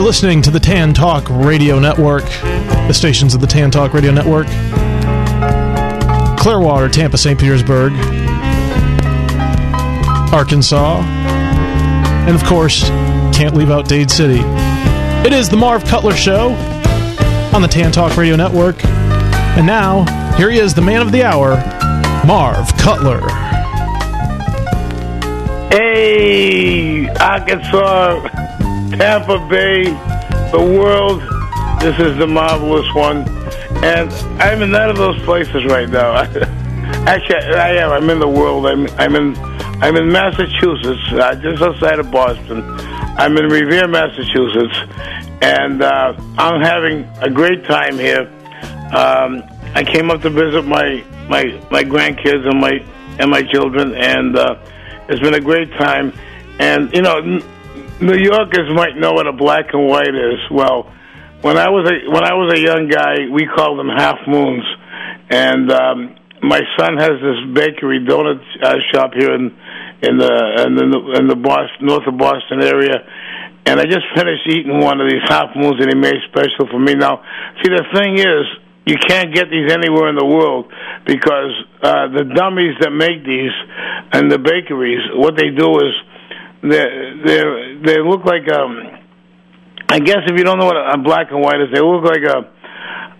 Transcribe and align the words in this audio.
Are 0.00 0.02
listening 0.02 0.40
to 0.42 0.50
the 0.50 0.58
Tan 0.58 0.94
Talk 0.94 1.28
Radio 1.28 1.78
Network, 1.78 2.24
the 2.24 2.94
stations 2.94 3.34
of 3.34 3.42
the 3.42 3.46
Tan 3.46 3.70
Talk 3.70 3.92
Radio 3.92 4.10
Network. 4.10 4.46
Clearwater, 6.38 6.88
Tampa, 6.88 7.18
St. 7.18 7.38
Petersburg, 7.38 7.92
Arkansas, 10.32 11.02
and 11.02 12.34
of 12.34 12.42
course, 12.44 12.88
can't 13.36 13.54
leave 13.54 13.70
out 13.70 13.88
Dade 13.88 14.10
City. 14.10 14.40
It 15.26 15.34
is 15.34 15.50
the 15.50 15.58
Marv 15.58 15.84
Cutler 15.84 16.14
Show 16.14 16.54
on 17.52 17.60
the 17.60 17.68
Tan 17.68 17.92
Talk 17.92 18.16
Radio 18.16 18.36
Network. 18.36 18.82
And 18.86 19.66
now, 19.66 20.06
here 20.36 20.48
he 20.48 20.58
is, 20.58 20.72
the 20.72 20.80
man 20.80 21.02
of 21.02 21.12
the 21.12 21.24
hour, 21.24 21.56
Marv 22.26 22.74
Cutler. 22.78 23.20
Hey, 25.68 27.06
Arkansas, 27.16 28.39
Tampa 29.00 29.38
Bay, 29.48 29.84
the 30.52 30.60
world. 30.60 31.22
This 31.80 31.98
is 31.98 32.18
the 32.18 32.26
marvelous 32.26 32.86
one. 32.94 33.26
And 33.82 34.12
I'm 34.38 34.60
in 34.60 34.72
none 34.72 34.90
of 34.90 34.98
those 34.98 35.18
places 35.22 35.64
right 35.64 35.88
now. 35.88 36.16
Actually, 37.06 37.54
I 37.54 37.76
am. 37.76 37.92
I'm 37.92 38.10
in 38.10 38.18
the 38.18 38.28
world. 38.28 38.66
I'm, 38.66 38.86
I'm 38.98 39.16
in 39.16 39.34
I'm 39.82 39.96
in 39.96 40.12
Massachusetts, 40.12 41.00
uh, 41.12 41.34
just 41.36 41.62
outside 41.62 41.98
of 41.98 42.10
Boston. 42.10 42.62
I'm 43.16 43.38
in 43.38 43.46
Revere, 43.46 43.88
Massachusetts, 43.88 44.76
and 45.40 45.80
uh, 45.82 46.12
I'm 46.36 46.60
having 46.60 47.04
a 47.22 47.30
great 47.30 47.64
time 47.64 47.94
here. 47.94 48.30
Um, 48.94 49.42
I 49.74 49.82
came 49.82 50.10
up 50.10 50.20
to 50.20 50.28
visit 50.28 50.66
my 50.66 51.02
my 51.26 51.44
my 51.70 51.84
grandkids 51.84 52.46
and 52.46 52.60
my 52.60 52.84
and 53.18 53.30
my 53.30 53.40
children, 53.44 53.94
and 53.94 54.36
uh, 54.36 54.56
it's 55.08 55.20
been 55.20 55.32
a 55.32 55.40
great 55.40 55.70
time. 55.78 56.12
And 56.58 56.92
you 56.92 57.00
know, 57.00 57.40
New 58.00 58.16
Yorkers 58.16 58.72
might 58.74 58.96
know 58.96 59.12
what 59.12 59.26
a 59.26 59.32
black 59.32 59.74
and 59.74 59.86
white 59.86 60.14
is. 60.14 60.40
Well, 60.50 60.90
when 61.42 61.58
I 61.58 61.68
was 61.68 61.84
a 61.84 62.10
when 62.10 62.24
I 62.24 62.32
was 62.32 62.56
a 62.56 62.60
young 62.60 62.88
guy, 62.88 63.28
we 63.28 63.44
called 63.44 63.78
them 63.78 63.92
half 63.92 64.16
moons, 64.26 64.64
and 65.28 65.70
um, 65.70 66.16
my 66.42 66.60
son 66.80 66.96
has 66.96 67.20
this 67.20 67.40
bakery 67.52 68.00
donut 68.00 68.40
uh, 68.64 68.80
shop 68.92 69.12
here 69.12 69.34
in 69.34 69.52
in 70.00 70.16
the 70.16 70.32
in 70.64 70.74
the 70.76 70.88
in 71.20 71.28
the 71.28 71.36
Boston, 71.36 71.86
north 71.92 72.08
of 72.08 72.16
Boston 72.16 72.62
area. 72.64 73.04
And 73.66 73.78
I 73.78 73.84
just 73.84 74.08
finished 74.16 74.48
eating 74.48 74.80
one 74.80 75.00
of 75.00 75.06
these 75.08 75.20
half 75.28 75.52
moons 75.54 75.76
that 75.78 75.92
he 75.92 75.94
made 75.94 76.16
special 76.32 76.72
for 76.72 76.80
me. 76.80 76.94
Now, 76.94 77.20
see, 77.60 77.68
the 77.68 77.84
thing 77.92 78.16
is, 78.16 78.48
you 78.88 78.96
can't 78.96 79.34
get 79.34 79.52
these 79.52 79.70
anywhere 79.70 80.08
in 80.08 80.16
the 80.16 80.24
world 80.24 80.72
because 81.04 81.52
uh, 81.84 82.08
the 82.08 82.24
dummies 82.24 82.80
that 82.80 82.90
make 82.90 83.20
these 83.28 83.52
and 84.16 84.32
the 84.32 84.38
bakeries, 84.40 85.04
what 85.12 85.36
they 85.36 85.52
do 85.52 85.76
is 85.84 85.92
they 86.62 86.86
they 87.24 87.40
they 87.84 87.98
look 88.00 88.24
like 88.24 88.50
um. 88.52 88.98
I 89.92 89.98
guess 89.98 90.22
if 90.26 90.38
you 90.38 90.44
don't 90.44 90.58
know 90.58 90.66
what 90.66 90.76
a 90.76 90.98
black 91.02 91.32
and 91.32 91.42
white 91.42 91.60
is, 91.60 91.68
they 91.74 91.80
look 91.80 92.04
like 92.04 92.22
a 92.22 92.46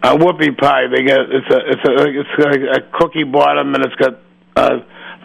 a 0.02 0.16
whoopie 0.16 0.56
pie. 0.56 0.86
They 0.92 1.02
get 1.02 1.18
it's 1.20 1.50
a 1.50 1.58
it's 1.66 1.84
a 1.88 1.92
it's 2.08 2.34
like 2.38 2.60
a 2.60 2.98
cookie 2.98 3.24
bottom 3.24 3.74
and 3.74 3.84
it's 3.84 3.94
got 3.96 4.14
uh, 4.56 4.78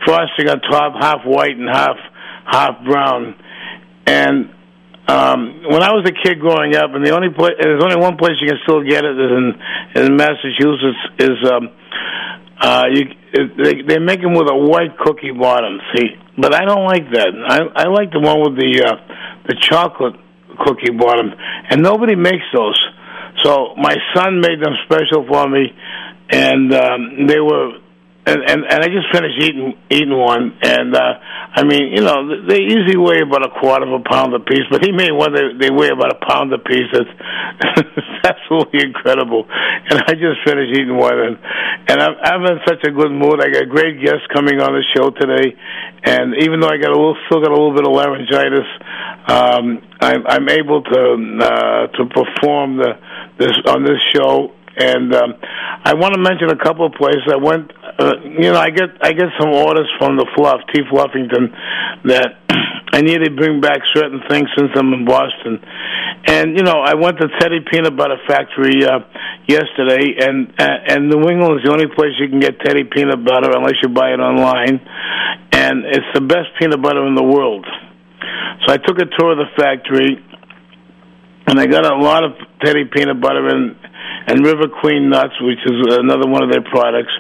frosting 0.06 0.50
on 0.50 0.60
top, 0.62 0.94
half 1.00 1.22
white 1.26 1.56
and 1.58 1.70
half 1.70 1.98
half 2.46 2.84
brown. 2.84 3.36
And 4.08 4.50
um, 5.08 5.64
when 5.70 5.82
I 5.84 5.92
was 5.94 6.06
a 6.10 6.14
kid 6.14 6.40
growing 6.40 6.76
up, 6.76 6.92
and 6.94 7.06
the 7.06 7.14
only 7.16 7.30
place 7.30 7.54
there's 7.62 7.84
only 7.84 7.98
one 7.98 8.18
place 8.18 8.42
you 8.42 8.48
can 8.50 8.60
still 8.64 8.84
get 8.84 9.06
it 9.06 9.16
is 9.16 9.32
in 9.32 9.46
in 10.02 10.16
Massachusetts 10.18 11.04
is 11.20 11.38
um, 11.52 11.70
uh, 12.62 12.84
you 12.92 13.06
they 13.34 13.82
they 13.88 14.00
make 14.00 14.22
them 14.22 14.34
with 14.34 14.50
a 14.50 14.56
white 14.56 14.98
cookie 14.98 15.32
bottom. 15.32 15.80
See, 15.96 16.16
but 16.38 16.54
I 16.54 16.66
don't 16.66 16.86
like 16.86 17.12
that. 17.12 17.30
I 17.48 17.84
I 17.84 17.88
like 17.88 18.12
the 18.12 18.20
one 18.20 18.40
with 18.42 18.56
the 18.56 18.84
uh, 18.86 18.96
the 19.48 19.56
chocolate 19.60 20.16
cookie 20.66 20.92
bottom, 20.98 21.32
and 21.70 21.82
nobody 21.82 22.16
makes 22.16 22.46
those. 22.54 22.80
So 23.44 23.76
my 23.76 23.96
son 24.16 24.40
made 24.40 24.64
them 24.64 24.74
special 24.86 25.28
for 25.28 25.48
me, 25.50 25.68
and 26.32 26.74
um, 26.74 27.28
they 27.28 27.40
were 27.40 27.80
and, 28.26 28.42
and 28.42 28.66
and 28.66 28.80
I 28.82 28.88
just 28.90 29.06
finished 29.14 29.38
eating 29.38 29.78
eating 29.90 30.18
one, 30.18 30.58
and 30.64 30.96
uh, 30.96 31.14
I 31.54 31.64
mean, 31.64 31.94
you 31.94 32.02
know, 32.02 32.26
they 32.48 32.58
usually 32.58 32.98
weigh 32.98 33.22
about 33.22 33.46
a 33.46 33.54
quarter 33.54 33.86
of 33.86 34.02
a 34.02 34.04
pound 34.04 34.34
a 34.34 34.40
piece, 34.40 34.66
but 34.72 34.84
he 34.84 34.92
made 34.92 35.12
one 35.12 35.34
that 35.34 35.62
they 35.62 35.70
weigh 35.70 35.94
about 35.94 36.10
a 36.10 36.20
pound 36.26 36.52
a 36.52 36.58
piece. 36.58 36.90
That's 36.90 37.14
absolutely 38.26 38.82
incredible. 38.82 39.46
And 39.46 40.02
I 40.10 40.18
just 40.18 40.42
finished 40.42 40.74
eating 40.74 40.98
one, 40.98 41.14
and 41.14 41.38
and 41.88 42.02
I'm, 42.02 42.16
I'm 42.18 42.42
in 42.50 42.60
such 42.66 42.82
a 42.84 42.92
good 42.92 43.14
mood. 43.14 43.46
I 43.46 43.54
got 43.54 43.70
great 43.70 44.02
guests 44.02 44.26
coming 44.34 44.58
on 44.60 44.74
the 44.74 44.84
show 44.98 45.14
today, 45.14 45.54
and 46.04 46.34
even 46.42 46.60
though 46.60 46.70
I 46.74 46.78
got 46.82 46.90
a 46.90 46.98
little, 46.98 47.18
still 47.30 47.42
got 47.46 47.54
a 47.54 47.58
little 47.58 47.78
bit 47.78 47.86
of 47.86 47.94
laryngitis, 47.94 48.70
um, 49.30 49.86
I'm, 50.02 50.26
I'm 50.26 50.50
able 50.50 50.82
to 50.82 51.02
uh, 51.46 51.88
to 51.94 52.02
perform 52.10 52.78
the 52.78 52.98
this 53.38 53.54
on 53.70 53.86
this 53.86 54.02
show 54.18 54.50
and 54.78 55.14
um, 55.16 55.36
I 55.84 55.94
want 55.94 56.16
to 56.16 56.22
mention 56.22 56.50
a 56.50 56.60
couple 56.60 56.86
of 56.86 56.94
places. 56.94 57.24
I 57.32 57.38
went, 57.38 57.72
uh, 58.00 58.20
you 58.24 58.52
know, 58.52 58.60
I 58.60 58.70
get 58.70 58.90
I 59.02 59.14
get 59.14 59.32
some 59.40 59.50
orders 59.54 59.88
from 59.98 60.18
the 60.18 60.28
Fluff 60.36 60.62
T 60.74 60.82
Fluffington 60.92 61.56
that 62.12 62.44
I 62.94 63.02
need 63.02 63.24
to 63.24 63.32
bring 63.32 63.62
back 63.62 63.80
certain 63.94 64.22
things 64.30 64.50
since 64.58 64.72
I'm 64.76 64.92
in 64.94 65.06
Boston. 65.06 65.64
And 66.28 66.58
you 66.58 66.64
know, 66.64 66.84
I 66.84 66.96
went 66.96 67.20
to 67.22 67.28
Teddie 67.40 67.64
Peanut 67.72 67.96
Butter 67.96 68.18
Factory 68.28 68.84
uh, 68.84 69.00
yesterday, 69.48 70.20
and 70.20 70.52
uh, 70.60 70.92
and 70.92 71.10
New 71.10 71.24
England 71.30 71.60
is 71.60 71.64
the 71.64 71.72
only 71.72 71.88
place 71.88 72.12
you 72.20 72.28
can 72.28 72.40
get 72.40 72.60
Teddie 72.60 72.84
peanut 72.84 73.24
butter 73.24 73.56
unless 73.56 73.80
you 73.82 73.90
buy 73.90 74.12
it 74.12 74.20
online, 74.20 74.82
and 75.54 75.86
it's 75.86 76.12
the 76.14 76.22
best 76.22 76.52
peanut 76.60 76.82
butter 76.82 77.06
in 77.08 77.16
the 77.16 77.24
world. 77.24 77.66
So 78.66 78.74
I 78.74 78.78
took 78.78 78.98
a 79.00 79.06
tour 79.06 79.32
of 79.32 79.38
the 79.38 79.52
factory, 79.56 80.18
and 81.48 81.60
I 81.60 81.68
got 81.68 81.86
a 81.86 81.96
lot 81.96 82.24
of 82.24 82.32
Teddie 82.64 82.86
peanut 82.92 83.22
butter 83.22 83.48
and 83.48 83.76
and 84.28 84.46
River 84.46 84.68
Queen 84.82 85.10
nuts, 85.10 85.34
which 85.42 85.60
is 85.66 85.98
another 86.00 86.28
one 86.28 86.44
of 86.44 86.52
their 86.52 86.64
products. 86.64 87.14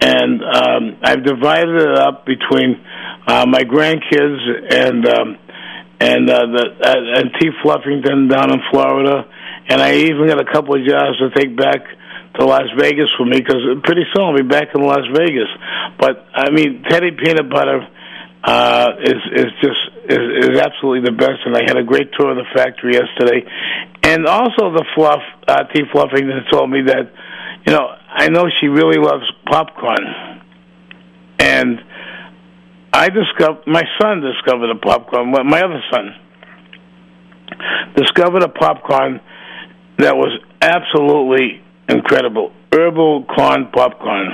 And 0.00 0.42
um, 0.42 0.98
I've 1.02 1.24
divided 1.24 1.76
it 1.76 1.98
up 1.98 2.26
between 2.26 2.82
uh, 3.26 3.46
my 3.46 3.62
grandkids 3.62 4.40
and 4.70 5.06
um, 5.06 5.38
and 6.00 6.28
uh, 6.28 6.46
the 6.50 6.64
uh, 6.82 7.20
and 7.20 7.30
T 7.38 7.50
Fluffington 7.62 8.28
down 8.28 8.50
in 8.50 8.60
Florida, 8.72 9.24
and 9.68 9.80
I 9.80 9.94
even 9.94 10.26
got 10.26 10.40
a 10.40 10.50
couple 10.52 10.74
of 10.74 10.86
jars 10.86 11.16
to 11.22 11.30
take 11.38 11.56
back 11.56 11.86
to 12.38 12.44
Las 12.44 12.66
Vegas 12.76 13.06
for 13.16 13.24
me 13.24 13.38
because 13.38 13.62
pretty 13.84 14.02
soon 14.12 14.24
I'll 14.24 14.36
be 14.36 14.42
back 14.42 14.74
in 14.74 14.82
Las 14.82 15.06
Vegas. 15.14 15.48
But 16.00 16.26
I 16.34 16.50
mean, 16.50 16.82
Teddie 16.88 17.12
peanut 17.12 17.48
butter 17.48 17.86
uh, 18.42 18.88
is 19.02 19.22
is 19.36 19.52
just 19.62 19.78
is, 20.08 20.50
is 20.50 20.58
absolutely 20.58 21.04
the 21.04 21.16
best, 21.16 21.46
and 21.46 21.56
I 21.56 21.62
had 21.66 21.76
a 21.76 21.84
great 21.84 22.10
tour 22.18 22.30
of 22.30 22.36
the 22.36 22.46
factory 22.54 22.94
yesterday, 22.94 23.46
and 24.02 24.26
also 24.26 24.72
the 24.72 24.84
fluff 24.94 25.22
uh, 25.46 25.64
T 25.72 25.82
Fluffington 25.94 26.50
told 26.50 26.70
me 26.70 26.82
that 26.86 27.12
you 27.66 27.72
know 27.72 27.86
I 28.08 28.28
know 28.28 28.44
she 28.60 28.66
really 28.66 28.98
loves 28.98 29.24
popcorn, 29.46 30.04
and 31.38 31.80
I 32.92 33.08
discovered 33.08 33.62
my 33.66 33.82
son 34.00 34.20
discovered 34.20 34.70
a 34.70 34.78
popcorn. 34.78 35.30
My 35.30 35.60
other 35.60 35.82
son 35.92 36.14
discovered 37.96 38.42
a 38.42 38.48
popcorn 38.48 39.20
that 39.98 40.16
was 40.16 40.38
absolutely 40.60 41.62
incredible. 41.88 42.52
Herbal 42.72 43.24
corn 43.26 43.70
popcorn. 43.72 44.28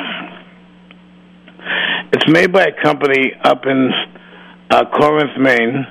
It's 2.12 2.28
made 2.28 2.52
by 2.52 2.64
a 2.64 2.82
company 2.82 3.32
up 3.44 3.66
in 3.66 3.90
uh, 4.70 4.84
Corinth, 4.98 5.38
Maine, 5.38 5.86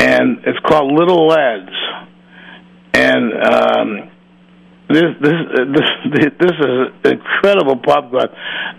and 0.00 0.38
it's 0.46 0.58
called 0.66 0.92
Little 0.92 1.26
Lads. 1.26 1.70
And 2.94 3.32
um, 3.34 4.10
this 4.88 5.04
this 5.20 5.38
this 5.74 6.24
this 6.40 6.50
is 6.50 7.12
incredible 7.12 7.76
popcorn. 7.76 8.28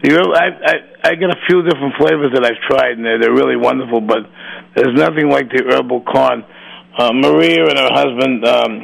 You 0.03 0.11
know, 0.17 0.33
I 0.33 0.47
I 0.65 0.75
I 1.11 1.15
get 1.15 1.29
a 1.29 1.39
few 1.47 1.61
different 1.61 1.95
flavors 1.99 2.31
that 2.33 2.43
I've 2.43 2.59
tried, 2.67 2.97
and 2.97 3.05
they're 3.05 3.19
they're 3.21 3.33
really 3.33 3.55
wonderful. 3.55 4.01
But 4.01 4.25
there's 4.75 4.95
nothing 4.97 5.29
like 5.29 5.49
the 5.49 5.63
herbal 5.69 6.01
corn. 6.01 6.43
Uh, 6.97 7.13
Maria 7.13 7.63
and 7.63 7.77
her 7.77 7.93
husband 7.93 8.45
um, 8.45 8.81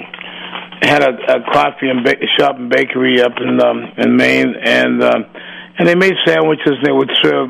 had 0.81 1.01
a, 1.01 1.11
a 1.35 1.51
coffee 1.51 1.89
and 1.89 2.03
ba- 2.06 2.21
shop 2.38 2.56
and 2.57 2.69
bakery 2.69 3.21
up 3.21 3.33
in 3.41 3.59
um, 3.59 3.91
in 3.97 4.15
Maine, 4.15 4.53
and 4.63 5.03
um, 5.03 5.25
and 5.79 5.88
they 5.88 5.95
made 5.95 6.13
sandwiches. 6.25 6.77
and 6.77 6.85
They 6.85 6.91
would 6.91 7.11
serve 7.23 7.50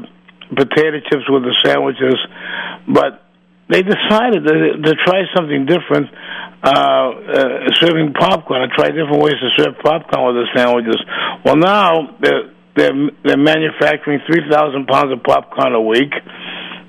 potato 0.55 0.99
chips 1.09 1.29
with 1.29 1.43
the 1.43 1.55
sandwiches, 1.63 2.15
but 2.87 3.25
they 3.69 3.81
decided 3.81 4.45
to, 4.45 4.77
to 4.81 4.93
try 5.05 5.23
something 5.35 5.65
different, 5.65 6.07
uh, 6.63 6.69
uh, 6.69 7.73
serving 7.81 8.13
popcorn. 8.13 8.61
and 8.61 8.71
try 8.71 8.89
different 8.89 9.21
ways 9.21 9.35
to 9.41 9.49
serve 9.57 9.75
popcorn 9.83 10.35
with 10.35 10.45
the 10.45 10.47
sandwiches. 10.55 11.01
Well, 11.43 11.57
now 11.57 12.15
they're 12.21 12.51
they're, 12.75 13.09
they're 13.23 13.37
manufacturing 13.37 14.19
three 14.27 14.43
thousand 14.51 14.87
pounds 14.87 15.11
of 15.13 15.23
popcorn 15.23 15.73
a 15.73 15.81
week. 15.81 16.13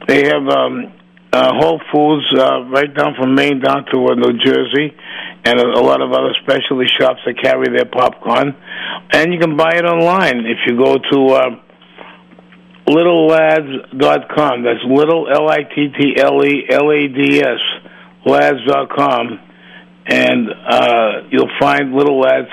They 0.06 0.26
have 0.26 0.46
um, 0.48 0.92
uh, 1.32 1.52
Whole 1.54 1.80
Foods 1.92 2.26
uh, 2.36 2.64
right 2.64 2.92
down 2.92 3.14
from 3.14 3.34
Maine 3.34 3.60
down 3.60 3.86
to 3.92 4.06
uh, 4.08 4.14
New 4.14 4.38
Jersey, 4.38 4.94
and 5.44 5.58
a, 5.58 5.64
a 5.64 5.82
lot 5.82 6.02
of 6.02 6.12
other 6.12 6.34
specialty 6.42 6.86
shops 6.86 7.20
that 7.24 7.40
carry 7.40 7.68
their 7.74 7.86
popcorn. 7.86 8.54
And 9.12 9.32
you 9.32 9.38
can 9.38 9.56
buy 9.56 9.72
it 9.74 9.84
online 9.84 10.44
if 10.44 10.58
you 10.66 10.76
go 10.76 10.96
to. 10.96 11.26
Uh, 11.34 11.62
littlelads.com. 12.86 14.62
That's 14.62 14.84
little 14.88 15.28
L 15.28 15.48
I 15.48 15.62
T 15.62 15.88
T 15.98 16.16
L 16.18 16.44
E 16.44 16.66
L 16.70 16.90
A 16.90 17.08
D 17.08 17.40
S 17.40 17.60
lads.com. 18.26 19.40
and 20.06 20.48
uh, 20.50 21.12
you'll 21.30 21.50
find 21.58 21.92
little 21.92 22.20
lads 22.20 22.50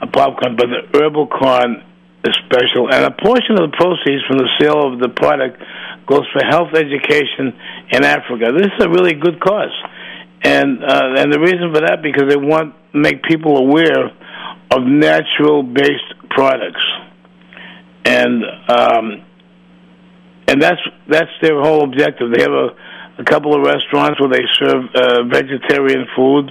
uh, 0.00 0.06
popcorn, 0.06 0.56
but 0.56 0.66
the 0.66 0.98
herbal 0.98 1.28
corn 1.28 1.84
is 2.24 2.34
special, 2.46 2.92
and 2.92 3.04
a 3.04 3.10
portion 3.10 3.58
of 3.58 3.70
the 3.70 3.76
proceeds 3.76 4.22
from 4.26 4.38
the 4.38 4.48
sale 4.60 4.92
of 4.92 5.00
the 5.00 5.08
product 5.08 5.62
goes 6.06 6.26
for 6.32 6.42
health 6.44 6.74
education 6.74 7.54
in 7.90 8.04
Africa. 8.04 8.52
This 8.56 8.66
is 8.66 8.84
a 8.84 8.88
really 8.88 9.14
good 9.14 9.40
cause, 9.40 9.74
and 10.42 10.82
uh, 10.82 11.14
and 11.16 11.32
the 11.32 11.40
reason 11.40 11.72
for 11.72 11.80
that 11.82 12.02
because 12.02 12.28
they 12.28 12.36
want 12.36 12.74
to 12.92 12.98
make 12.98 13.22
people 13.22 13.56
aware 13.56 14.10
of 14.70 14.82
natural 14.82 15.62
based 15.62 16.12
products, 16.28 16.82
and 18.04 18.44
um, 18.68 19.22
and 20.50 20.60
that's 20.60 20.80
that's 21.08 21.30
their 21.40 21.60
whole 21.60 21.84
objective. 21.84 22.32
They 22.34 22.42
have 22.42 22.52
a 22.52 22.68
a 23.20 23.24
couple 23.24 23.54
of 23.54 23.60
restaurants 23.60 24.18
where 24.18 24.30
they 24.30 24.44
serve 24.58 24.84
uh, 24.94 25.22
vegetarian 25.28 26.06
food, 26.16 26.50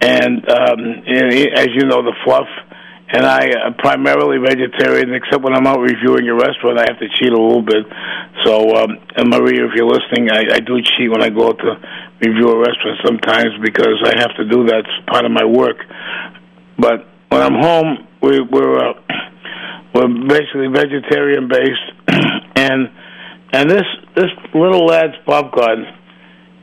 and, 0.00 0.48
um, 0.48 0.78
and 1.06 1.34
as 1.58 1.68
you 1.74 1.86
know, 1.86 2.02
the 2.02 2.14
fluff. 2.24 2.46
And 3.10 3.24
I 3.24 3.66
am 3.66 3.74
primarily 3.74 4.36
vegetarian, 4.36 5.14
except 5.14 5.42
when 5.42 5.54
I'm 5.54 5.66
out 5.66 5.80
reviewing 5.80 6.28
a 6.28 6.34
restaurant, 6.34 6.78
I 6.78 6.84
have 6.86 7.00
to 7.00 7.08
cheat 7.18 7.32
a 7.32 7.40
little 7.40 7.62
bit. 7.62 7.86
So, 8.44 8.76
um, 8.76 9.00
and 9.16 9.30
Maria, 9.30 9.64
if 9.64 9.72
you're 9.74 9.88
listening, 9.88 10.30
I, 10.30 10.56
I 10.56 10.60
do 10.60 10.76
cheat 10.82 11.10
when 11.10 11.22
I 11.22 11.30
go 11.30 11.48
out 11.48 11.58
to 11.58 11.72
review 12.20 12.48
a 12.48 12.58
restaurant 12.58 13.00
sometimes 13.04 13.56
because 13.64 13.96
I 14.04 14.20
have 14.20 14.36
to 14.36 14.44
do 14.44 14.66
that. 14.66 14.84
It's 14.84 15.08
part 15.08 15.24
of 15.24 15.32
my 15.32 15.44
work. 15.44 15.78
But 16.78 17.08
when 17.30 17.40
I'm 17.40 17.56
home, 17.58 18.06
we, 18.22 18.40
we're 18.42 18.90
uh, 18.90 18.92
we're 19.94 20.28
basically 20.28 20.68
vegetarian 20.68 21.48
based, 21.48 21.88
and 22.56 22.90
and 23.52 23.70
this 23.70 23.86
this 24.14 24.30
little 24.54 24.86
lad's 24.86 25.16
popcorn 25.24 25.86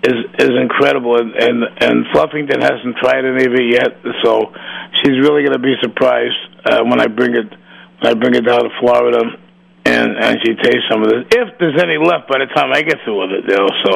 is 0.04 0.20
is 0.38 0.54
incredible, 0.62 1.18
and 1.18 1.34
and, 1.34 1.64
and 1.82 2.06
Fluffington 2.14 2.62
hasn't 2.62 2.98
tried 3.02 3.26
any 3.26 3.46
of 3.46 3.54
it 3.54 3.68
yet, 3.74 3.98
so 4.24 4.54
she's 5.02 5.18
really 5.22 5.42
going 5.42 5.58
to 5.58 5.64
be 5.64 5.74
surprised 5.82 6.38
uh, 6.66 6.84
when 6.84 7.02
I 7.02 7.08
bring 7.08 7.36
it 7.36 7.50
when 7.50 8.08
I 8.12 8.14
bring 8.14 8.36
it 8.36 8.46
down 8.46 8.64
to 8.64 8.70
Florida, 8.80 9.22
and 9.86 10.10
and 10.14 10.38
she 10.46 10.54
tastes 10.54 10.86
some 10.92 11.02
of 11.02 11.10
this. 11.10 11.26
If 11.34 11.58
there's 11.58 11.82
any 11.82 11.98
left 11.98 12.30
by 12.30 12.38
the 12.38 12.50
time 12.54 12.70
I 12.70 12.82
get 12.82 13.02
through 13.04 13.18
with 13.22 13.32
it, 13.34 13.44
know. 13.50 13.66
So 13.82 13.92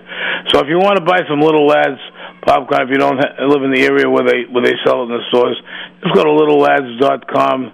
so 0.52 0.54
if 0.60 0.68
you 0.68 0.76
want 0.76 1.00
to 1.00 1.04
buy 1.04 1.24
some 1.28 1.40
little 1.40 1.66
lads 1.66 2.00
popcorn, 2.44 2.84
if 2.84 2.90
you 2.92 3.00
don't 3.00 3.16
ha- 3.16 3.40
live 3.48 3.64
in 3.64 3.72
the 3.72 3.88
area 3.88 4.04
where 4.04 4.26
they 4.28 4.44
where 4.52 4.64
they 4.64 4.76
sell 4.84 5.00
it 5.00 5.08
in 5.08 5.16
the 5.16 5.24
stores, 5.32 5.56
just 6.04 6.12
go 6.12 6.24
to 6.24 6.32
littlelads 6.32 7.00
dot 7.00 7.24
com 7.24 7.72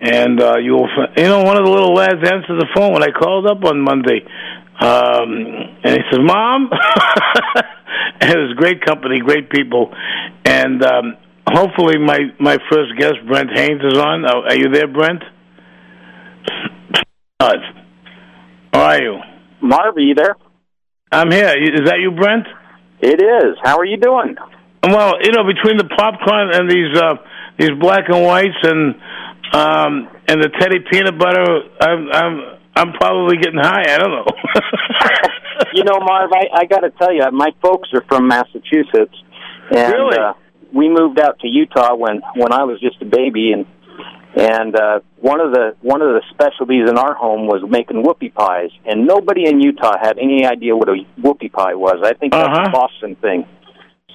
and 0.00 0.40
uh, 0.40 0.56
you'll 0.58 0.88
you 1.16 1.24
know 1.24 1.42
one 1.42 1.56
of 1.56 1.64
the 1.64 1.70
little 1.70 1.94
lads 1.94 2.20
answered 2.22 2.58
the 2.60 2.68
phone 2.74 2.92
when 2.92 3.02
I 3.02 3.10
called 3.10 3.46
up 3.46 3.64
on 3.64 3.80
Monday, 3.80 4.20
um, 4.80 5.78
and 5.84 5.94
he 5.94 6.00
says, 6.10 6.20
"Mom," 6.20 6.70
and 8.20 8.30
it 8.30 8.38
was 8.38 8.54
great 8.56 8.84
company, 8.84 9.20
great 9.20 9.50
people, 9.50 9.92
and 10.44 10.84
um, 10.84 11.16
hopefully 11.48 11.98
my 11.98 12.18
my 12.38 12.58
first 12.70 12.96
guest 12.98 13.16
Brent 13.26 13.50
Haynes 13.54 13.82
is 13.82 13.98
on. 13.98 14.24
Are, 14.24 14.46
are 14.48 14.56
you 14.56 14.70
there, 14.72 14.88
Brent? 14.88 15.22
How 17.40 17.54
are 18.72 19.02
you? 19.02 19.18
Marv, 19.60 19.96
are 19.96 20.00
you 20.00 20.14
there? 20.14 20.36
I'm 21.10 21.30
here. 21.30 21.48
Is 21.48 21.86
that 21.86 21.98
you, 22.00 22.12
Brent? 22.12 22.46
It 23.00 23.20
is. 23.20 23.56
How 23.62 23.78
are 23.78 23.84
you 23.84 23.96
doing? 23.96 24.36
Well, 24.82 25.14
you 25.22 25.32
know, 25.32 25.44
between 25.44 25.76
the 25.76 25.88
popcorn 25.96 26.50
and 26.52 26.70
these 26.70 26.96
uh, 26.96 27.14
these 27.58 27.70
black 27.80 28.08
and 28.08 28.24
whites 28.24 28.58
and 28.62 28.94
um, 29.52 30.08
and 30.28 30.42
the 30.42 30.50
Teddie 30.60 30.80
peanut 30.90 31.18
butter, 31.18 31.44
I'm 31.80 32.08
I'm 32.12 32.40
I'm 32.76 32.92
probably 32.92 33.36
getting 33.38 33.60
high. 33.60 33.84
I 33.88 33.98
don't 33.98 34.10
know. 34.10 34.26
you 35.74 35.84
know, 35.84 35.98
Marv, 36.00 36.30
I, 36.32 36.46
I 36.60 36.64
got 36.66 36.80
to 36.80 36.90
tell 36.90 37.12
you, 37.12 37.22
my 37.32 37.50
folks 37.62 37.88
are 37.94 38.02
from 38.08 38.28
Massachusetts, 38.28 39.14
and 39.74 39.92
really? 39.92 40.18
uh, 40.18 40.32
we 40.72 40.88
moved 40.88 41.18
out 41.18 41.38
to 41.40 41.48
Utah 41.48 41.94
when 41.96 42.20
when 42.36 42.52
I 42.52 42.64
was 42.64 42.80
just 42.80 43.00
a 43.02 43.04
baby, 43.06 43.52
and 43.52 43.66
and 44.36 44.76
uh, 44.76 45.00
one 45.20 45.40
of 45.40 45.52
the 45.52 45.74
one 45.80 46.02
of 46.02 46.08
the 46.08 46.22
specialties 46.30 46.88
in 46.88 46.98
our 46.98 47.14
home 47.14 47.46
was 47.46 47.62
making 47.68 48.02
whoopie 48.04 48.32
pies, 48.34 48.70
and 48.86 49.06
nobody 49.06 49.48
in 49.48 49.60
Utah 49.60 49.96
had 50.00 50.18
any 50.18 50.44
idea 50.46 50.76
what 50.76 50.88
a 50.88 50.96
whoopie 51.20 51.50
pie 51.52 51.74
was. 51.74 52.00
I 52.04 52.14
think 52.14 52.32
that's 52.32 52.46
Uh-huh. 52.48 52.68
a 52.68 52.70
Boston 52.70 53.16
thing. 53.16 53.46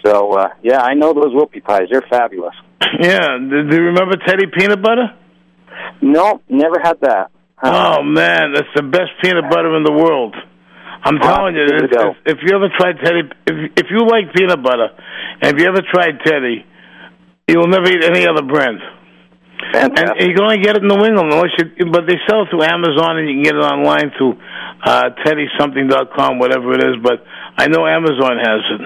So 0.05 0.33
uh, 0.33 0.49
yeah, 0.61 0.81
I 0.81 0.93
know 0.93 1.13
those 1.13 1.33
whoopie 1.33 1.63
pies. 1.63 1.87
They're 1.91 2.05
fabulous. 2.09 2.55
yeah. 3.01 3.37
Do, 3.39 3.67
do 3.69 3.75
you 3.75 3.83
remember 3.83 4.15
Teddie 4.25 4.47
peanut 4.55 4.81
butter? 4.81 5.15
No, 6.01 6.41
never 6.49 6.79
had 6.81 6.99
that. 7.01 7.31
Uh, 7.61 7.97
Oh 7.97 8.03
man, 8.03 8.53
that's 8.53 8.67
the 8.75 8.83
best 8.83 9.11
peanut 9.21 9.49
butter 9.49 9.75
in 9.77 9.83
the 9.83 9.93
world. 9.93 10.35
I'm 11.03 11.19
telling 11.19 11.55
you, 11.55 11.67
if, 11.67 11.91
you 11.91 12.15
if 12.25 12.37
you 12.43 12.55
ever 12.55 12.71
tried 12.79 12.95
Teddie, 13.03 13.27
if 13.47 13.55
if 13.75 13.87
you 13.91 14.07
like 14.07 14.31
peanut 14.33 14.63
butter, 14.63 14.87
and 15.41 15.51
if 15.51 15.59
you 15.59 15.67
ever 15.67 15.83
tried 15.83 16.19
Teddie, 16.23 16.63
you 17.47 17.59
will 17.59 17.67
never 17.67 17.87
eat 17.91 18.03
any 18.03 18.23
other 18.27 18.43
brand. 18.43 18.79
And 19.63 19.95
fantastic. 19.95 20.27
you 20.27 20.35
can 20.35 20.43
only 20.43 20.59
get 20.63 20.75
it 20.75 20.83
in 20.83 20.87
New 20.87 21.03
England, 21.03 21.31
unless 21.31 21.51
you. 21.59 21.91
But 21.91 22.07
they 22.07 22.15
sell 22.27 22.43
it 22.43 22.51
through 22.51 22.63
Amazon, 22.63 23.19
and 23.19 23.27
you 23.27 23.35
can 23.35 23.43
get 23.43 23.55
it 23.55 23.63
online 23.63 24.11
through 24.15 24.39
uh, 24.83 25.11
TeddySomething.com, 25.23 26.39
whatever 26.39 26.71
it 26.75 26.83
is. 26.83 26.95
But 27.03 27.23
I 27.57 27.67
know 27.67 27.87
Amazon 27.87 28.39
has 28.39 28.61
it, 28.63 28.81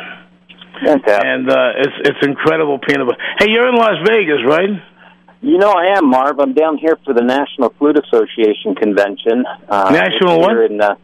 fantastic. 0.85 1.21
and 1.21 1.49
uh, 1.49 1.81
it's 1.85 1.97
it's 2.13 2.21
incredible 2.25 2.79
peanut 2.81 3.05
butter. 3.05 3.21
Hey, 3.37 3.49
you're 3.49 3.69
in 3.69 3.75
Las 3.75 4.01
Vegas, 4.05 4.41
right? 4.45 4.73
You 5.41 5.57
know, 5.57 5.71
I 5.71 5.97
am 5.97 6.09
Marv. 6.09 6.39
I'm 6.39 6.53
down 6.53 6.77
here 6.77 6.97
for 7.05 7.13
the 7.13 7.21
National 7.21 7.69
Flute 7.77 7.97
Association 8.03 8.75
convention. 8.75 9.45
Uh, 9.69 9.89
National 9.91 10.39
what? 10.39 10.57
In, 10.71 10.81
uh, 10.81 10.95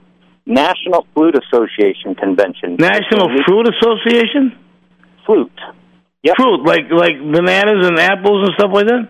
National 0.46 1.06
Flute 1.14 1.36
Association 1.38 2.16
convention. 2.16 2.76
National 2.78 3.30
a 3.30 3.44
Fruit 3.46 3.68
Association. 3.70 4.58
flute. 5.26 5.52
Yep. 6.24 6.36
Fruit, 6.38 6.64
like 6.66 6.90
like 6.90 7.16
bananas 7.20 7.86
and 7.88 8.00
apples 8.00 8.48
and 8.48 8.54
stuff 8.58 8.72
like 8.74 8.88
that. 8.88 9.10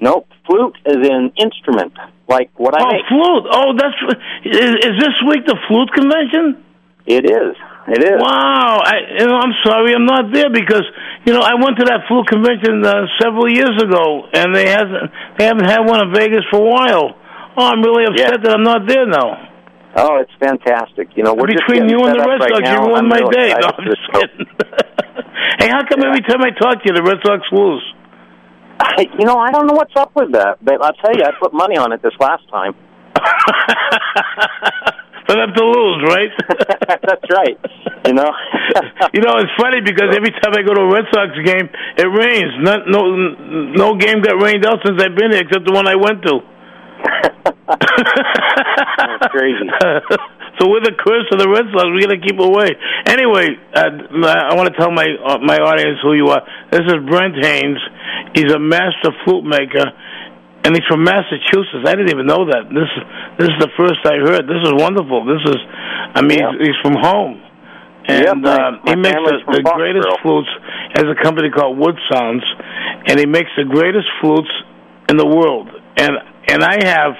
Nope. 0.00 0.26
Flute 0.46 0.76
is 0.86 1.08
an 1.08 1.32
instrument, 1.36 1.92
like 2.28 2.50
what 2.56 2.74
I 2.74 2.82
Oh, 2.84 2.92
make. 2.92 3.06
flute. 3.08 3.46
Oh, 3.50 3.72
that's 3.76 3.98
is, 4.44 4.70
is 4.86 4.94
this 4.98 5.16
week 5.28 5.44
the 5.46 5.56
flute 5.68 5.90
convention? 5.92 6.62
It 7.06 7.24
is. 7.30 7.56
It 7.88 8.02
is. 8.02 8.18
Wow. 8.18 8.82
I 8.82 8.94
you 9.18 9.26
know 9.26 9.38
I'm 9.38 9.54
sorry 9.64 9.94
I'm 9.94 10.06
not 10.06 10.32
there 10.32 10.50
because 10.50 10.82
you 11.24 11.32
know 11.32 11.40
I 11.40 11.54
went 11.54 11.78
to 11.78 11.84
that 11.86 12.02
flute 12.08 12.26
convention 12.26 12.84
uh, 12.84 13.06
several 13.22 13.46
years 13.48 13.78
ago 13.80 14.26
and 14.34 14.54
they 14.54 14.66
hasn't 14.68 15.10
they 15.38 15.44
haven't 15.46 15.66
had 15.70 15.86
one 15.86 16.00
in 16.02 16.12
Vegas 16.12 16.42
for 16.50 16.58
a 16.60 16.66
while. 16.66 17.14
Oh, 17.56 17.64
I'm 17.70 17.80
really 17.82 18.04
upset 18.10 18.36
Yeah. 18.36 18.42
that 18.42 18.52
I'm 18.52 18.64
not 18.64 18.86
there 18.88 19.06
now. 19.06 19.48
Oh, 19.98 20.18
it's 20.20 20.32
fantastic. 20.38 21.08
You 21.16 21.22
know, 21.24 21.32
we're 21.32 21.46
just 21.48 21.64
Between 21.66 21.88
you 21.88 22.04
and 22.04 22.20
the 22.20 22.26
Red 22.26 22.40
right 22.42 22.50
Sox, 22.52 22.68
you 22.68 22.76
now. 22.76 22.84
ruined 22.86 23.08
my 23.08 23.16
real 23.16 23.30
day. 23.32 23.48
No, 23.56 23.68
I'm 23.72 23.84
just 23.88 24.04
kidding. 24.12 24.44
hey, 25.62 25.68
how 25.72 25.80
come 25.88 26.02
Yeah. 26.02 26.08
every 26.12 26.20
time 26.20 26.42
I 26.44 26.50
talk 26.52 26.82
to 26.82 26.84
you, 26.84 26.92
the 26.92 27.02
Red 27.02 27.16
Sox 27.24 27.40
lose? 27.52 27.80
I, 28.78 29.06
you 29.18 29.24
know, 29.24 29.38
I 29.38 29.50
don't 29.52 29.66
know 29.66 29.72
what's 29.72 29.96
up 29.96 30.12
with 30.14 30.32
that, 30.32 30.58
but 30.62 30.82
I'll 30.84 30.92
tell 31.00 31.16
you, 31.16 31.24
I 31.24 31.32
put 31.40 31.54
money 31.54 31.78
on 31.78 31.92
it 31.92 32.02
this 32.02 32.12
last 32.20 32.42
time. 32.50 32.74
Them 35.26 35.52
to 35.54 35.64
lose, 35.64 36.00
right? 36.06 36.30
That's 36.88 37.28
right. 37.34 37.58
You 38.06 38.14
know. 38.14 38.30
you 39.14 39.20
know, 39.20 39.34
it's 39.42 39.50
funny 39.58 39.82
because 39.82 40.14
every 40.14 40.30
time 40.30 40.54
I 40.54 40.62
go 40.62 40.72
to 40.74 40.82
a 40.86 40.92
Red 40.92 41.04
Sox 41.12 41.34
game, 41.44 41.68
it 41.98 42.06
rains. 42.06 42.54
Not, 42.62 42.86
no, 42.86 43.10
no 43.74 43.96
game 43.98 44.22
got 44.22 44.40
rained 44.40 44.64
out 44.64 44.78
since 44.86 45.02
I've 45.02 45.16
been 45.16 45.32
here, 45.32 45.42
except 45.42 45.66
the 45.66 45.74
one 45.74 45.88
I 45.88 45.96
went 45.96 46.22
to. 46.30 46.40
That's 47.66 49.26
crazy. 49.34 49.66
so 50.58 50.70
with 50.70 50.86
the 50.86 50.94
curse 50.94 51.26
of 51.32 51.38
the 51.42 51.48
Red 51.50 51.66
Sox, 51.74 51.90
we 51.90 52.06
got 52.06 52.14
to 52.14 52.22
keep 52.22 52.38
away. 52.38 52.70
Anyway, 53.06 53.58
uh, 53.74 53.90
I 54.30 54.54
want 54.54 54.70
to 54.70 54.76
tell 54.78 54.90
my 54.90 55.06
uh, 55.06 55.38
my 55.42 55.58
audience 55.58 55.98
who 56.02 56.14
you 56.14 56.28
are. 56.28 56.42
This 56.70 56.86
is 56.86 57.02
Brent 57.10 57.34
Haynes. 57.42 57.82
He's 58.34 58.52
a 58.52 58.58
master 58.58 59.10
flute 59.24 59.44
maker, 59.44 59.90
and 60.66 60.74
he's 60.74 60.82
from 60.90 61.04
Massachusetts. 61.06 61.86
I 61.86 61.94
didn't 61.94 62.10
even 62.10 62.26
know 62.26 62.42
that. 62.50 62.66
This 62.74 62.90
this 63.38 63.46
is 63.54 63.58
the 63.62 63.70
first 63.78 64.02
I 64.02 64.18
heard. 64.18 64.50
This 64.50 64.58
is 64.66 64.72
wonderful. 64.74 65.22
This 65.24 65.40
is, 65.46 65.60
I 66.18 66.20
mean, 66.26 66.42
Yeah. 66.42 66.50
he's, 66.58 66.74
he's 66.74 66.78
from 66.82 66.98
home. 66.98 67.38
And 68.08 68.42
my- 68.42 68.50
uh, 68.50 68.70
he 68.90 68.94
makes 68.98 69.14
the, 69.14 69.62
the 69.62 69.62
greatest 69.62 70.10
flutes. 70.22 70.50
Has 70.98 71.06
a 71.06 71.18
company 71.22 71.50
called 71.50 71.78
Wood 71.78 71.94
Sounds, 72.10 72.42
and 73.06 73.18
he 73.18 73.26
makes 73.26 73.50
the 73.56 73.64
greatest 73.64 74.06
flutes 74.20 74.50
in 75.08 75.16
the 75.16 75.26
world. 75.26 75.68
And 75.98 76.12
and 76.48 76.62
I 76.62 76.78
have, 76.86 77.14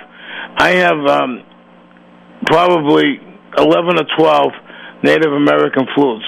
I 0.56 0.70
have 0.86 1.00
um, 1.06 1.42
probably 2.46 3.20
eleven 3.58 3.98
or 3.98 4.06
twelve 4.16 4.52
Native 5.02 5.32
American 5.32 5.86
flutes, 5.94 6.24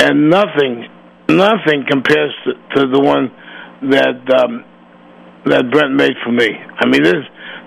and 0.00 0.30
nothing, 0.30 0.86
nothing 1.28 1.84
compares 1.88 2.34
to, 2.44 2.52
to 2.74 2.86
the 2.90 3.00
one 3.00 3.30
that 3.90 4.22
um, 4.42 4.64
that 5.46 5.70
Brent 5.70 5.94
made 5.94 6.14
for 6.24 6.32
me. 6.32 6.50
I 6.50 6.86
mean 6.86 7.02
this. 7.02 7.22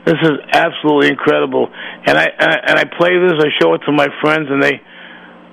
This 0.06 0.16
is 0.24 0.40
absolutely 0.54 1.10
incredible, 1.10 1.68
and 1.68 2.18
I, 2.18 2.26
and 2.32 2.80
I 2.80 2.86
play 2.98 3.20
this. 3.20 3.36
I 3.36 3.52
show 3.62 3.76
it 3.76 3.84
to 3.86 3.92
my 3.92 4.08
friends, 4.24 4.48
and 4.50 4.64
they, 4.64 4.80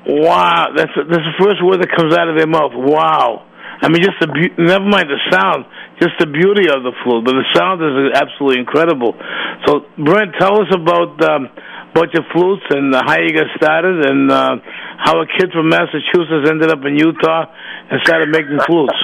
Wow, 0.06 0.70
that's 0.70 0.94
that's 0.94 1.26
the 1.26 1.36
first 1.42 1.58
word 1.66 1.82
that 1.82 1.90
comes 1.90 2.14
out 2.14 2.30
of 2.30 2.38
their 2.38 2.46
mouth. 2.46 2.70
Wow. 2.78 3.42
I 3.82 3.90
mean, 3.90 4.06
just 4.06 4.22
the 4.22 4.30
be- 4.30 4.54
never 4.54 4.86
mind 4.86 5.10
the 5.10 5.18
sound, 5.34 5.66
just 5.98 6.14
the 6.22 6.30
beauty 6.30 6.70
of 6.70 6.86
the 6.86 6.94
flute, 7.02 7.26
but 7.26 7.34
the 7.34 7.44
sound 7.58 7.82
is 7.82 8.14
absolutely 8.14 8.62
incredible. 8.62 9.18
So, 9.66 9.84
Brent, 9.98 10.38
tell 10.38 10.62
us 10.62 10.70
about 10.70 11.18
um, 11.26 11.50
bunch 11.90 12.14
of 12.14 12.22
flutes 12.30 12.64
and 12.70 12.94
how 12.94 13.18
you 13.18 13.34
got 13.34 13.50
started 13.58 14.06
and 14.06 14.30
uh, 14.30 14.62
how 15.02 15.18
a 15.20 15.26
kid 15.26 15.50
from 15.50 15.74
Massachusetts 15.74 16.46
ended 16.46 16.70
up 16.70 16.86
in 16.86 16.94
Utah 16.94 17.50
and 17.90 17.98
started 18.06 18.30
making 18.30 18.62
flutes. 18.62 18.96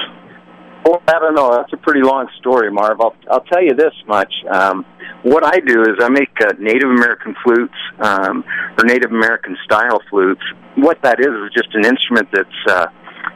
Well, 0.85 1.01
I 1.07 1.19
don't 1.19 1.35
know. 1.35 1.55
That's 1.55 1.71
a 1.71 1.77
pretty 1.77 2.01
long 2.01 2.27
story, 2.39 2.69
Marv. 2.71 2.99
I'll 2.99 3.15
I'll 3.31 3.43
tell 3.45 3.63
you 3.63 3.73
this 3.73 3.93
much. 4.07 4.33
Um, 4.51 4.85
what 5.23 5.45
I 5.45 5.59
do 5.59 5.81
is 5.83 5.95
I 6.01 6.09
make 6.09 6.29
uh, 6.41 6.53
Native 6.59 6.89
American 6.89 7.35
flutes 7.43 7.73
um, 7.99 8.43
or 8.77 8.83
Native 8.83 9.11
American 9.11 9.57
style 9.63 10.01
flutes. 10.09 10.41
What 10.75 11.01
that 11.03 11.19
is 11.21 11.27
is 11.27 11.51
just 11.53 11.73
an 11.73 11.85
instrument 11.85 12.27
that's 12.33 12.49
uh, 12.67 12.87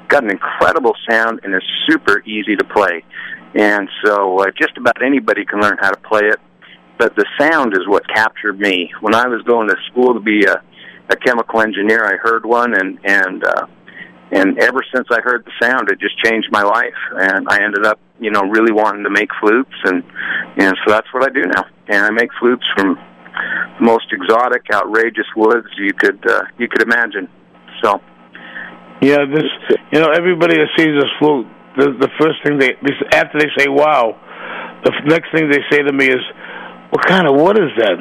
got 0.09 0.23
an 0.23 0.31
incredible 0.31 0.93
sound 1.09 1.39
and 1.43 1.55
is 1.55 1.63
super 1.89 2.21
easy 2.25 2.55
to 2.57 2.65
play. 2.65 3.03
And 3.55 3.87
so 4.03 4.39
uh, 4.39 4.45
just 4.59 4.75
about 4.77 5.01
anybody 5.01 5.45
can 5.45 5.61
learn 5.61 5.77
how 5.79 5.91
to 5.91 5.99
play 6.01 6.23
it. 6.23 6.39
But 6.99 7.15
the 7.15 7.25
sound 7.39 7.73
is 7.73 7.87
what 7.87 8.07
captured 8.07 8.59
me. 8.59 8.91
When 9.01 9.15
I 9.15 9.27
was 9.27 9.41
going 9.43 9.69
to 9.69 9.75
school 9.89 10.13
to 10.13 10.19
be 10.19 10.45
a, 10.45 10.61
a 11.09 11.15
chemical 11.15 11.61
engineer, 11.61 12.03
I 12.03 12.17
heard 12.17 12.45
one, 12.45 12.73
and 12.73 12.99
and 13.05 13.43
uh, 13.43 13.67
and 14.31 14.59
ever 14.59 14.83
since 14.93 15.07
I 15.09 15.21
heard 15.21 15.45
the 15.45 15.51
sound, 15.61 15.89
it 15.89 15.99
just 15.99 16.17
changed 16.23 16.49
my 16.51 16.61
life. 16.61 16.99
And 17.15 17.47
I 17.47 17.63
ended 17.63 17.85
up, 17.85 17.99
you 18.19 18.31
know, 18.31 18.41
really 18.41 18.73
wanting 18.73 19.03
to 19.03 19.09
make 19.09 19.29
flutes, 19.39 19.75
and 19.85 20.03
and 20.57 20.75
so 20.83 20.91
that's 20.91 21.07
what 21.13 21.23
I 21.23 21.29
do 21.29 21.43
now. 21.43 21.65
And 21.87 22.05
I 22.05 22.09
make 22.09 22.29
flutes 22.39 22.65
from 22.75 22.95
the 22.95 23.85
most 23.85 24.11
exotic, 24.11 24.63
outrageous 24.73 25.27
woods 25.35 25.67
you 25.77 25.93
could 25.93 26.19
uh, 26.27 26.43
you 26.57 26.67
could 26.67 26.81
imagine. 26.81 27.29
So, 27.81 28.01
yeah, 29.01 29.23
this 29.25 29.47
you 29.91 29.99
know, 29.99 30.11
everybody 30.11 30.55
that 30.55 30.69
sees 30.75 30.91
this 30.99 31.11
flute, 31.19 31.47
the 31.77 31.95
the 31.95 32.09
first 32.19 32.43
thing 32.43 32.59
they 32.59 32.75
after 33.15 33.39
they 33.39 33.47
say 33.57 33.69
wow, 33.69 34.19
the 34.83 34.91
next 35.05 35.31
thing 35.31 35.49
they 35.49 35.63
say 35.71 35.83
to 35.83 35.93
me 35.93 36.07
is, 36.07 36.23
"What 36.89 37.05
kind 37.05 37.27
of 37.27 37.35
wood 37.39 37.57
is 37.57 37.71
that?" 37.77 37.97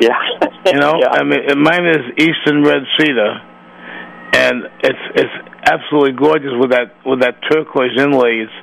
Yeah, 0.00 0.18
you 0.66 0.78
know, 0.78 0.94
yeah. 1.00 1.08
I 1.08 1.22
mean, 1.24 1.40
mine 1.62 1.86
is 1.86 2.04
Eastern 2.18 2.64
red 2.64 2.82
cedar, 2.98 3.40
and 4.34 4.64
it's 4.82 5.04
it's 5.14 5.53
absolutely 5.66 6.12
gorgeous 6.12 6.52
with 6.60 6.70
that 6.70 6.94
with 7.04 7.20
that 7.20 7.40
turquoise 7.50 7.96
inlay. 7.96 8.44
It's 8.44 8.58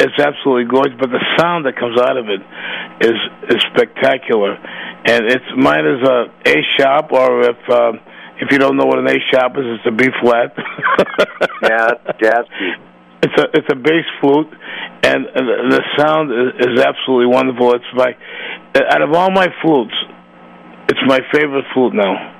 it's 0.00 0.18
absolutely 0.18 0.70
gorgeous, 0.70 0.96
but 0.98 1.10
the 1.10 1.22
sound 1.38 1.66
that 1.66 1.76
comes 1.76 1.98
out 2.00 2.16
of 2.16 2.26
it 2.28 2.42
is 3.04 3.18
is 3.50 3.60
spectacular. 3.74 4.54
And 4.54 5.26
it's 5.26 5.48
mine 5.56 5.86
is 5.86 6.02
a 6.06 6.18
A 6.46 6.56
sharp, 6.78 7.12
or 7.12 7.42
if 7.48 7.60
um, 7.70 8.00
if 8.40 8.50
you 8.50 8.58
don't 8.58 8.76
know 8.76 8.86
what 8.86 8.98
an 8.98 9.08
A 9.08 9.18
sharp 9.32 9.56
is, 9.56 9.64
it's 9.78 9.86
a 9.86 9.94
B 9.94 10.08
flat. 10.20 10.54
yeah, 11.62 11.94
jazz 12.20 12.44
It's 13.22 13.36
a 13.38 13.44
it's 13.54 13.68
a 13.72 13.76
bass 13.76 14.06
flute, 14.20 14.50
and 15.02 15.26
the 15.26 15.82
sound 15.96 16.30
is, 16.30 16.66
is 16.66 16.80
absolutely 16.80 17.26
wonderful. 17.26 17.74
It's 17.74 17.92
my 17.94 18.14
out 18.90 19.02
of 19.02 19.12
all 19.12 19.30
my 19.30 19.48
flutes, 19.62 19.94
it's 20.88 21.00
my 21.06 21.20
favorite 21.32 21.64
flute 21.74 21.94
now. 21.94 22.34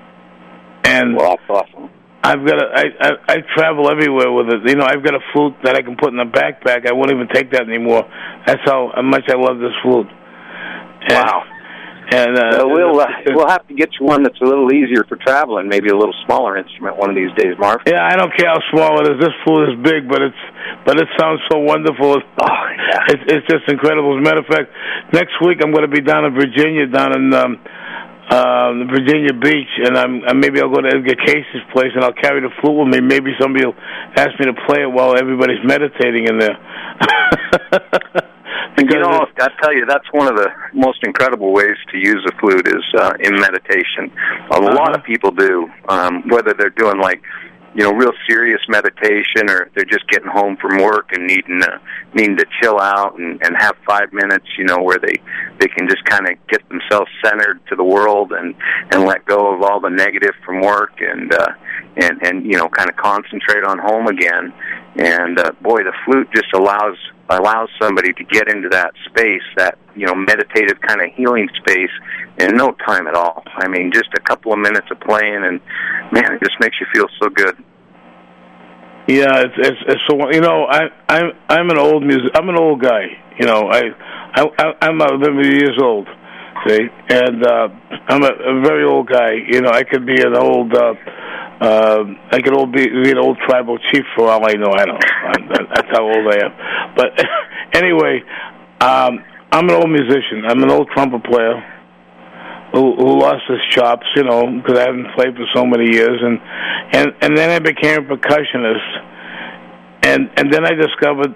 And 0.85 1.16
well, 1.16 1.37
that's 1.37 1.50
awesome. 1.50 1.97
I've 2.22 2.44
got 2.44 2.58
a, 2.58 2.66
I, 2.75 2.84
I 3.00 3.10
I 3.28 3.37
travel 3.54 3.90
everywhere 3.90 4.32
with 4.32 4.48
it. 4.50 4.68
You 4.68 4.76
know, 4.76 4.84
I've 4.84 5.04
got 5.04 5.14
a 5.14 5.22
flute 5.32 5.54
that 5.62 5.76
I 5.76 5.82
can 5.82 5.96
put 5.96 6.12
in 6.12 6.18
a 6.18 6.26
backpack. 6.26 6.88
I 6.88 6.92
won't 6.92 7.12
even 7.12 7.28
take 7.32 7.52
that 7.52 7.62
anymore. 7.62 8.02
That's 8.46 8.60
how 8.66 8.90
much 9.02 9.25
I 9.30 9.37
love 9.38 9.58
this 9.58 9.75
flute. 9.82 10.08
And, 11.08 11.14
wow. 11.14 11.44
And 12.10 12.38
uh, 12.40 12.58
so 12.58 12.68
we'll 12.68 12.98
uh, 12.98 13.06
we'll 13.37 13.48
have 13.48 13.68
to 13.68 13.75
get 13.75 13.90
you 14.00 14.06
one 14.06 14.22
that's 14.22 14.40
a 14.40 14.44
little 14.44 14.72
easier 14.72 15.04
for 15.04 15.16
traveling, 15.16 15.68
maybe 15.68 15.90
a 15.90 15.96
little 15.96 16.14
smaller 16.25 16.56
instrument 16.56 16.96
one 16.96 17.10
of 17.10 17.16
these 17.16 17.30
days, 17.37 17.52
Marv. 17.60 17.84
Yeah, 17.87 18.00
I 18.00 18.16
don't 18.16 18.32
care 18.34 18.48
how 18.48 18.58
small 18.72 18.98
it 19.04 19.12
is. 19.12 19.20
This 19.20 19.37
flute 19.44 19.68
is 19.68 19.76
big, 19.84 20.08
but 20.08 20.22
it's 20.22 20.42
but 20.87 20.98
it 20.98 21.06
sounds 21.20 21.40
so 21.52 21.58
wonderful. 21.60 22.16
Oh 22.16 22.64
yeah, 22.80 23.12
it's 23.12 23.25
it's 23.28 23.46
just 23.46 23.68
incredible. 23.68 24.16
As 24.16 24.20
a 24.20 24.25
matter 24.25 24.40
of 24.40 24.48
fact, 24.48 24.72
next 25.12 25.37
week 25.44 25.60
I'm 25.62 25.70
going 25.70 25.84
to 25.84 25.92
be 25.92 26.00
down 26.00 26.25
in 26.25 26.32
Virginia, 26.32 26.88
down 26.88 27.12
in 27.12 27.34
um, 27.34 27.60
um, 28.30 28.88
Virginia 28.88 29.32
Beach, 29.32 29.73
and 29.85 29.97
I'm 29.97 30.23
and 30.26 30.40
maybe 30.40 30.61
I'll 30.61 30.73
go 30.73 30.80
to 30.80 30.88
Edgar 30.88 31.16
Cayce's 31.25 31.64
place 31.73 31.92
and 31.94 32.04
I'll 32.04 32.12
carry 32.12 32.40
the 32.40 32.50
flute 32.61 32.76
with 32.76 32.88
me. 32.88 33.00
Maybe 33.00 33.32
somebody 33.40 33.64
will 33.64 33.76
ask 34.16 34.38
me 34.38 34.47
to 34.47 34.54
play 34.66 34.82
it 34.82 34.90
while 34.92 35.16
everybody's 35.16 35.64
meditating 35.64 36.26
in 36.28 36.38
there. 36.38 36.58
you 38.78 38.99
know, 39.00 39.26
I 39.40 39.49
tell 39.62 39.73
you, 39.73 39.87
that's 39.87 40.06
one 40.12 40.28
of 40.28 40.37
the 40.37 40.49
most 40.75 40.99
incredible 41.04 41.52
ways 41.52 41.76
to 41.90 41.99
use 41.99 42.25
a 42.28 42.38
flute 42.38 42.68
is 42.68 42.85
uh, 42.99 43.12
in 43.20 43.35
meditation. 43.40 44.12
A 44.50 44.54
uh-huh. 44.54 44.75
lot 44.75 44.94
of 44.94 45.02
people 45.04 45.30
do, 45.30 45.68
um, 45.88 46.23
whether 46.28 46.54
they're 46.54 46.70
doing 46.70 46.99
like 47.00 47.23
you 47.75 47.84
know, 47.84 47.92
real 47.92 48.12
serious 48.28 48.60
meditation, 48.68 49.48
or 49.48 49.70
they're 49.75 49.84
just 49.84 50.08
getting 50.08 50.28
home 50.28 50.56
from 50.56 50.82
work 50.82 51.10
and 51.12 51.26
needing 51.26 51.60
to 51.60 51.80
needing 52.14 52.37
to 52.37 52.46
chill 52.60 52.80
out 52.80 53.18
and, 53.18 53.40
and 53.44 53.56
have 53.58 53.76
five 53.87 54.12
minutes, 54.12 54.46
you 54.56 54.64
know, 54.64 54.78
where 54.78 54.98
they 54.98 55.14
they 55.58 55.68
can 55.68 55.88
just 55.88 56.04
kind 56.04 56.26
of 56.26 56.34
get 56.48 56.66
themselves 56.68 57.10
centered 57.25 57.60
to 57.68 57.76
the 57.76 57.84
world 57.84 58.32
and 58.32 58.54
and 58.90 59.04
let 59.04 59.25
go 59.26 59.54
of 59.54 59.62
all 59.62 59.80
the 59.80 59.90
negative 59.90 60.34
from 60.44 60.60
work 60.60 60.92
and 61.00 61.32
uh, 61.32 61.48
and 61.96 62.22
and 62.22 62.44
you 62.44 62.56
know, 62.56 62.68
kind 62.68 62.88
of 62.88 62.96
concentrate 62.96 63.64
on 63.64 63.78
home 63.78 64.06
again. 64.06 64.52
And 64.96 65.38
uh, 65.38 65.52
boy, 65.60 65.84
the 65.84 65.92
flute 66.04 66.28
just 66.34 66.52
allows 66.54 66.96
allows 67.30 67.68
somebody 67.80 68.12
to 68.12 68.25
get 68.25 68.49
into 68.49 68.68
that 68.70 68.92
space, 69.06 69.42
that 69.56 69.78
you 69.94 70.06
know, 70.06 70.14
meditative 70.14 70.80
kind 70.80 71.00
of 71.00 71.08
healing 71.14 71.49
space, 71.61 71.90
in 72.38 72.56
no 72.56 72.73
time 72.87 73.06
at 73.06 73.14
all. 73.14 73.42
I 73.56 73.68
mean, 73.68 73.90
just 73.92 74.08
a 74.16 74.20
couple 74.20 74.52
of 74.52 74.58
minutes 74.58 74.87
of 74.90 75.00
playing, 75.00 75.44
and 75.44 75.61
man, 76.12 76.35
it 76.35 76.42
just 76.42 76.58
makes 76.61 76.76
you 76.80 76.87
feel 76.92 77.06
so 77.20 77.28
good. 77.28 77.56
Yeah, 79.08 79.40
it's 79.40 79.54
it's, 79.56 79.82
it's 79.88 80.02
so 80.06 80.30
you 80.30 80.42
know 80.42 80.66
I 80.68 80.90
I'm 81.08 81.32
I'm 81.49 81.70
an 81.70 81.78
old 81.78 82.02
music 82.02 82.30
I'm 82.35 82.50
an 82.50 82.58
old 82.58 82.82
guy 82.82 83.06
you 83.40 83.47
know 83.47 83.70
I 83.70 83.85
I 84.35 84.75
I'm 84.82 85.00
about 85.00 85.23
years 85.42 85.78
old 85.80 86.06
see 86.66 86.88
and 87.08 87.42
uh 87.42 87.68
I'm 88.06 88.23
a, 88.23 88.28
a 88.28 88.61
very 88.61 88.85
old 88.85 89.08
guy 89.08 89.32
you 89.49 89.62
know 89.62 89.70
I 89.70 89.82
could 89.85 90.04
be 90.04 90.20
an 90.20 90.37
old 90.37 90.75
uh 90.75 90.92
uh, 91.60 92.04
I 92.30 92.40
could 92.40 92.54
old 92.54 92.72
be, 92.72 92.86
be 92.86 93.10
an 93.10 93.18
old 93.18 93.38
tribal 93.46 93.78
chief 93.90 94.04
for 94.14 94.30
all 94.30 94.48
I 94.48 94.52
know. 94.54 94.70
I 94.70 94.84
don't 94.84 95.48
know. 95.48 95.66
That's 95.74 95.88
how 95.90 96.04
old 96.04 96.26
I 96.30 96.44
am. 96.46 96.94
But 96.94 97.18
anyway, 97.74 98.22
um, 98.80 99.24
I'm 99.50 99.68
an 99.68 99.74
old 99.74 99.90
musician. 99.90 100.44
I'm 100.46 100.62
an 100.62 100.70
old 100.70 100.88
trumpet 100.94 101.24
player 101.24 101.58
who, 102.72 102.94
who 102.96 103.20
lost 103.20 103.42
his 103.48 103.58
chops, 103.70 104.06
you 104.14 104.24
know, 104.24 104.44
because 104.46 104.78
I 104.78 104.86
haven't 104.86 105.14
played 105.16 105.34
for 105.34 105.46
so 105.54 105.64
many 105.64 105.90
years, 105.90 106.20
and 106.22 106.38
and 106.92 107.08
and 107.22 107.36
then 107.36 107.50
I 107.50 107.58
became 107.58 107.98
a 107.98 108.16
percussionist, 108.16 108.88
and 110.02 110.30
and 110.36 110.52
then 110.52 110.64
I 110.64 110.74
discovered 110.74 111.34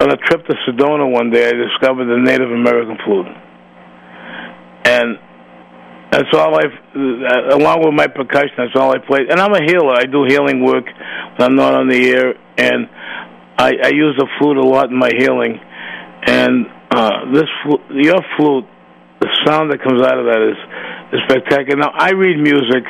on 0.00 0.10
a 0.10 0.16
trip 0.16 0.46
to 0.46 0.54
Sedona 0.66 1.10
one 1.10 1.30
day 1.30 1.48
I 1.48 1.52
discovered 1.52 2.06
the 2.06 2.18
Native 2.18 2.50
American 2.50 2.96
flute, 3.04 3.26
and 4.84 5.18
that's 6.14 6.32
all 6.32 6.54
I've, 6.54 6.78
uh, 6.94 7.56
along 7.58 7.82
with 7.84 7.92
my 7.92 8.06
percussion, 8.06 8.54
that's 8.56 8.76
all 8.76 8.94
I 8.94 8.98
played. 9.04 9.30
And 9.30 9.40
I'm 9.40 9.52
a 9.52 9.62
healer. 9.66 9.94
I 9.98 10.06
do 10.06 10.22
healing 10.22 10.62
work 10.62 10.86
when 10.86 11.42
I'm 11.42 11.56
not 11.56 11.74
on 11.74 11.88
the 11.88 12.06
air, 12.06 12.34
and 12.56 12.88
I, 13.58 13.72
I 13.82 13.88
use 13.88 14.14
the 14.16 14.28
flute 14.38 14.56
a 14.56 14.62
lot 14.62 14.90
in 14.90 14.96
my 14.96 15.10
healing. 15.10 15.58
And 16.22 16.66
uh, 16.92 17.32
this, 17.32 17.50
your 17.90 18.22
flute, 18.36 18.64
the 19.18 19.28
sound 19.44 19.72
that 19.72 19.82
comes 19.82 20.02
out 20.06 20.16
of 20.16 20.26
that 20.26 20.54
is, 20.54 21.18
is 21.18 21.20
spectacular. 21.26 21.82
Now, 21.82 21.90
I 21.92 22.12
read 22.12 22.38
music. 22.38 22.84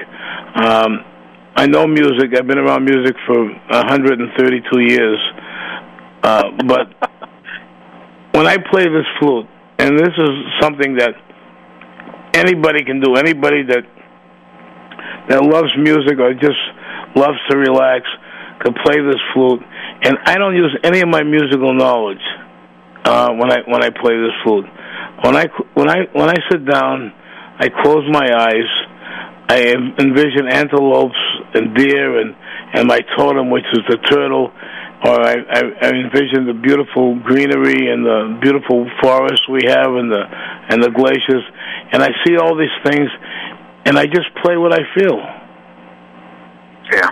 Um, 0.57 1.01
I 1.57 1.67
know 1.67 1.87
music. 1.87 2.37
I've 2.37 2.47
been 2.47 2.59
around 2.59 2.85
music 2.85 3.17
for 3.27 3.41
132 3.41 4.81
years. 4.83 5.19
Uh, 6.23 6.51
but 6.69 6.93
when 8.37 8.47
I 8.47 8.59
play 8.71 8.85
this 8.85 9.09
flute, 9.19 9.47
and 9.79 9.99
this 9.99 10.13
is 10.13 10.31
something 10.61 10.97
that 10.97 11.24
anybody 12.35 12.85
can 12.85 13.01
do. 13.01 13.17
Anybody 13.17 13.63
that 13.69 13.85
that 15.29 15.43
loves 15.43 15.73
music 15.79 16.19
or 16.19 16.35
just 16.35 16.61
loves 17.17 17.39
to 17.51 17.57
relax 17.57 18.05
can 18.61 18.75
play 18.85 18.97
this 19.01 19.21
flute. 19.33 19.63
And 20.03 20.19
I 20.27 20.37
don't 20.37 20.55
use 20.55 20.77
any 20.85 21.01
of 21.01 21.09
my 21.09 21.23
musical 21.23 21.73
knowledge 21.73 22.23
uh, 23.05 23.31
when 23.33 23.51
I 23.51 23.59
when 23.67 23.83
I 23.83 23.91
play 23.91 24.17
this 24.21 24.37
flute. 24.45 24.67
When 25.23 25.37
I 25.37 25.47
when 25.75 25.89
I 25.89 25.99
when 26.13 26.29
I 26.29 26.37
sit 26.51 26.67
down, 26.67 27.13
I 27.59 27.69
close 27.83 28.05
my 28.11 28.27
eyes. 28.27 28.71
I 29.47 29.61
envision 30.01 30.49
antelopes 30.51 31.21
and 31.55 31.75
deer 31.77 32.21
and 32.21 32.35
and 32.75 32.89
my 32.89 33.01
totem, 33.17 33.51
which 33.51 33.65
is 33.73 33.81
the 33.89 33.99
turtle, 34.11 34.51
or 35.05 35.21
I, 35.21 35.35
I, 35.35 35.61
I 35.83 35.89
envision 35.91 36.47
the 36.47 36.57
beautiful 36.57 37.21
greenery 37.21 37.93
and 37.93 38.05
the 38.05 38.39
beautiful 38.41 38.89
forests 39.03 39.47
we 39.49 39.61
have 39.69 39.93
and 39.95 40.11
the 40.11 40.25
and 40.71 40.83
the 40.83 40.91
glaciers, 40.91 41.45
and 41.93 42.03
I 42.03 42.09
see 42.25 42.37
all 42.37 42.57
these 42.57 42.73
things, 42.85 43.11
and 43.85 43.99
I 43.99 44.07
just 44.07 44.33
play 44.43 44.57
what 44.57 44.73
I 44.73 44.81
feel. 44.97 45.21
Yeah, 46.93 47.11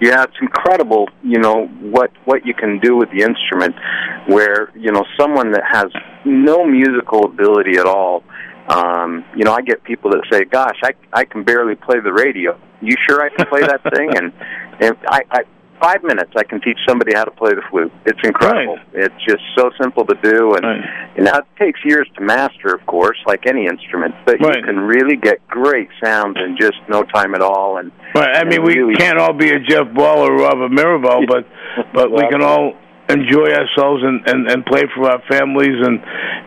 yeah, 0.00 0.22
it's 0.22 0.38
incredible. 0.40 1.08
You 1.22 1.40
know 1.40 1.66
what 1.66 2.12
what 2.24 2.46
you 2.46 2.54
can 2.54 2.78
do 2.78 2.96
with 2.96 3.10
the 3.10 3.22
instrument, 3.22 3.74
where 4.28 4.70
you 4.76 4.92
know 4.92 5.02
someone 5.18 5.50
that 5.52 5.64
has 5.66 5.86
no 6.24 6.64
musical 6.64 7.24
ability 7.24 7.78
at 7.78 7.86
all. 7.86 8.22
Um, 8.68 9.24
you 9.36 9.44
know, 9.44 9.52
I 9.52 9.60
get 9.60 9.82
people 9.82 10.10
that 10.12 10.22
say, 10.30 10.44
"Gosh, 10.44 10.78
I 10.84 10.92
I 11.12 11.24
can 11.24 11.42
barely 11.42 11.74
play 11.74 11.98
the 11.98 12.12
radio." 12.12 12.58
You 12.80 12.94
sure 13.08 13.22
I 13.22 13.28
can 13.30 13.46
play 13.46 13.62
that 13.62 13.82
thing? 13.92 14.10
And 14.16 14.32
and 14.80 14.96
I, 15.08 15.20
I 15.30 15.40
five 15.80 16.02
minutes, 16.02 16.30
I 16.36 16.44
can 16.44 16.60
teach 16.60 16.78
somebody 16.88 17.14
how 17.14 17.24
to 17.24 17.30
play 17.30 17.50
the 17.52 17.62
flute. 17.70 17.92
It's 18.06 18.18
incredible. 18.24 18.76
Right. 18.76 19.04
It's 19.10 19.24
just 19.28 19.42
so 19.56 19.70
simple 19.80 20.04
to 20.06 20.14
do, 20.22 20.54
and 20.54 20.64
Right. 20.64 20.80
you 21.16 21.24
know 21.24 21.32
it 21.34 21.44
takes 21.58 21.80
years 21.84 22.08
to 22.16 22.22
master, 22.22 22.74
of 22.74 22.84
course, 22.86 23.18
like 23.26 23.46
any 23.46 23.66
instrument. 23.66 24.14
But 24.24 24.40
Right. 24.40 24.56
you 24.58 24.62
can 24.62 24.80
really 24.80 25.16
get 25.16 25.46
great 25.48 25.88
sounds 26.02 26.36
in 26.38 26.56
just 26.60 26.78
no 26.88 27.02
time 27.02 27.34
at 27.34 27.40
all. 27.42 27.78
And 27.78 27.90
Right. 28.14 28.36
I 28.36 28.44
mean, 28.44 28.62
we 28.62 28.78
really- 28.78 28.94
can't 28.96 29.18
all 29.18 29.32
be 29.32 29.50
a 29.50 29.58
Jeff 29.58 29.92
Ball 29.92 30.26
or 30.28 30.36
Robert 30.36 30.70
Mirabal, 30.70 31.26
but 31.26 31.44
but 31.92 32.10
we 32.10 32.26
can 32.30 32.42
all 32.42 32.74
enjoy 33.10 33.48
ourselves 33.52 34.02
and 34.02 34.26
and 34.28 34.50
and 34.50 34.64
play 34.64 34.84
for 34.94 35.10
our 35.10 35.20
families 35.30 35.76
and 35.86 36.00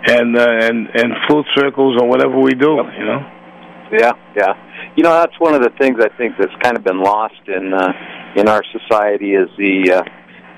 and 0.10 0.38
uh, 0.38 0.42
and 0.68 0.90
and 0.96 1.14
flute 1.28 1.46
circles 1.56 1.98
or 2.02 2.08
whatever 2.08 2.40
we 2.40 2.52
do. 2.54 2.82
You 2.98 3.06
know. 3.06 3.26
Yeah, 3.92 4.12
yeah. 4.36 4.54
You 4.98 5.04
know, 5.04 5.12
that's 5.14 5.40
one 5.40 5.54
of 5.54 5.62
the 5.62 5.70
things 5.80 5.98
I 6.04 6.10
think 6.18 6.36
that's 6.38 6.52
kind 6.62 6.76
of 6.76 6.84
been 6.84 7.00
lost 7.02 7.40
in 7.48 7.74
uh, 7.74 7.94
in 8.38 8.48
our 8.48 8.64
society 8.72 9.34
is 9.34 9.50
the 9.58 10.04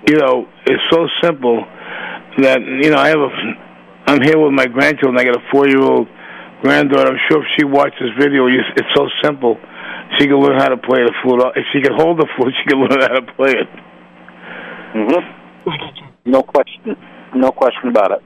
you 0.08 0.16
know 0.16 0.48
is 0.66 0.80
so 0.90 1.06
simple 1.22 1.60
that 2.38 2.60
you 2.64 2.88
know 2.90 2.96
I 2.96 3.08
have 3.08 3.20
a 3.20 3.30
I'm 4.06 4.22
here 4.22 4.38
with 4.40 4.52
my 4.52 4.64
grandchildren. 4.66 5.18
I 5.20 5.24
got 5.24 5.36
a 5.36 5.44
four 5.52 5.68
year 5.68 5.82
old 5.82 6.08
granddaughter. 6.62 7.12
I'm 7.12 7.20
sure 7.28 7.42
if 7.42 7.48
she 7.58 7.64
watched 7.66 8.00
this 8.00 8.16
video, 8.18 8.46
you- 8.46 8.64
it's 8.76 8.88
so 8.96 9.08
simple. 9.22 9.58
She 10.18 10.24
can 10.26 10.40
learn 10.40 10.58
how 10.58 10.68
to 10.68 10.76
play 10.78 11.04
the 11.04 11.12
flute. 11.22 11.42
If 11.54 11.66
she 11.72 11.82
can 11.82 11.92
hold 11.94 12.18
the 12.18 12.26
flute, 12.36 12.54
she 12.62 12.68
can 12.70 12.80
learn 12.80 13.00
how 13.02 13.20
to 13.20 13.26
play 13.36 13.52
it. 13.52 13.68
Mm-hmm. 14.94 16.30
No 16.30 16.42
question. 16.42 16.96
No 17.34 17.52
question 17.52 17.88
about 17.88 18.12
it. 18.12 18.22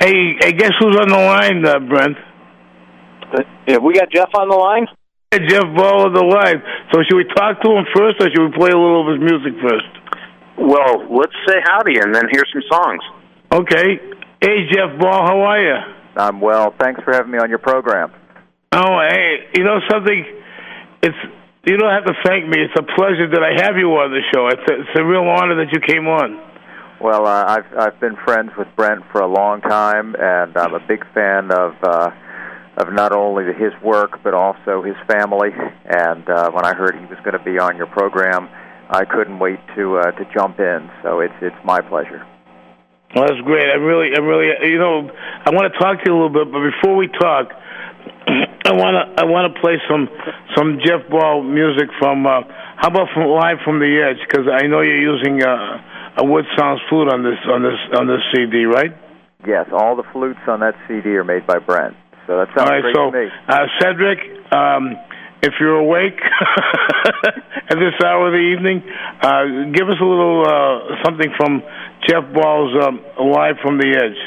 Hey, 0.00 0.34
hey, 0.40 0.52
guess 0.52 0.72
who's 0.80 0.96
on 0.96 1.08
the 1.08 1.16
line, 1.16 1.64
uh, 1.64 1.78
Brent? 1.78 2.16
Uh, 3.32 3.42
yeah, 3.66 3.78
we 3.78 3.94
got 3.94 4.10
Jeff 4.10 4.30
on 4.34 4.48
the 4.48 4.56
line. 4.56 4.86
Hey, 5.30 5.46
Jeff 5.48 5.64
Ball 5.76 6.06
on 6.06 6.14
the 6.14 6.22
line. 6.22 6.62
So 6.92 7.02
should 7.02 7.16
we 7.16 7.24
talk 7.34 7.60
to 7.62 7.70
him 7.70 7.84
first, 7.94 8.20
or 8.20 8.30
should 8.30 8.50
we 8.50 8.52
play 8.56 8.70
a 8.70 8.78
little 8.78 9.06
of 9.06 9.14
his 9.14 9.22
music 9.22 9.54
first? 9.62 9.90
Well, 10.58 11.06
let's 11.10 11.34
say 11.46 11.58
howdy 11.62 11.98
and 11.98 12.14
then 12.14 12.28
hear 12.30 12.44
some 12.52 12.62
songs. 12.70 13.02
Okay. 13.52 13.98
Hey, 14.40 14.68
Jeff 14.72 14.98
Ball, 14.98 15.26
how 15.26 15.40
are 15.40 15.60
you? 15.60 15.76
I'm 16.16 16.40
well. 16.40 16.74
Thanks 16.78 17.02
for 17.02 17.12
having 17.12 17.30
me 17.30 17.38
on 17.38 17.50
your 17.50 17.58
program. 17.58 18.12
Oh, 18.72 18.98
hey, 19.08 19.48
you 19.54 19.64
know 19.64 19.80
something? 19.90 20.24
It's 21.02 21.16
you 21.66 21.76
don't 21.76 21.90
have 21.90 22.04
to 22.04 22.14
thank 22.24 22.46
me. 22.46 22.62
It's 22.62 22.78
a 22.78 22.86
pleasure 22.94 23.28
that 23.28 23.42
I 23.42 23.66
have 23.66 23.76
you 23.76 23.90
on 23.98 24.10
the 24.10 24.22
show. 24.32 24.46
It's 24.46 24.62
a, 24.70 24.74
it's 24.80 24.98
a 24.98 25.04
real 25.04 25.26
honor 25.26 25.56
that 25.64 25.72
you 25.72 25.80
came 25.80 26.06
on. 26.06 26.40
Well, 27.00 27.26
uh, 27.26 27.44
I've 27.46 27.66
I've 27.76 28.00
been 28.00 28.16
friends 28.24 28.52
with 28.56 28.68
Brent 28.76 29.02
for 29.12 29.20
a 29.20 29.26
long 29.26 29.60
time, 29.60 30.14
and 30.18 30.56
I'm 30.56 30.74
a 30.74 30.80
big 30.86 31.04
fan 31.12 31.50
of 31.50 31.74
uh, 31.82 32.10
of 32.78 32.92
not 32.92 33.12
only 33.12 33.52
his 33.52 33.72
work 33.82 34.22
but 34.22 34.32
also 34.32 34.82
his 34.82 34.96
family. 35.06 35.50
And 35.84 36.28
uh, 36.28 36.50
when 36.52 36.64
I 36.64 36.72
heard 36.74 36.94
he 36.94 37.04
was 37.04 37.18
going 37.24 37.36
to 37.36 37.44
be 37.44 37.58
on 37.58 37.76
your 37.76 37.86
program, 37.86 38.48
I 38.88 39.04
couldn't 39.04 39.38
wait 39.38 39.60
to 39.76 39.98
uh, 39.98 40.12
to 40.12 40.24
jump 40.32 40.58
in. 40.58 40.88
So 41.02 41.20
it's 41.20 41.34
it's 41.42 41.60
my 41.64 41.80
pleasure. 41.80 42.24
Well, 43.14 43.26
that's 43.28 43.40
great. 43.42 43.68
I 43.70 43.76
really, 43.76 44.16
I 44.16 44.20
really, 44.20 44.70
you 44.70 44.78
know, 44.78 45.08
I 45.44 45.50
want 45.50 45.72
to 45.72 45.78
talk 45.78 45.98
to 45.98 46.04
you 46.06 46.12
a 46.12 46.16
little 46.16 46.44
bit, 46.44 46.52
but 46.52 46.60
before 46.60 46.96
we 46.96 47.08
talk, 47.08 47.52
I 48.64 48.72
want 48.72 48.94
to, 48.96 49.22
I 49.22 49.24
want 49.26 49.54
to 49.54 49.60
play 49.60 49.76
some, 49.88 50.08
some 50.56 50.78
Jeff 50.84 51.08
Ball 51.10 51.42
music 51.42 51.88
from. 51.98 52.26
Uh, 52.26 52.42
how 52.76 52.88
about 52.88 53.08
from 53.14 53.28
live 53.30 53.58
from 53.64 53.78
the 53.80 53.88
edge? 54.02 54.18
Because 54.28 54.46
I 54.52 54.66
know 54.66 54.80
you're 54.80 55.00
using 55.00 55.42
uh, 55.42 56.18
a 56.18 56.24
wood 56.24 56.44
sounds 56.58 56.80
flute 56.88 57.08
on 57.12 57.22
this, 57.22 57.38
on 57.48 57.62
this, 57.62 57.78
on 57.96 58.06
this 58.06 58.20
CD, 58.34 58.64
right? 58.64 58.92
Yes, 59.46 59.66
all 59.72 59.96
the 59.96 60.02
flutes 60.12 60.40
on 60.48 60.60
that 60.60 60.74
CD 60.88 61.10
are 61.16 61.24
made 61.24 61.46
by 61.46 61.58
Brent. 61.58 61.96
So 62.26 62.36
that 62.38 62.48
sounds 62.56 62.68
All 62.68 62.74
right, 62.74 62.82
great 62.82 62.94
so 62.96 63.10
to 63.10 63.16
me. 63.16 63.28
uh, 63.48 63.66
Cedric, 63.80 64.18
um, 64.52 64.96
if 65.42 65.54
you're 65.60 65.76
awake 65.78 66.18
at 67.24 67.76
this 67.78 67.94
hour 68.04 68.26
of 68.26 68.32
the 68.32 68.38
evening, 68.38 68.82
uh, 69.22 69.70
give 69.72 69.88
us 69.88 69.96
a 70.00 70.04
little 70.04 70.42
uh, 70.44 71.04
something 71.04 71.30
from 71.36 71.62
Jeff 72.08 72.24
Ball's 72.34 72.74
um, 72.84 73.00
"Live 73.20 73.56
from 73.62 73.78
the 73.78 73.86
Edge." 73.94 74.18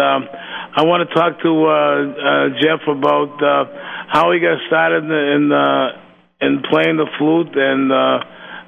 Um, 0.00 0.28
I 0.76 0.82
want 0.82 1.08
to 1.08 1.14
talk 1.14 1.40
to 1.42 1.50
uh, 1.66 1.70
uh, 1.70 2.48
Jeff 2.60 2.80
about 2.88 3.36
uh, 3.42 3.64
how 4.08 4.32
he 4.32 4.40
got 4.40 4.58
started 4.66 5.04
in 5.04 5.52
uh, 5.52 6.00
in 6.40 6.62
playing 6.70 6.96
the 6.96 7.06
flute 7.18 7.54
and 7.54 7.92
uh, 7.92 8.18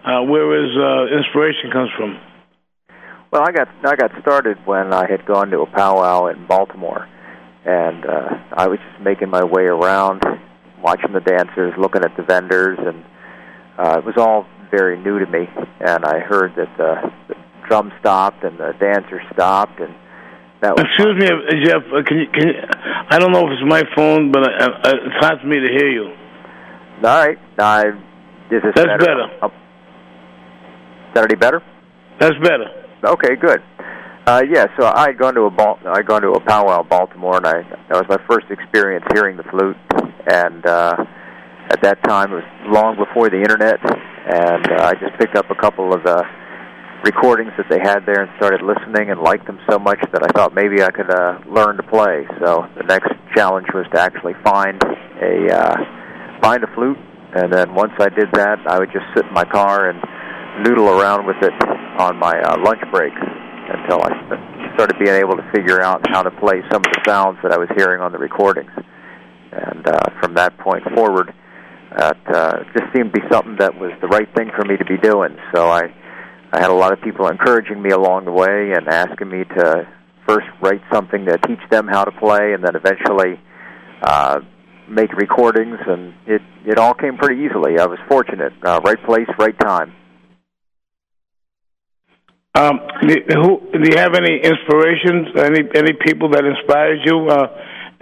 uh, 0.04 0.22
where 0.24 0.62
his 0.62 0.76
uh, 0.76 1.16
inspiration 1.16 1.70
comes 1.72 1.90
from. 1.96 2.20
Well, 3.30 3.42
I 3.42 3.52
got 3.52 3.68
I 3.84 3.96
got 3.96 4.10
started 4.20 4.58
when 4.66 4.92
I 4.92 5.10
had 5.10 5.24
gone 5.24 5.50
to 5.50 5.60
a 5.60 5.66
powwow 5.66 6.26
in 6.26 6.46
Baltimore, 6.46 7.08
and 7.64 8.04
uh, 8.04 8.28
I 8.52 8.68
was 8.68 8.78
just 8.78 9.02
making 9.02 9.30
my 9.30 9.44
way 9.44 9.64
around, 9.64 10.22
watching 10.82 11.12
the 11.12 11.20
dancers, 11.20 11.72
looking 11.78 12.04
at 12.04 12.14
the 12.16 12.24
vendors, 12.24 12.78
and 12.78 13.04
uh, 13.78 13.98
it 13.98 14.04
was 14.04 14.16
all 14.18 14.46
very 14.70 14.98
new 14.98 15.18
to 15.18 15.26
me. 15.26 15.48
And 15.80 16.04
I 16.04 16.18
heard 16.18 16.52
that 16.56 16.76
the, 16.76 17.12
the 17.28 17.34
drum 17.68 17.92
stopped 18.00 18.44
and 18.44 18.58
the 18.58 18.74
dancers 18.78 19.22
stopped, 19.32 19.80
and 19.80 19.94
that 20.62 20.74
was 20.76 20.86
Excuse 20.86 21.16
me, 21.18 21.26
uh, 21.26 21.64
Jeff. 21.66 21.82
Uh, 21.92 22.02
can 22.06 22.18
you? 22.18 22.26
Can 22.32 22.48
you? 22.48 22.54
I 23.10 23.18
don't 23.18 23.32
know 23.32 23.46
if 23.46 23.52
it's 23.52 23.66
my 23.68 23.82
phone, 23.94 24.32
but 24.32 24.42
uh, 24.42 24.70
uh, 24.70 24.92
it's 25.04 25.18
hard 25.20 25.40
for 25.40 25.46
me 25.46 25.58
to 25.60 25.68
hear 25.68 25.90
you. 25.90 26.14
all 27.04 27.18
right. 27.26 27.38
I 27.58 27.88
is 28.50 28.62
this 28.62 28.72
That's 28.76 28.86
better? 28.86 28.98
better. 28.98 29.26
Oh. 29.42 29.46
Is 29.48 31.14
that 31.14 31.24
any 31.24 31.36
better? 31.36 31.62
That's 32.20 32.36
better. 32.42 32.68
Okay, 33.04 33.34
good. 33.36 33.60
Uh, 34.26 34.42
yeah, 34.48 34.66
so 34.78 34.86
I 34.86 35.06
had 35.08 35.18
gone 35.18 35.34
to 35.34 35.42
a 35.42 35.50
ball, 35.50 35.78
I 35.84 35.96
had 35.98 36.06
gone 36.06 36.22
to 36.22 36.30
a 36.30 36.40
powwow 36.40 36.82
in 36.82 36.88
Baltimore, 36.88 37.36
and 37.36 37.46
I 37.46 37.62
that 37.88 37.98
was 37.98 38.04
my 38.08 38.18
first 38.30 38.46
experience 38.50 39.04
hearing 39.12 39.36
the 39.36 39.42
flute. 39.44 39.76
And 40.30 40.64
uh, 40.64 40.94
at 41.70 41.82
that 41.82 41.98
time, 42.04 42.30
it 42.32 42.36
was 42.36 42.44
long 42.68 42.96
before 42.96 43.30
the 43.30 43.38
internet, 43.38 43.80
and 43.82 44.70
uh, 44.70 44.84
I 44.84 44.92
just 44.94 45.18
picked 45.18 45.34
up 45.36 45.50
a 45.50 45.56
couple 45.56 45.92
of 45.92 46.04
the 46.04 46.22
recordings 47.04 47.52
that 47.56 47.66
they 47.68 47.78
had 47.78 48.06
there 48.06 48.22
and 48.22 48.30
started 48.36 48.62
listening 48.62 49.10
and 49.10 49.20
liked 49.20 49.46
them 49.46 49.58
so 49.68 49.78
much 49.78 49.98
that 50.12 50.22
I 50.22 50.28
thought 50.36 50.54
maybe 50.54 50.82
I 50.82 50.90
could 50.90 51.10
uh, 51.10 51.38
learn 51.46 51.76
to 51.76 51.82
play. 51.82 52.26
So 52.40 52.66
the 52.76 52.84
next 52.84 53.10
challenge 53.34 53.66
was 53.74 53.86
to 53.94 54.00
actually 54.00 54.34
find 54.44 54.80
a 55.20 55.50
uh, 55.50 55.76
find 56.40 56.62
a 56.64 56.70
flute, 56.74 56.98
and 57.34 57.52
then 57.52 57.74
once 57.74 57.92
I 57.98 58.08
did 58.08 58.30
that, 58.34 58.58
I 58.66 58.78
would 58.78 58.90
just 58.92 59.06
sit 59.14 59.26
in 59.26 59.32
my 59.32 59.44
car 59.44 59.90
and 59.90 59.98
noodle 60.64 60.88
around 60.88 61.26
with 61.26 61.40
it 61.42 61.54
on 61.98 62.18
my 62.18 62.34
uh, 62.40 62.56
lunch 62.62 62.82
breaks 62.90 63.20
until 63.68 64.02
I 64.02 64.10
started 64.74 64.96
being 64.98 65.16
able 65.16 65.36
to 65.36 65.50
figure 65.52 65.82
out 65.82 66.02
how 66.10 66.22
to 66.22 66.30
play 66.30 66.62
some 66.70 66.82
of 66.84 66.90
the 66.92 67.02
sounds 67.06 67.38
that 67.42 67.52
I 67.52 67.58
was 67.58 67.68
hearing 67.76 68.00
on 68.00 68.12
the 68.12 68.18
recordings. 68.18 68.70
And 69.52 69.86
uh, 69.86 70.00
from 70.20 70.34
that 70.34 70.56
point 70.58 70.84
forward, 70.94 71.32
that 71.96 72.16
uh, 72.26 72.64
just 72.72 72.92
seemed 72.94 73.12
to 73.12 73.20
be 73.20 73.26
something 73.30 73.56
that 73.58 73.78
was 73.78 73.92
the 74.00 74.08
right 74.08 74.28
thing 74.34 74.50
for 74.56 74.64
me 74.64 74.76
to 74.76 74.84
be 74.84 74.96
doing. 74.96 75.36
So 75.54 75.68
I, 75.68 75.92
I 76.52 76.60
had 76.60 76.70
a 76.70 76.74
lot 76.74 76.92
of 76.92 77.00
people 77.00 77.28
encouraging 77.28 77.80
me 77.80 77.90
along 77.90 78.26
the 78.26 78.32
way 78.32 78.72
and 78.76 78.86
asking 78.88 79.28
me 79.30 79.44
to 79.44 79.88
first 80.28 80.46
write 80.60 80.82
something 80.92 81.24
to 81.26 81.38
teach 81.46 81.60
them 81.70 81.88
how 81.88 82.04
to 82.04 82.12
play, 82.12 82.52
and 82.52 82.62
then 82.62 82.76
eventually 82.76 83.40
uh, 84.02 84.40
make 84.88 85.12
recordings. 85.14 85.78
And 85.86 86.12
it 86.26 86.42
it 86.66 86.78
all 86.78 86.94
came 86.94 87.16
pretty 87.16 87.42
easily. 87.42 87.78
I 87.80 87.86
was 87.86 87.98
fortunate. 88.08 88.52
Uh, 88.62 88.80
right 88.84 89.02
place, 89.04 89.28
right 89.38 89.58
time. 89.58 89.94
Um, 92.54 92.80
do, 93.00 93.14
who, 93.32 93.60
do 93.72 93.90
you 93.90 93.96
have 93.96 94.14
any 94.14 94.36
inspirations? 94.36 95.28
Any 95.36 95.60
any 95.74 95.92
people 95.94 96.30
that 96.30 96.44
inspired 96.44 96.98
you? 97.04 97.28
Uh, 97.28 97.46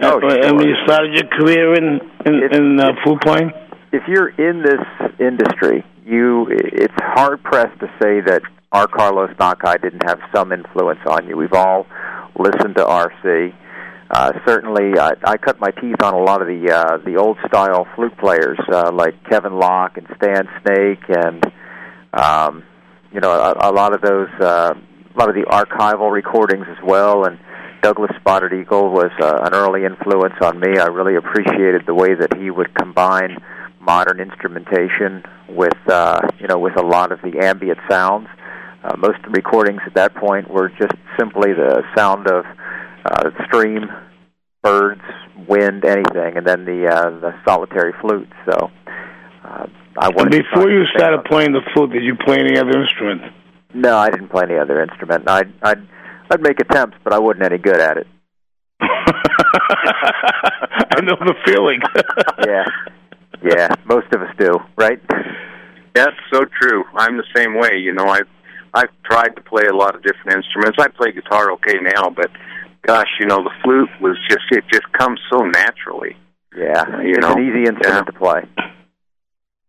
Oh, 0.03 0.19
sure. 0.19 0.55
when 0.55 0.67
you 0.67 0.73
started 0.83 1.13
your 1.13 1.27
career 1.29 1.75
in 1.75 1.99
in, 2.25 2.35
It's- 2.43 2.57
in 2.57 2.79
uh, 2.79 2.89
playing. 3.21 3.51
if 3.91 4.01
you're 4.07 4.29
in 4.29 4.63
this 4.63 4.81
industry, 5.19 5.85
you 6.05 6.47
it's 6.49 6.93
hard 6.97 7.43
pressed 7.43 7.79
to 7.79 7.87
say 8.01 8.21
that 8.21 8.41
R. 8.71 8.87
Carlos 8.87 9.31
Nakai 9.37 9.81
didn't 9.81 10.03
have 10.07 10.19
some 10.33 10.51
influence 10.51 10.99
on 11.05 11.27
you. 11.27 11.35
We've 11.35 11.53
all 11.53 11.85
listened 12.37 12.75
to 12.77 12.85
RC. 12.85 13.53
Uh, 14.09 14.31
certainly, 14.45 14.99
I, 14.99 15.11
I 15.23 15.37
cut 15.37 15.59
my 15.59 15.71
teeth 15.71 16.01
on 16.03 16.13
a 16.13 16.17
lot 16.17 16.41
of 16.41 16.47
the 16.47 16.71
uh, 16.71 16.97
the 17.05 17.17
old 17.17 17.37
style 17.47 17.87
flute 17.95 18.17
players 18.17 18.59
uh, 18.71 18.91
like 18.93 19.15
Kevin 19.29 19.57
Locke 19.57 19.97
and 19.97 20.07
Stan 20.17 20.47
Snake, 20.61 21.03
and 21.07 21.45
um, 22.13 22.63
you 23.13 23.21
know 23.21 23.31
a, 23.31 23.69
a 23.69 23.71
lot 23.71 23.93
of 23.93 24.01
those 24.01 24.29
uh, 24.39 24.73
a 24.73 25.17
lot 25.17 25.29
of 25.29 25.35
the 25.35 25.45
archival 25.49 26.11
recordings 26.11 26.65
as 26.69 26.77
well. 26.83 27.25
And 27.25 27.39
Douglas 27.81 28.11
Spotted 28.19 28.53
Eagle 28.53 28.91
was 28.91 29.11
uh, 29.21 29.39
an 29.43 29.53
early 29.53 29.85
influence 29.85 30.35
on 30.41 30.59
me. 30.59 30.77
I 30.77 30.87
really 30.87 31.15
appreciated 31.15 31.83
the 31.85 31.95
way 31.95 32.13
that 32.13 32.37
he 32.37 32.51
would 32.51 32.73
combine 32.75 33.37
modern 33.81 34.19
instrumentation 34.19 35.23
with 35.49 35.73
uh, 35.87 36.21
you 36.39 36.47
know 36.47 36.59
with 36.59 36.77
a 36.77 36.85
lot 36.85 37.11
of 37.11 37.19
the 37.21 37.39
ambient 37.43 37.79
sounds. 37.89 38.27
Uh, 38.83 38.95
most 38.97 39.17
of 39.17 39.23
the 39.25 39.29
recordings 39.31 39.81
at 39.85 39.93
that 39.93 40.15
point 40.15 40.49
were 40.49 40.69
just 40.69 40.93
simply 41.19 41.53
the 41.53 41.83
sound 41.95 42.27
of 42.27 42.45
uh, 43.05 43.29
stream, 43.45 43.85
birds, 44.63 45.01
wind, 45.47 45.85
anything, 45.85 46.37
and 46.37 46.47
then 46.47 46.65
the 46.65 46.87
uh, 46.87 47.09
the 47.19 47.33
solitary 47.45 47.93
flute. 48.01 48.29
So 48.45 48.71
uh, 49.43 49.65
I 49.99 50.07
And 50.07 50.15
wanted 50.15 50.37
to 50.37 50.43
before 50.53 50.71
you 50.71 50.83
started 50.95 51.23
playing 51.25 51.51
the 51.51 51.61
flute, 51.73 51.91
did 51.91 52.03
you 52.03 52.15
play 52.15 52.39
any 52.39 52.57
other 52.57 52.81
instrument? 52.81 53.21
No, 53.73 53.97
I 53.97 54.09
didn't 54.09 54.29
play 54.29 54.43
any 54.43 54.57
other 54.57 54.81
instrument. 54.81 55.29
I'd 55.29 55.53
I'd 55.61 55.87
I'd 56.29 56.41
make 56.41 56.59
attempts, 56.59 56.97
but 57.03 57.13
I 57.13 57.19
wasn't 57.19 57.45
any 57.45 57.57
good 57.57 57.79
at 57.79 57.97
it. 57.97 58.07
I 58.81 61.01
know 61.01 61.15
the 61.19 61.35
feeling. 61.45 61.81
Yeah, 62.47 62.63
yeah, 63.43 63.69
most 63.85 64.07
of 64.13 64.21
us 64.21 64.33
do, 64.37 64.51
right? 64.77 64.99
That's 65.93 66.15
so 66.31 66.41
true. 66.61 66.83
I'm 66.95 67.17
the 67.17 67.25
same 67.35 67.55
way. 67.59 67.77
You 67.77 67.93
know, 67.93 68.05
I've 68.05 68.27
I've 68.73 68.89
tried 69.03 69.35
to 69.35 69.41
play 69.41 69.63
a 69.69 69.75
lot 69.75 69.95
of 69.95 70.03
different 70.03 70.37
instruments. 70.37 70.77
I 70.79 70.87
play 70.87 71.11
guitar 71.11 71.51
okay 71.53 71.77
now, 71.81 72.09
but 72.09 72.29
gosh, 72.85 73.09
you 73.19 73.25
know, 73.25 73.43
the 73.43 73.51
flute 73.63 73.89
was 74.01 74.17
just 74.29 74.43
it 74.51 74.63
just 74.71 74.91
comes 74.93 75.19
so 75.31 75.39
naturally. 75.39 76.15
Yeah, 76.55 77.01
You 77.01 77.15
it's 77.15 77.19
know, 77.19 77.33
an 77.33 77.39
easy 77.43 77.67
instrument 77.67 78.07
to 78.07 78.13
play. 78.13 78.43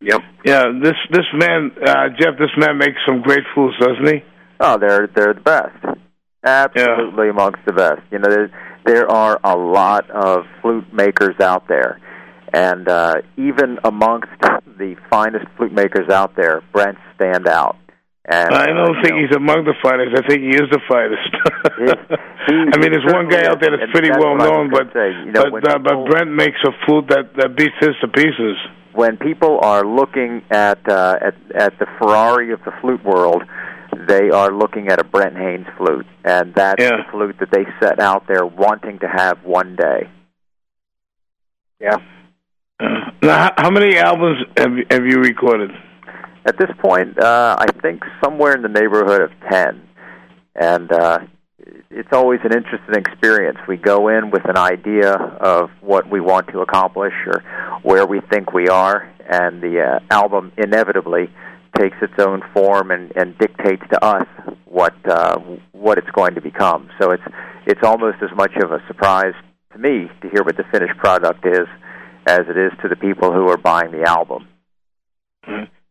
Yep. 0.00 0.20
yeah, 0.44 0.64
this 0.82 0.96
this 1.10 1.26
man, 1.32 1.70
uh, 1.86 2.08
Jeff, 2.18 2.36
this 2.38 2.50
man 2.56 2.76
makes 2.78 2.98
some 3.06 3.22
great 3.22 3.44
flutes, 3.54 3.76
doesn't 3.80 4.06
he? 4.06 4.24
Oh, 4.58 4.78
they're 4.78 5.06
they're 5.14 5.34
the 5.34 5.40
best. 5.40 5.76
Absolutely 6.44 7.28
amongst 7.28 7.60
the 7.66 7.72
best. 7.72 8.02
You 8.10 8.18
know, 8.18 8.28
there 8.28 8.50
there 8.84 9.08
are 9.10 9.38
a 9.44 9.56
lot 9.56 10.10
of 10.10 10.44
flute 10.60 10.92
makers 10.92 11.36
out 11.40 11.68
there, 11.68 12.00
and 12.52 12.88
uh, 12.88 13.14
even 13.36 13.78
amongst 13.84 14.28
the 14.78 14.96
finest 15.10 15.46
flute 15.56 15.72
makers 15.72 16.08
out 16.10 16.36
there, 16.36 16.62
Brent 16.72 16.98
stand 17.14 17.48
out. 17.48 17.76
And 18.24 18.54
I 18.54 18.70
uh, 18.70 18.74
don't 18.74 18.94
you 18.96 19.02
think 19.02 19.14
know, 19.14 19.20
he's 19.26 19.36
among 19.36 19.64
the 19.64 19.74
fighters. 19.82 20.14
I 20.16 20.22
think 20.28 20.42
he 20.42 20.50
is 20.54 20.70
the 20.70 20.80
finest. 20.88 21.32
He- 22.46 22.52
I 22.72 22.76
mean, 22.78 22.92
there's 22.92 23.06
one 23.12 23.28
guy 23.28 23.46
out 23.50 23.60
there 23.60 23.76
that's 23.76 23.90
pretty 23.90 24.08
that's 24.10 24.22
well 24.22 24.34
what 24.38 24.42
I 24.42 24.48
was 24.48 24.50
known, 24.50 24.70
but 24.70 24.92
say. 24.94 25.10
You 25.26 25.32
know, 25.32 25.50
but 25.50 25.66
uh, 25.68 25.78
people- 25.78 26.04
but 26.04 26.10
Brent 26.10 26.30
makes 26.32 26.58
a 26.64 26.70
flute 26.86 27.08
that 27.08 27.34
that 27.36 27.56
beats 27.56 27.74
his 27.80 27.96
to 28.00 28.08
pieces. 28.08 28.56
when 28.94 29.16
people 29.16 29.58
are 29.62 29.84
looking 29.84 30.42
at 30.50 30.78
uh, 30.88 31.16
at 31.20 31.34
at 31.54 31.78
the 31.80 31.86
Ferrari 31.98 32.52
of 32.52 32.60
the 32.64 32.72
flute 32.80 33.04
world, 33.04 33.42
they 34.08 34.30
are 34.30 34.52
looking 34.52 34.88
at 34.88 35.00
a 35.00 35.04
Brent 35.04 35.36
Haynes 35.36 35.66
flute, 35.76 36.06
and 36.24 36.54
that's 36.54 36.80
Yeah. 36.82 36.98
the 36.98 37.10
flute 37.10 37.36
that 37.40 37.50
they 37.50 37.64
set 37.80 37.98
out 37.98 38.26
there 38.28 38.46
wanting 38.46 39.00
to 39.00 39.08
have 39.08 39.42
one 39.44 39.74
day. 39.74 40.08
Yeah. 41.80 41.96
Uh, 42.82 43.10
now, 43.22 43.50
how, 43.56 43.70
many 43.70 43.96
albums 43.96 44.38
have 44.56 44.72
have 44.90 45.06
you 45.06 45.18
recorded? 45.20 45.70
At 46.44 46.58
this 46.58 46.70
point, 46.84 47.16
uh, 47.22 47.56
I 47.58 47.66
think 47.80 48.02
somewhere 48.22 48.54
in 48.56 48.62
the 48.62 48.68
neighborhood 48.68 49.20
of 49.22 49.30
ten, 49.48 49.80
and 50.56 50.90
uh, 50.92 51.18
it's 51.90 52.08
always 52.12 52.40
an 52.42 52.52
interesting 52.52 52.96
experience. 52.96 53.58
We 53.68 53.76
go 53.76 54.08
in 54.08 54.30
with 54.30 54.48
an 54.48 54.56
idea 54.56 55.12
of 55.12 55.70
what 55.80 56.10
we 56.10 56.20
want 56.20 56.48
to 56.48 56.60
accomplish 56.60 57.12
or 57.26 57.44
where 57.82 58.04
we 58.06 58.20
think 58.32 58.52
we 58.52 58.68
are, 58.68 59.08
and 59.30 59.62
the 59.62 59.80
uh, 59.80 60.00
album 60.10 60.50
inevitably 60.58 61.30
takes 61.78 61.96
its 62.02 62.14
own 62.18 62.42
form 62.52 62.90
and, 62.90 63.12
and 63.14 63.38
dictates 63.38 63.82
to 63.92 64.04
us 64.04 64.26
what 64.64 64.94
uh, 65.08 65.38
what 65.70 65.98
it's 65.98 66.10
going 66.10 66.34
to 66.34 66.40
become. 66.40 66.90
So 67.00 67.12
it's 67.12 67.22
it's 67.66 67.84
almost 67.84 68.16
as 68.22 68.36
much 68.36 68.56
of 68.56 68.72
a 68.72 68.82
surprise 68.88 69.34
to 69.72 69.78
me 69.78 70.10
to 70.22 70.28
hear 70.28 70.42
what 70.42 70.56
the 70.56 70.64
finished 70.72 70.98
product 70.98 71.46
is 71.46 71.68
as 72.26 72.40
it 72.48 72.56
is 72.56 72.72
to 72.82 72.88
the 72.88 72.96
people 72.96 73.32
who 73.32 73.48
are 73.48 73.56
buying 73.56 73.90
the 73.92 74.04
album. 74.08 74.48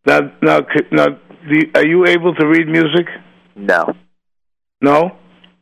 Now, 0.06 0.20
now, 0.42 0.62
now, 0.92 1.08
you, 1.48 1.72
are 1.76 1.86
you 1.86 2.06
able 2.06 2.34
to 2.36 2.48
read 2.48 2.68
music? 2.68 3.08
No. 3.56 3.94
No. 4.82 5.18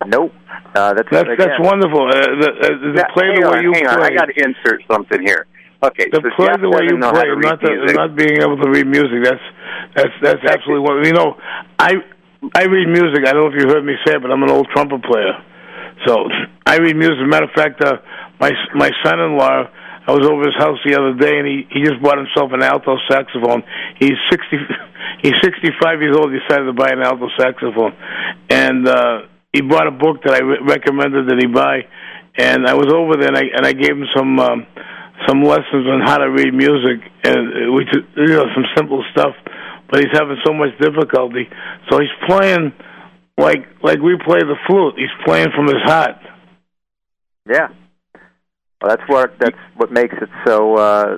Nope. 0.05 0.31
Uh, 0.75 0.93
that's 0.93 1.09
That's 1.11 1.27
that's 1.37 1.59
wonderful. 1.59 2.07
Uh, 2.07 2.39
the 2.39 2.49
uh, 2.55 2.67
the 2.79 3.03
Now, 3.03 3.13
play 3.13 3.35
the 3.35 3.41
way 3.49 3.57
on, 3.57 3.63
you 3.63 3.71
hang 3.73 3.83
play. 3.83 3.95
on. 3.95 4.03
I 4.03 4.15
got 4.15 4.25
to 4.31 4.37
insert 4.37 4.81
something 4.89 5.19
here. 5.25 5.45
Okay, 5.83 6.07
the 6.11 6.21
so 6.23 6.29
play 6.35 6.55
the 6.55 6.69
way 6.69 6.87
you 6.87 6.95
play, 6.99 7.07
how 7.07 7.23
to 7.23 7.35
read 7.35 7.43
not 7.43 7.59
the, 7.59 7.93
not 7.95 8.15
being 8.15 8.39
able 8.39 8.55
to 8.63 8.69
read 8.69 8.87
music. 8.87 9.23
That's 9.23 9.43
that's 9.95 10.15
that's 10.21 10.43
absolutely 10.47 10.83
what 10.87 11.03
you 11.03 11.11
know. 11.11 11.35
I 11.79 11.99
I 12.55 12.63
read 12.67 12.87
music. 12.87 13.27
I 13.27 13.33
don't 13.33 13.49
know 13.49 13.51
if 13.51 13.59
you 13.59 13.67
heard 13.67 13.83
me 13.83 13.95
say 14.05 14.15
it, 14.15 14.21
but 14.21 14.31
I'm 14.31 14.43
an 14.43 14.51
old 14.51 14.67
trumpet 14.71 15.03
player. 15.03 15.35
So 16.05 16.27
I 16.65 16.77
read 16.77 16.95
music. 16.95 17.19
As 17.19 17.25
a 17.25 17.27
matter 17.27 17.47
of 17.47 17.55
fact, 17.55 17.83
uh, 17.83 17.97
my 18.39 18.51
my 18.75 18.91
son-in-law. 19.03 19.78
I 20.09 20.11
was 20.11 20.25
over 20.25 20.41
his 20.41 20.57
house 20.57 20.81
the 20.81 20.97
other 20.97 21.13
day, 21.13 21.37
and 21.37 21.45
he 21.45 21.69
he 21.69 21.85
just 21.85 22.01
bought 22.01 22.17
himself 22.17 22.49
an 22.49 22.65
alto 22.65 22.97
saxophone. 23.05 23.61
He's 24.01 24.17
sixty, 24.33 24.57
he's 25.21 25.37
sixty-five 25.45 26.01
years 26.01 26.17
old. 26.17 26.33
He 26.33 26.41
decided 26.41 26.65
to 26.65 26.73
buy 26.73 26.89
an 26.89 27.05
alto 27.05 27.29
saxophone, 27.37 27.93
and 28.49 28.89
uh, 28.89 29.29
he 29.53 29.61
bought 29.61 29.85
a 29.85 29.93
book 29.93 30.25
that 30.25 30.33
I 30.33 30.41
re- 30.41 30.65
recommended 30.65 31.29
that 31.29 31.37
he 31.37 31.45
buy. 31.45 31.85
And 32.41 32.65
I 32.65 32.73
was 32.73 32.89
over 32.89 33.21
there, 33.21 33.29
and 33.29 33.37
I 33.37 33.53
and 33.53 33.61
I 33.69 33.73
gave 33.77 33.93
him 33.93 34.09
some 34.17 34.39
um, 34.39 34.65
some 35.29 35.45
lessons 35.45 35.85
on 35.85 36.01
how 36.01 36.17
to 36.17 36.33
read 36.33 36.57
music, 36.57 37.05
and 37.21 37.69
uh, 37.69 37.71
which 37.77 37.93
you 37.93 38.33
know 38.33 38.49
some 38.57 38.65
simple 38.73 39.05
stuff. 39.13 39.37
But 39.93 40.01
he's 40.01 40.13
having 40.17 40.41
so 40.41 40.57
much 40.57 40.73
difficulty, 40.81 41.45
so 41.85 42.01
he's 42.01 42.17
playing 42.25 42.73
like 43.37 43.61
like 43.85 44.01
we 44.01 44.17
play 44.25 44.41
the 44.41 44.57
flute. 44.65 44.97
He's 44.97 45.13
playing 45.23 45.53
from 45.53 45.69
his 45.69 45.85
heart. 45.85 46.17
Yeah. 47.45 47.69
Well, 48.81 48.95
that's 48.95 49.09
what 49.09 49.37
that's 49.39 49.57
what 49.75 49.91
makes 49.91 50.15
it 50.21 50.29
so 50.47 50.75
uh, 50.75 51.17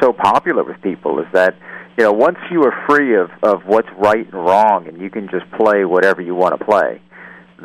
so 0.00 0.14
popular 0.14 0.64
with 0.64 0.80
people 0.80 1.18
is 1.18 1.26
that 1.34 1.54
you 1.98 2.04
know 2.04 2.12
once 2.12 2.38
you 2.50 2.62
are 2.62 2.72
free 2.88 3.14
of 3.14 3.28
of 3.42 3.60
what's 3.66 3.90
right 3.98 4.24
and 4.24 4.32
wrong 4.32 4.88
and 4.88 4.98
you 4.98 5.10
can 5.10 5.28
just 5.28 5.44
play 5.52 5.84
whatever 5.84 6.22
you 6.22 6.34
want 6.34 6.58
to 6.58 6.64
play, 6.64 7.02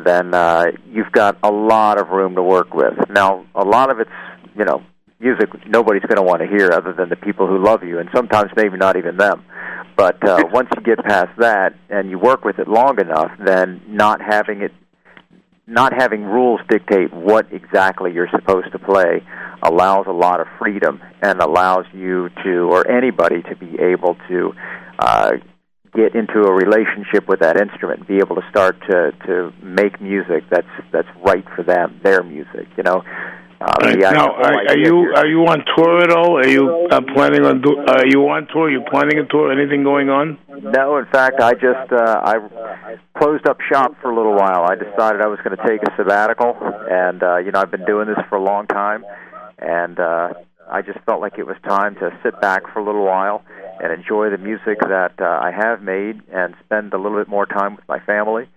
then 0.04 0.34
uh, 0.34 0.64
you've 0.90 1.10
got 1.12 1.38
a 1.42 1.50
lot 1.50 1.98
of 1.98 2.10
room 2.10 2.34
to 2.34 2.42
work 2.42 2.74
with. 2.74 2.92
Now, 3.08 3.46
a 3.54 3.64
lot 3.64 3.90
of 3.90 3.98
it's 3.98 4.10
you 4.58 4.66
know 4.66 4.82
music 5.20 5.48
nobody's 5.66 6.02
going 6.02 6.16
to 6.16 6.22
want 6.22 6.42
to 6.42 6.46
hear 6.46 6.70
other 6.70 6.92
than 6.92 7.08
the 7.08 7.16
people 7.16 7.46
who 7.46 7.64
love 7.64 7.82
you, 7.82 7.98
and 7.98 8.10
sometimes 8.14 8.50
maybe 8.58 8.76
not 8.76 8.98
even 8.98 9.16
them. 9.16 9.42
But 9.96 10.22
uh, 10.28 10.44
once 10.52 10.68
you 10.76 10.82
get 10.82 11.02
past 11.02 11.30
that 11.38 11.72
and 11.88 12.10
you 12.10 12.18
work 12.18 12.44
with 12.44 12.58
it 12.58 12.68
long 12.68 13.00
enough, 13.00 13.30
then 13.42 13.80
not 13.88 14.20
having 14.20 14.60
it 14.60 14.72
not 15.70 15.92
having 15.96 16.24
rules 16.24 16.60
dictate 16.68 17.12
what 17.12 17.46
exactly 17.52 18.12
you're 18.12 18.28
supposed 18.30 18.72
to 18.72 18.78
play 18.78 19.22
allows 19.62 20.06
a 20.08 20.12
lot 20.12 20.40
of 20.40 20.48
freedom 20.58 21.00
and 21.22 21.40
allows 21.40 21.84
you 21.94 22.28
to, 22.42 22.68
or 22.70 22.90
anybody, 22.90 23.42
to 23.42 23.54
be 23.54 23.78
able 23.78 24.16
to 24.28 24.52
uh, 24.98 25.30
get 25.94 26.14
into 26.14 26.40
a 26.40 26.52
relationship 26.52 27.28
with 27.28 27.40
that 27.40 27.56
instrument, 27.56 28.06
be 28.08 28.16
able 28.16 28.34
to 28.34 28.42
start 28.50 28.80
to 28.88 29.12
to 29.26 29.52
make 29.62 30.00
music 30.00 30.42
that's 30.50 30.66
that's 30.92 31.08
right 31.24 31.44
for 31.54 31.62
them, 31.62 32.00
their 32.02 32.22
music. 32.24 32.66
You 32.76 32.82
know, 32.82 33.02
um, 33.60 33.68
right. 33.82 34.00
yeah, 34.00 34.10
now, 34.12 34.32
are, 34.32 34.54
are 34.54 34.78
you 34.78 35.12
are 35.14 35.26
you 35.26 35.44
on 35.44 35.62
tour 35.76 36.02
at 36.02 36.10
all? 36.10 36.38
Are 36.38 36.48
you 36.48 36.88
uh, 36.90 37.02
planning 37.12 37.44
on 37.44 37.60
do, 37.60 37.76
are 37.76 38.06
you 38.06 38.26
on 38.28 38.46
tour? 38.46 38.68
Are 38.68 38.70
you 38.70 38.82
planning 38.90 39.18
a 39.18 39.26
tour? 39.26 39.52
Anything 39.52 39.84
going 39.84 40.08
on? 40.08 40.38
No, 40.48 40.96
in 40.96 41.04
fact, 41.06 41.40
I 41.40 41.52
just 41.52 41.92
uh, 41.92 42.20
I 42.24 42.96
closed 43.18 43.46
up 43.46 43.58
shop 43.70 43.96
for 44.00 44.10
a 44.10 44.16
little 44.16 44.34
while. 44.34 44.64
I 44.64 44.76
decided 44.76 45.20
I 45.20 45.26
was 45.26 45.38
going 45.44 45.56
to 45.56 45.62
take 45.66 45.82
a 45.82 45.94
sabbatical, 45.94 46.56
and 46.88 47.22
uh, 47.22 47.36
you 47.36 47.52
know 47.52 47.60
I've 47.60 47.70
been 47.70 47.84
doing 47.84 48.08
this 48.08 48.16
for 48.30 48.36
a 48.36 48.42
long 48.42 48.66
time, 48.66 49.04
and 49.58 50.00
uh, 50.00 50.32
I 50.70 50.80
just 50.80 50.98
felt 51.00 51.20
like 51.20 51.36
it 51.36 51.46
was 51.46 51.56
time 51.68 51.96
to 51.96 52.18
sit 52.22 52.40
back 52.40 52.62
for 52.72 52.78
a 52.78 52.84
little 52.84 53.04
while 53.04 53.42
and 53.82 53.92
enjoy 53.92 54.30
the 54.30 54.38
music 54.38 54.80
that 54.80 55.20
uh, 55.20 55.24
I 55.24 55.50
have 55.50 55.82
made, 55.82 56.22
and 56.32 56.54
spend 56.64 56.94
a 56.94 56.96
little 56.96 57.18
bit 57.18 57.28
more 57.28 57.44
time 57.44 57.76
with 57.76 57.86
my 57.88 57.98
family, 58.00 58.48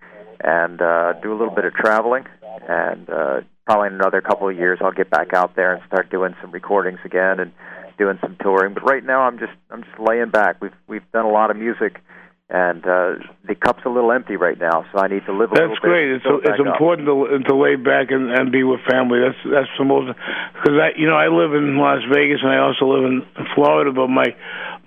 and 0.44 0.82
uh, 0.82 1.14
do 1.22 1.32
a 1.32 1.38
little 1.38 1.54
bit 1.54 1.66
of 1.66 1.74
traveling, 1.74 2.26
and 2.68 3.10
uh, 3.10 3.42
probably 3.66 3.88
in 3.88 3.94
another 3.94 4.22
couple 4.22 4.50
of 4.50 4.56
years 4.56 4.80
I'll 4.82 4.92
get 4.92 5.10
back 5.10 5.34
out 5.34 5.56
there 5.56 5.74
and 5.74 5.84
start 5.88 6.10
doing 6.10 6.36
some 6.42 6.52
recordings 6.52 7.00
again 7.06 7.40
and 7.40 7.52
doing 7.98 8.18
some 8.22 8.36
touring. 8.42 8.74
But 8.74 8.84
right 8.84 9.04
now 9.04 9.22
I'm 9.22 9.40
just 9.40 9.54
I'm 9.72 9.84
just 9.84 10.00
laying 10.00 10.30
back. 10.30 10.62
We've 10.62 10.76
we've 10.88 11.12
done 11.12 11.26
a 11.26 11.32
lot 11.32 11.50
of 11.50 11.58
music 11.58 12.02
and 12.50 12.84
uh 12.86 13.18
the 13.48 13.56
cup's 13.56 13.82
a 13.86 13.90
little 13.90 14.12
empty 14.12 14.36
right 14.36 14.60
now, 14.60 14.86
so 14.92 15.00
I 15.00 15.08
need 15.08 15.26
to 15.26 15.34
live 15.34 15.52
a 15.52 15.56
that's 15.56 15.74
little 15.74 15.82
great. 15.82 16.12
bit. 16.12 16.22
That's 16.22 16.28
great. 16.28 16.54
It's 16.54 16.60
it's 16.60 16.62
important 16.62 17.08
to 17.08 17.40
to 17.50 17.56
lay 17.56 17.76
back 17.76 18.12
and 18.12 18.30
and 18.30 18.52
be 18.52 18.64
with 18.64 18.80
family. 18.90 19.20
That's 19.24 19.40
that's 19.48 19.74
the 19.80 19.86
most 19.86 20.12
because 20.54 20.76
I 20.78 20.94
you 21.00 21.08
know 21.08 21.16
I 21.16 21.32
live 21.32 21.56
in 21.56 21.78
Las 21.80 22.04
Vegas 22.12 22.44
and 22.44 22.52
I 22.52 22.60
also 22.60 22.86
live 22.86 23.06
in 23.08 23.24
Florida, 23.56 23.92
but 23.92 24.08
my 24.08 24.36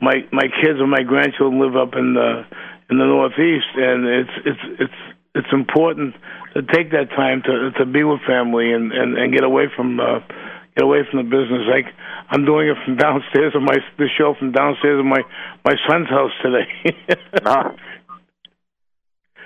my 0.00 0.22
my 0.32 0.46
kids 0.62 0.78
and 0.78 0.90
my 0.90 1.02
grandchildren 1.02 1.60
live 1.60 1.76
up 1.76 1.96
in 1.96 2.14
the 2.14 2.44
in 2.86 2.98
the 2.98 3.08
Northeast, 3.08 3.72
and 3.74 4.06
it's 4.06 4.36
it's 4.44 4.64
it's 4.86 5.00
it's 5.36 5.52
important 5.52 6.14
to 6.54 6.62
take 6.62 6.90
that 6.92 7.10
time 7.10 7.42
to 7.42 7.70
to 7.78 7.84
be 7.84 8.02
with 8.02 8.20
family 8.26 8.72
and 8.72 8.92
and 8.92 9.16
and 9.18 9.32
get 9.32 9.44
away 9.44 9.66
from 9.76 10.00
uh, 10.00 10.20
get 10.74 10.82
away 10.82 11.00
from 11.10 11.22
the 11.22 11.28
business. 11.28 11.68
Like 11.68 11.86
I'm 12.30 12.44
doing 12.44 12.68
it 12.68 12.76
from 12.84 12.96
downstairs 13.06 13.54
of 13.54 13.62
my 13.62 13.76
the 13.98 14.08
show 14.16 14.34
from 14.38 14.52
downstairs 14.52 14.98
of 14.98 15.06
my 15.06 15.20
my 15.64 15.76
son's 15.88 16.08
house 16.08 16.32
today. 16.42 16.96
ah. 17.44 17.74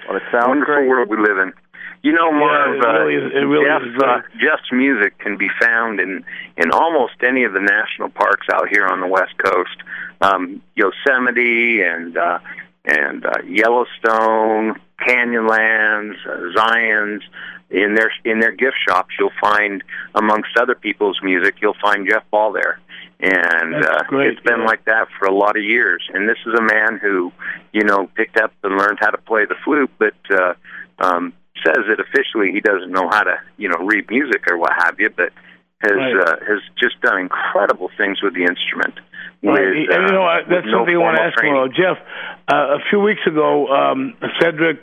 Well, 0.09 0.17
it 0.17 0.23
sounds 0.33 0.49
Wonderful 0.49 0.75
great. 0.75 0.89
world 0.89 1.09
we 1.09 1.17
live 1.19 1.39
in. 1.39 1.53
You 2.03 2.13
know, 2.13 2.33
Marv, 2.33 2.81
yeah, 2.83 2.89
it 2.89 2.99
really 2.99 3.15
is, 3.15 3.33
it 3.35 3.45
really 3.45 3.67
Jeff, 3.67 3.83
is 3.83 4.03
uh, 4.03 4.21
Jeff's 4.41 4.73
music 4.73 5.19
can 5.19 5.37
be 5.37 5.49
found 5.61 6.01
in 6.01 6.25
in 6.57 6.71
almost 6.71 7.15
any 7.23 7.45
of 7.45 7.53
the 7.53 7.61
national 7.61 8.09
parks 8.09 8.47
out 8.53 8.69
here 8.71 8.87
on 8.87 9.01
the 9.01 9.07
West 9.07 9.37
Coast, 9.37 9.77
um, 10.23 10.63
Yosemite 10.75 11.83
and 11.83 12.17
uh, 12.17 12.39
and 12.85 13.25
uh, 13.25 13.43
Yellowstone, 13.47 14.81
Canyonlands, 15.07 16.15
uh, 16.27 16.59
Zion's. 16.59 17.23
In 17.73 17.95
their 17.95 18.11
in 18.25 18.41
their 18.41 18.51
gift 18.51 18.79
shops, 18.89 19.15
you'll 19.17 19.31
find 19.41 19.85
amongst 20.17 20.57
other 20.61 20.75
people's 20.75 21.21
music, 21.23 21.55
you'll 21.63 21.77
find 21.81 22.05
Jeff 22.11 22.25
Ball 22.29 22.53
there, 22.53 22.81
and 23.21 23.77
uh, 23.77 24.03
it's 24.11 24.41
been 24.41 24.59
yeah. 24.59 24.67
like 24.67 24.85
that 24.87 25.07
for 25.17 25.27
a 25.27 25.33
lot 25.33 25.57
of 25.57 25.63
years. 25.63 26.03
And 26.13 26.29
this 26.29 26.39
is 26.45 26.53
a 26.59 26.63
man 26.63 26.99
who, 27.01 27.31
you 27.73 27.85
know, 27.85 28.11
picked 28.17 28.39
up 28.39 28.53
and 28.65 28.77
learned 28.77 28.99
how 29.01 29.11
to 29.11 29.19
play 29.19 29.45
the 29.45 29.55
flute, 29.65 29.89
but 30.01 30.15
uh, 30.33 30.55
um, 30.99 31.33
says 31.65 31.85
that 31.89 32.01
officially 32.01 32.51
he 32.51 32.61
doesn't 32.61 32.91
know 32.91 33.09
how 33.09 33.23
to, 33.23 33.37
you 33.57 33.69
know, 33.69 33.79
read 33.85 34.11
music 34.11 34.51
or 34.51 34.59
what 34.59 34.73
have 34.73 34.99
you, 34.99 35.11
but 35.11 35.33
has 35.83 35.93
Right. 35.93 36.17
uh, 36.17 36.37
has 36.47 36.61
just 36.77 37.01
done 37.03 37.19
incredible 37.21 37.91
things 37.97 38.21
with 38.21 38.35
the 38.35 38.43
instrument. 38.43 38.99
Right. 39.43 39.61
With, 39.61 39.91
and 39.91 40.03
you 40.09 40.13
know, 40.13 40.23
uh, 40.25 40.27
I- 40.27 40.43
that's 40.43 40.65
with 40.67 40.73
no 40.73 40.79
something 40.79 40.95
I 40.97 40.99
want 40.99 41.17
to 41.17 41.23
ask 41.23 41.35
training. 41.39 41.57
you 41.57 41.63
about. 41.65 41.75
Jeff, 41.77 41.99
uh, 42.49 42.77
a 42.77 42.79
few 42.91 43.01
weeks 43.01 43.23
ago, 43.27 43.69
um, 43.69 44.15
Cedric, 44.41 44.83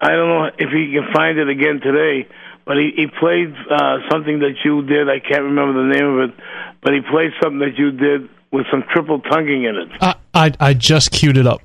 I 0.00 0.08
don't 0.10 0.28
know 0.28 0.44
if 0.58 0.70
he 0.70 0.92
can 0.94 1.12
find 1.12 1.38
it 1.38 1.48
again 1.48 1.80
today, 1.80 2.28
but 2.64 2.76
he, 2.78 2.92
he 2.96 3.06
played 3.08 3.52
uh, 3.70 3.98
something 4.10 4.38
that 4.40 4.54
you 4.64 4.82
did. 4.86 5.08
I 5.08 5.18
can't 5.18 5.42
remember 5.42 5.82
the 5.88 5.94
name 5.98 6.06
of 6.06 6.30
it, 6.30 6.36
but 6.82 6.94
he 6.94 7.00
played 7.00 7.32
something 7.42 7.58
that 7.60 7.76
you 7.78 7.90
did 7.90 8.28
with 8.52 8.66
some 8.70 8.84
triple 8.92 9.20
tonguing 9.20 9.64
in 9.64 9.76
it. 9.76 9.88
I, 10.00 10.14
I 10.34 10.52
I 10.60 10.74
just 10.74 11.10
queued 11.10 11.36
it 11.36 11.46
up. 11.46 11.60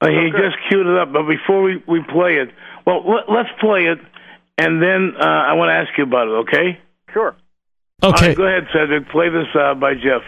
Uh, 0.00 0.08
he 0.08 0.30
just 0.30 0.56
queued 0.68 0.86
it 0.86 0.96
up, 0.98 1.12
but 1.12 1.24
before 1.24 1.62
we, 1.62 1.82
we 1.88 2.00
play 2.02 2.36
it, 2.36 2.50
well, 2.86 3.02
let, 3.08 3.28
let's 3.28 3.48
play 3.60 3.86
it, 3.86 3.98
and 4.56 4.80
then 4.82 5.12
uh, 5.20 5.24
I 5.24 5.52
want 5.54 5.70
to 5.70 5.74
ask 5.74 5.90
you 5.98 6.04
about 6.04 6.28
it, 6.28 6.48
okay? 6.48 6.78
Sure. 7.12 7.34
All 8.02 8.10
Okay. 8.14 8.28
right, 8.28 8.36
go 8.36 8.44
ahead, 8.44 8.68
Cedric. 8.72 9.08
Play 9.10 9.28
this 9.28 9.48
uh, 9.58 9.74
by 9.74 9.94
Jeff. 9.94 10.22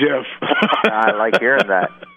Jeff. 0.00 0.24
I 0.84 1.12
like 1.12 1.38
hearing 1.38 1.68
that. 1.68 1.90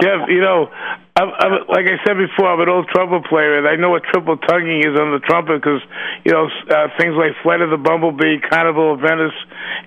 Jeff, 0.00 0.28
you 0.28 0.40
know, 0.40 0.68
I'm, 1.16 1.28
I'm, 1.38 1.52
like 1.68 1.86
I 1.86 1.98
said 2.06 2.16
before, 2.16 2.48
I'm 2.48 2.60
an 2.60 2.68
old 2.68 2.88
trumpet 2.88 3.28
player, 3.28 3.58
and 3.58 3.66
I 3.66 3.76
know 3.76 3.90
what 3.90 4.02
triple 4.04 4.36
tonguing 4.36 4.80
is 4.80 4.98
on 4.98 5.12
the 5.12 5.20
trumpet 5.24 5.60
because, 5.60 5.82
you 6.24 6.32
know, 6.32 6.46
uh, 6.46 6.88
things 6.98 7.14
like 7.16 7.32
Flight 7.42 7.60
of 7.60 7.70
the 7.70 7.76
Bumblebee, 7.76 8.40
Carnival 8.48 8.94
of 8.94 9.00
Venice, 9.00 9.34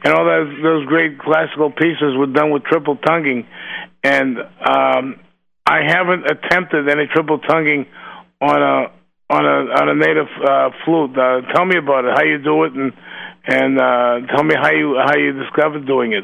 and 0.03 0.13
all 0.13 0.25
those 0.25 0.51
those 0.61 0.85
great 0.85 1.19
classical 1.19 1.71
pieces 1.71 2.17
were 2.17 2.27
done 2.27 2.51
with 2.51 2.63
triple 2.63 2.97
tonguing, 2.97 3.47
and 4.03 4.37
um, 4.39 5.19
I 5.65 5.81
haven't 5.87 6.25
attempted 6.29 6.89
any 6.89 7.07
triple 7.07 7.39
tonguing 7.39 7.85
on 8.41 8.61
a 8.61 8.91
on 9.31 9.45
a 9.45 9.57
on 9.79 9.89
a 9.89 9.95
native 9.95 10.27
uh, 10.43 10.69
flute. 10.83 11.17
Uh, 11.17 11.41
tell 11.53 11.65
me 11.65 11.77
about 11.77 12.05
it, 12.05 12.11
how 12.15 12.23
you 12.23 12.37
do 12.39 12.63
it, 12.65 12.73
and 12.73 12.91
and 13.47 13.79
uh, 13.79 14.27
tell 14.35 14.43
me 14.43 14.55
how 14.55 14.71
you 14.71 14.97
how 14.99 15.15
you 15.15 15.31
discovered 15.33 15.87
doing 15.87 16.13
it. 16.13 16.23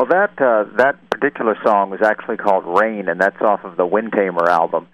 Well, 0.00 0.08
that 0.08 0.40
uh, 0.40 0.64
that 0.78 1.10
particular 1.10 1.58
song 1.62 1.90
was 1.90 2.00
actually 2.02 2.38
called 2.38 2.64
"Rain," 2.64 3.10
and 3.10 3.20
that's 3.20 3.36
off 3.42 3.64
of 3.64 3.76
the 3.76 3.84
Wind 3.84 4.14
Tamer 4.16 4.48
album. 4.48 4.88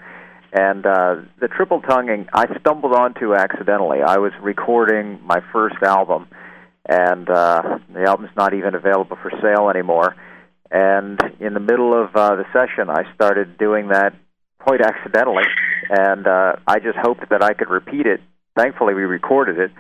And 0.53 0.85
uh, 0.85 1.23
the 1.39 1.47
triple 1.47 1.81
tonguing, 1.81 2.27
I 2.35 2.47
stumbled 2.59 2.93
onto 2.93 3.33
accidentally. 3.33 3.99
I 4.05 4.19
was 4.19 4.33
recording 4.43 5.21
my 5.25 5.39
first 5.53 5.77
album, 5.81 6.27
and 6.89 7.31
uh, 7.31 7.79
the 7.95 8.03
album's 8.03 8.33
not 8.37 8.53
even 8.53 8.75
available 8.75 9.17
for 9.23 9.31
sale 9.41 9.71
anymore. 9.71 10.17
And 10.73 11.21
in 11.39 11.55
the 11.55 11.61
middle 11.61 11.95
of 11.95 12.09
uh, 12.17 12.35
the 12.35 12.45
session, 12.53 12.91
I 12.91 13.05
started 13.15 13.59
doing 13.59 13.91
that 13.91 14.13
quite 14.59 14.81
accidentally, 14.81 15.45
and 15.89 16.27
uh, 16.27 16.57
I 16.67 16.81
just 16.81 16.99
hoped 17.01 17.31
that 17.31 17.45
I 17.45 17.53
could 17.53 17.71
repeat 17.71 18.07
it. 18.07 18.21
Thankfully, 18.57 18.95
we 18.95 19.03
recorded 19.03 19.61
it, 19.61 19.71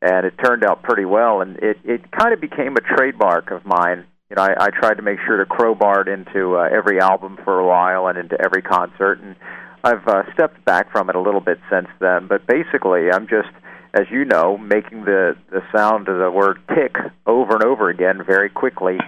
and 0.00 0.24
it 0.24 0.32
turned 0.42 0.64
out 0.64 0.82
pretty 0.82 1.04
well. 1.04 1.42
And 1.42 1.58
it 1.58 1.76
it 1.84 2.10
kind 2.12 2.32
of 2.32 2.40
became 2.40 2.76
a 2.76 2.96
trademark 2.96 3.50
of 3.50 3.66
mine 3.66 4.06
you 4.30 4.36
know, 4.36 4.42
I, 4.42 4.66
I 4.66 4.70
tried 4.70 4.94
to 4.94 5.02
make 5.02 5.18
sure 5.26 5.38
to 5.38 5.44
crowbar 5.46 6.02
it 6.02 6.08
into 6.08 6.56
uh, 6.56 6.68
every 6.72 7.00
album 7.00 7.36
for 7.44 7.58
a 7.58 7.66
while 7.66 8.06
and 8.06 8.16
into 8.16 8.40
every 8.40 8.62
concert, 8.62 9.20
and 9.20 9.34
I've 9.82 10.06
uh, 10.06 10.22
stepped 10.34 10.64
back 10.64 10.92
from 10.92 11.10
it 11.10 11.16
a 11.16 11.20
little 11.20 11.40
bit 11.40 11.58
since 11.70 11.88
then. 12.00 12.28
But 12.28 12.46
basically, 12.46 13.10
I'm 13.12 13.26
just, 13.26 13.48
as 13.92 14.06
you 14.10 14.24
know, 14.24 14.56
making 14.56 15.04
the 15.04 15.36
the 15.50 15.62
sound 15.74 16.08
of 16.08 16.18
the 16.18 16.30
word 16.30 16.58
"tick" 16.68 16.94
over 17.26 17.54
and 17.54 17.64
over 17.64 17.88
again 17.90 18.22
very 18.24 18.48
quickly 18.50 18.98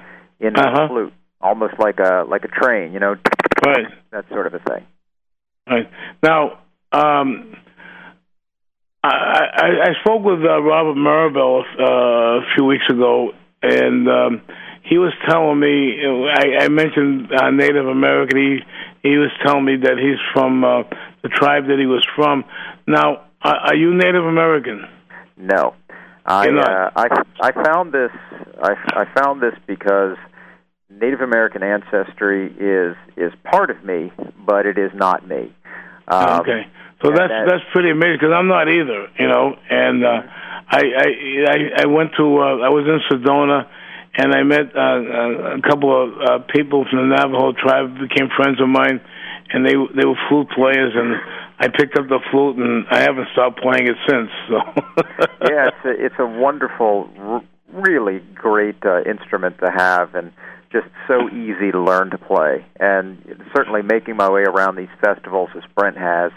in 0.41 0.57
Uh-huh. 0.57 0.73
the 0.83 0.89
flute, 0.89 1.13
almost 1.41 1.75
like 1.79 2.01
a 2.01 2.25
like 2.29 2.45
a 2.45 2.49
train, 2.49 2.93
you 2.93 2.99
know, 2.99 3.15
Right. 3.65 3.87
that 4.11 4.29
sort 4.31 4.49
of 4.49 4.55
a 4.55 4.59
thing. 4.59 4.85
Right. 5.71 5.89
Now, 6.21 6.59
um, 6.91 7.55
I, 9.05 9.09
I, 9.09 9.67
I 9.85 10.01
spoke 10.01 10.25
with 10.25 10.41
uh, 10.41 10.61
Robert 10.63 10.97
Mirabal 10.97 11.63
uh, 11.79 12.43
a 12.43 12.55
few 12.57 12.65
weeks 12.65 12.85
ago, 12.91 13.31
and 13.63 14.09
um, 14.09 14.43
he 14.83 14.99
was 14.99 15.13
telling 15.29 15.59
me. 15.61 15.99
I, 16.05 16.65
I 16.65 16.69
mentioned 16.69 17.33
uh, 17.33 17.51
Native 17.51 17.87
American. 17.87 18.37
He 18.39 18.59
he 19.09 19.17
was 19.17 19.31
telling 19.45 19.65
me 19.65 19.77
that 19.77 19.99
he's 19.99 20.19
from 20.33 20.65
uh, 20.65 20.83
the 21.23 21.29
tribe 21.29 21.67
that 21.69 21.79
he 21.79 21.87
was 21.87 22.07
from. 22.17 22.45
Now, 22.87 23.23
are, 23.43 23.57
are 23.57 23.75
you 23.75 23.95
Native 23.95 24.25
American? 24.25 24.85
No, 25.37 25.75
I 26.27 26.49
uh, 26.49 26.91
I 26.97 27.23
I 27.41 27.53
found 27.65 27.93
this 27.93 28.11
I 28.63 28.75
I 29.03 29.05
found 29.21 29.41
this 29.43 29.55
because 29.67 30.17
Native 30.91 31.21
American 31.21 31.63
ancestry 31.63 32.47
is 32.59 32.97
is 33.17 33.33
part 33.45 33.71
of 33.71 33.83
me, 33.85 34.13
but 34.47 34.67
it 34.67 34.79
is 34.79 34.91
not 34.95 35.27
me. 35.27 35.53
Um, 36.09 36.41
okay, 36.41 36.67
so 37.03 37.11
that's 37.11 37.31
that- 37.31 37.47
that's 37.49 37.65
pretty 37.73 37.91
amazing 37.91 38.19
because 38.21 38.33
I'm 38.35 38.49
not 38.49 38.69
either, 38.69 39.09
you 39.19 39.27
know. 39.29 39.57
And 39.71 40.05
uh, 40.05 40.23
I, 40.69 40.81
I 40.97 41.07
I 41.49 41.83
I 41.83 41.87
went 41.87 42.11
to 42.19 42.25
uh, 42.39 42.59
I 42.59 42.69
was 42.69 42.85
in 42.87 43.01
Sedona, 43.11 43.67
and 44.15 44.35
I 44.35 44.43
met 44.43 44.77
uh, 44.77 45.57
a 45.57 45.63
couple 45.63 45.91
of 45.91 46.11
uh, 46.21 46.39
people 46.53 46.85
from 46.91 47.09
the 47.09 47.17
Navajo 47.17 47.53
tribe 47.53 47.95
became 47.99 48.29
friends 48.37 48.61
of 48.61 48.69
mine, 48.69 49.01
and 49.53 49.65
they 49.65 49.73
they 49.73 50.05
were 50.05 50.19
flute 50.29 50.49
players, 50.51 50.93
and 50.95 51.17
I 51.59 51.69
picked 51.69 51.99
up 51.99 52.09
the 52.09 52.21
flute, 52.31 52.57
and 52.57 52.87
I 52.91 53.01
haven't 53.01 53.29
stopped 53.33 53.61
playing 53.61 53.89
it 53.89 53.97
since. 54.09 54.31
So 54.49 54.57
yeah, 55.49 55.69
it's 55.69 55.85
a, 55.85 56.05
it's 56.07 56.19
a 56.19 56.27
wonderful, 56.27 57.09
r- 57.19 57.45
really 57.73 58.21
great 58.35 58.77
uh, 58.85 59.03
instrument 59.03 59.59
to 59.65 59.71
have, 59.71 60.15
and 60.15 60.33
just 60.73 60.89
so 61.07 61.29
easy 61.29 61.71
to 61.73 61.81
learn 61.81 62.11
to 62.11 62.19
play. 62.19 62.65
And 62.81 63.19
certainly 63.55 63.83
making 63.83 64.17
my 64.17 64.31
way 64.31 64.43
around 64.43 64.77
these 64.77 64.93
festivals, 65.01 65.51
as 65.57 65.63
Brent 65.75 65.97
has, 65.97 66.33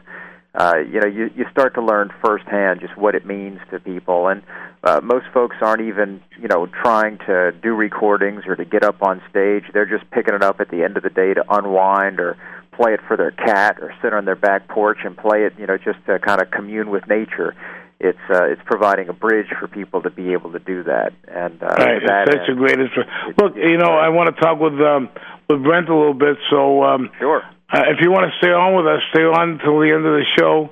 uh, 0.55 0.75
you 0.77 0.99
know, 0.99 1.07
you 1.07 1.29
you 1.35 1.45
start 1.51 1.73
to 1.75 1.81
learn 1.81 2.11
firsthand 2.23 2.79
just 2.81 2.95
what 2.97 3.13
it 3.15 3.25
means 3.25 3.59
to 3.71 3.79
people. 3.79 4.27
And 4.27 4.41
uh, 4.83 5.01
most 5.03 5.25
folks 5.33 5.57
aren't 5.61 5.81
even, 5.81 6.21
you 6.39 6.47
know, 6.47 6.67
trying 6.67 7.17
to 7.27 7.51
do 7.51 7.73
recordings 7.75 8.43
or 8.47 8.55
to 8.55 8.65
get 8.65 8.83
up 8.83 9.01
on 9.03 9.21
stage. 9.29 9.63
They're 9.73 9.85
just 9.85 10.09
picking 10.11 10.33
it 10.33 10.43
up 10.43 10.59
at 10.59 10.69
the 10.69 10.83
end 10.83 10.97
of 10.97 11.03
the 11.03 11.09
day 11.09 11.33
to 11.33 11.43
unwind 11.49 12.19
or 12.19 12.37
play 12.71 12.93
it 12.93 12.99
for 13.07 13.17
their 13.17 13.31
cat 13.31 13.77
or 13.81 13.93
sit 14.01 14.13
on 14.13 14.25
their 14.25 14.35
back 14.35 14.67
porch 14.67 14.99
and 15.03 15.17
play 15.17 15.43
it, 15.45 15.53
you 15.57 15.65
know, 15.65 15.77
just 15.77 15.99
to 16.05 16.19
kind 16.19 16.41
of 16.41 16.51
commune 16.51 16.89
with 16.89 17.07
nature 17.07 17.55
it's 17.99 18.19
uh, 18.29 18.43
it's 18.45 18.61
providing 18.65 19.07
a 19.09 19.13
bridge 19.13 19.47
for 19.59 19.67
people 19.67 20.01
to 20.01 20.09
be 20.09 20.33
able 20.33 20.51
to 20.51 20.59
do 20.59 20.83
that. 20.83 21.13
And 21.27 21.61
uh, 21.63 21.67
Right, 21.67 22.01
that 22.05 22.27
it's 22.27 22.41
such 22.41 22.49
a 22.49 22.55
great 22.55 22.79
instrument. 22.79 23.09
it- 23.29 23.41
Look, 23.41 23.53
it's 23.55 23.65
you 23.65 23.77
know, 23.77 23.87
great. 23.87 24.05
I 24.05 24.09
want 24.09 24.35
to 24.35 24.41
talk 24.41 24.59
with 24.59 24.73
um, 24.81 25.09
with 25.49 25.63
Brent 25.63 25.89
a 25.89 25.95
little 25.95 26.13
bit. 26.13 26.37
So, 26.49 26.83
um, 26.83 27.09
sure. 27.19 27.41
Uh, 27.75 27.91
if 27.91 27.99
you 27.99 28.07
want 28.07 28.31
to 28.31 28.33
stay 28.39 28.55
on 28.55 28.71
with 28.71 28.87
us, 28.87 29.03
stay 29.11 29.27
on 29.27 29.59
until 29.59 29.83
the 29.83 29.91
end 29.91 30.07
of 30.07 30.15
the 30.15 30.27
show. 30.39 30.71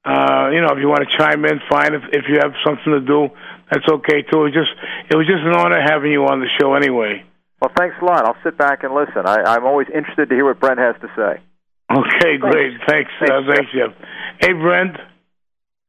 Uh, 0.00 0.48
you 0.48 0.64
know, 0.64 0.72
if 0.72 0.80
you 0.80 0.88
want 0.88 1.04
to 1.04 1.12
chime 1.20 1.44
in, 1.44 1.60
fine. 1.68 1.92
If 1.92 2.08
if 2.16 2.24
you 2.24 2.40
have 2.40 2.56
something 2.64 2.88
to 2.96 3.04
do, 3.04 3.28
that's 3.68 3.84
okay 4.00 4.24
too. 4.24 4.48
It 4.48 4.48
was 4.48 4.56
just 4.56 4.72
it 5.12 5.16
was 5.20 5.28
just 5.28 5.44
an 5.44 5.52
honor 5.52 5.76
having 5.76 6.08
you 6.08 6.24
on 6.24 6.40
the 6.40 6.48
show 6.56 6.72
anyway. 6.72 7.20
Well, 7.60 7.72
thanks 7.76 7.96
a 8.00 8.04
lot. 8.04 8.24
I'll 8.24 8.40
sit 8.40 8.56
back 8.56 8.80
and 8.80 8.94
listen. 8.94 9.28
I, 9.28 9.44
I'm 9.44 9.66
always 9.68 9.88
interested 9.92 10.30
to 10.30 10.34
hear 10.34 10.46
what 10.46 10.60
Brent 10.60 10.78
has 10.78 10.96
to 11.04 11.08
say. 11.12 11.42
Okay, 11.90 12.36
great. 12.40 12.80
Thanks, 12.86 13.10
Thanks, 13.18 13.32
uh, 13.32 13.40
thanks, 13.44 13.72
Jeff. 13.72 13.92
Hey, 14.40 14.52
Brent. 14.52 14.96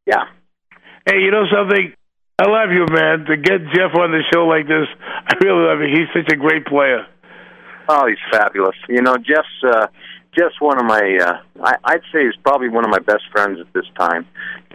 Yeah. 0.08 0.28
Hey, 1.06 1.20
you 1.20 1.32
know 1.32 1.44
something? 1.52 1.94
I 2.40 2.50
love 2.50 2.72
you, 2.72 2.88
man. 2.90 3.26
To 3.26 3.38
get 3.38 3.60
Jeff 3.76 3.92
on 3.96 4.12
the 4.12 4.24
show 4.34 4.48
like 4.48 4.66
this, 4.66 4.88
I 4.98 5.36
really 5.44 5.64
love 5.68 5.80
you. 5.80 5.92
He's 5.92 6.08
such 6.16 6.32
a 6.34 6.38
great 6.38 6.66
player. 6.66 7.06
Oh, 7.90 8.08
he's 8.08 8.22
fabulous. 8.32 8.78
You 8.88 9.02
know, 9.02 9.18
Jeff's 9.18 9.60
uh, 9.64 9.88
Jeff's 10.38 10.60
one 10.60 10.78
of 10.80 10.86
my. 10.86 11.18
Uh, 11.22 11.64
I, 11.64 11.76
I'd 11.84 12.02
say 12.14 12.24
he's 12.26 12.36
probably 12.44 12.70
one 12.70 12.86
of 12.86 12.92
my 12.92 13.00
best 13.00 13.24
friends 13.32 13.60
at 13.60 13.72
this 13.74 13.86
time, 13.98 14.26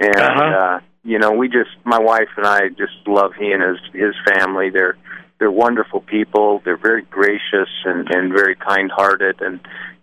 and 0.00 0.16
Uh-huh. 0.16 0.44
uh, 0.44 0.80
you 1.04 1.18
know, 1.18 1.32
we 1.32 1.48
just 1.48 1.70
my 1.84 1.98
wife 1.98 2.28
and 2.36 2.46
I 2.46 2.68
just 2.70 2.96
love 3.06 3.32
he 3.38 3.52
and 3.52 3.62
his 3.62 3.78
his 3.92 4.14
family. 4.34 4.70
They're 4.70 4.96
they're 5.38 5.50
wonderful 5.50 6.00
people. 6.00 6.62
They're 6.64 6.76
very 6.76 7.02
gracious 7.02 7.68
and 7.84 8.08
and 8.10 8.32
very 8.32 8.56
kind 8.56 8.90
hearted 8.94 9.40
and 9.40 9.60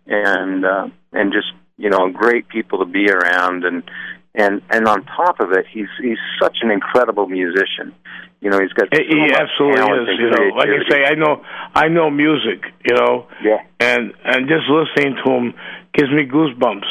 and 0.07 0.65
uh, 0.65 0.87
and 1.11 1.33
just 1.33 1.51
you 1.77 1.89
know 1.89 2.09
great 2.09 2.47
people 2.47 2.79
to 2.79 2.85
be 2.85 3.09
around 3.09 3.65
and 3.65 3.83
and 4.35 4.61
and 4.69 4.87
on 4.87 5.03
top 5.05 5.39
of 5.39 5.51
it, 5.51 5.65
he's 5.71 5.89
he's 6.01 6.19
such 6.41 6.57
an 6.61 6.71
incredible 6.71 7.27
musician. 7.27 7.93
You 8.41 8.49
know, 8.49 8.59
he's 8.59 8.73
got 8.73 8.89
He, 8.91 8.97
so 8.97 9.15
he 9.15 9.31
absolutely 9.31 10.13
is. 10.13 10.19
You 10.19 10.29
know, 10.31 10.55
like 10.57 10.69
I 10.69 10.89
say, 10.89 11.05
I 11.05 11.13
know, 11.13 11.43
I 11.75 11.87
know 11.89 12.09
music. 12.09 12.65
You 12.83 12.95
know, 12.95 13.27
Yeah. 13.43 13.57
and 13.79 14.13
and 14.25 14.49
just 14.49 14.65
listening 14.67 15.15
to 15.23 15.31
him 15.31 15.53
gives 15.93 16.09
me 16.11 16.25
goosebumps. 16.25 16.89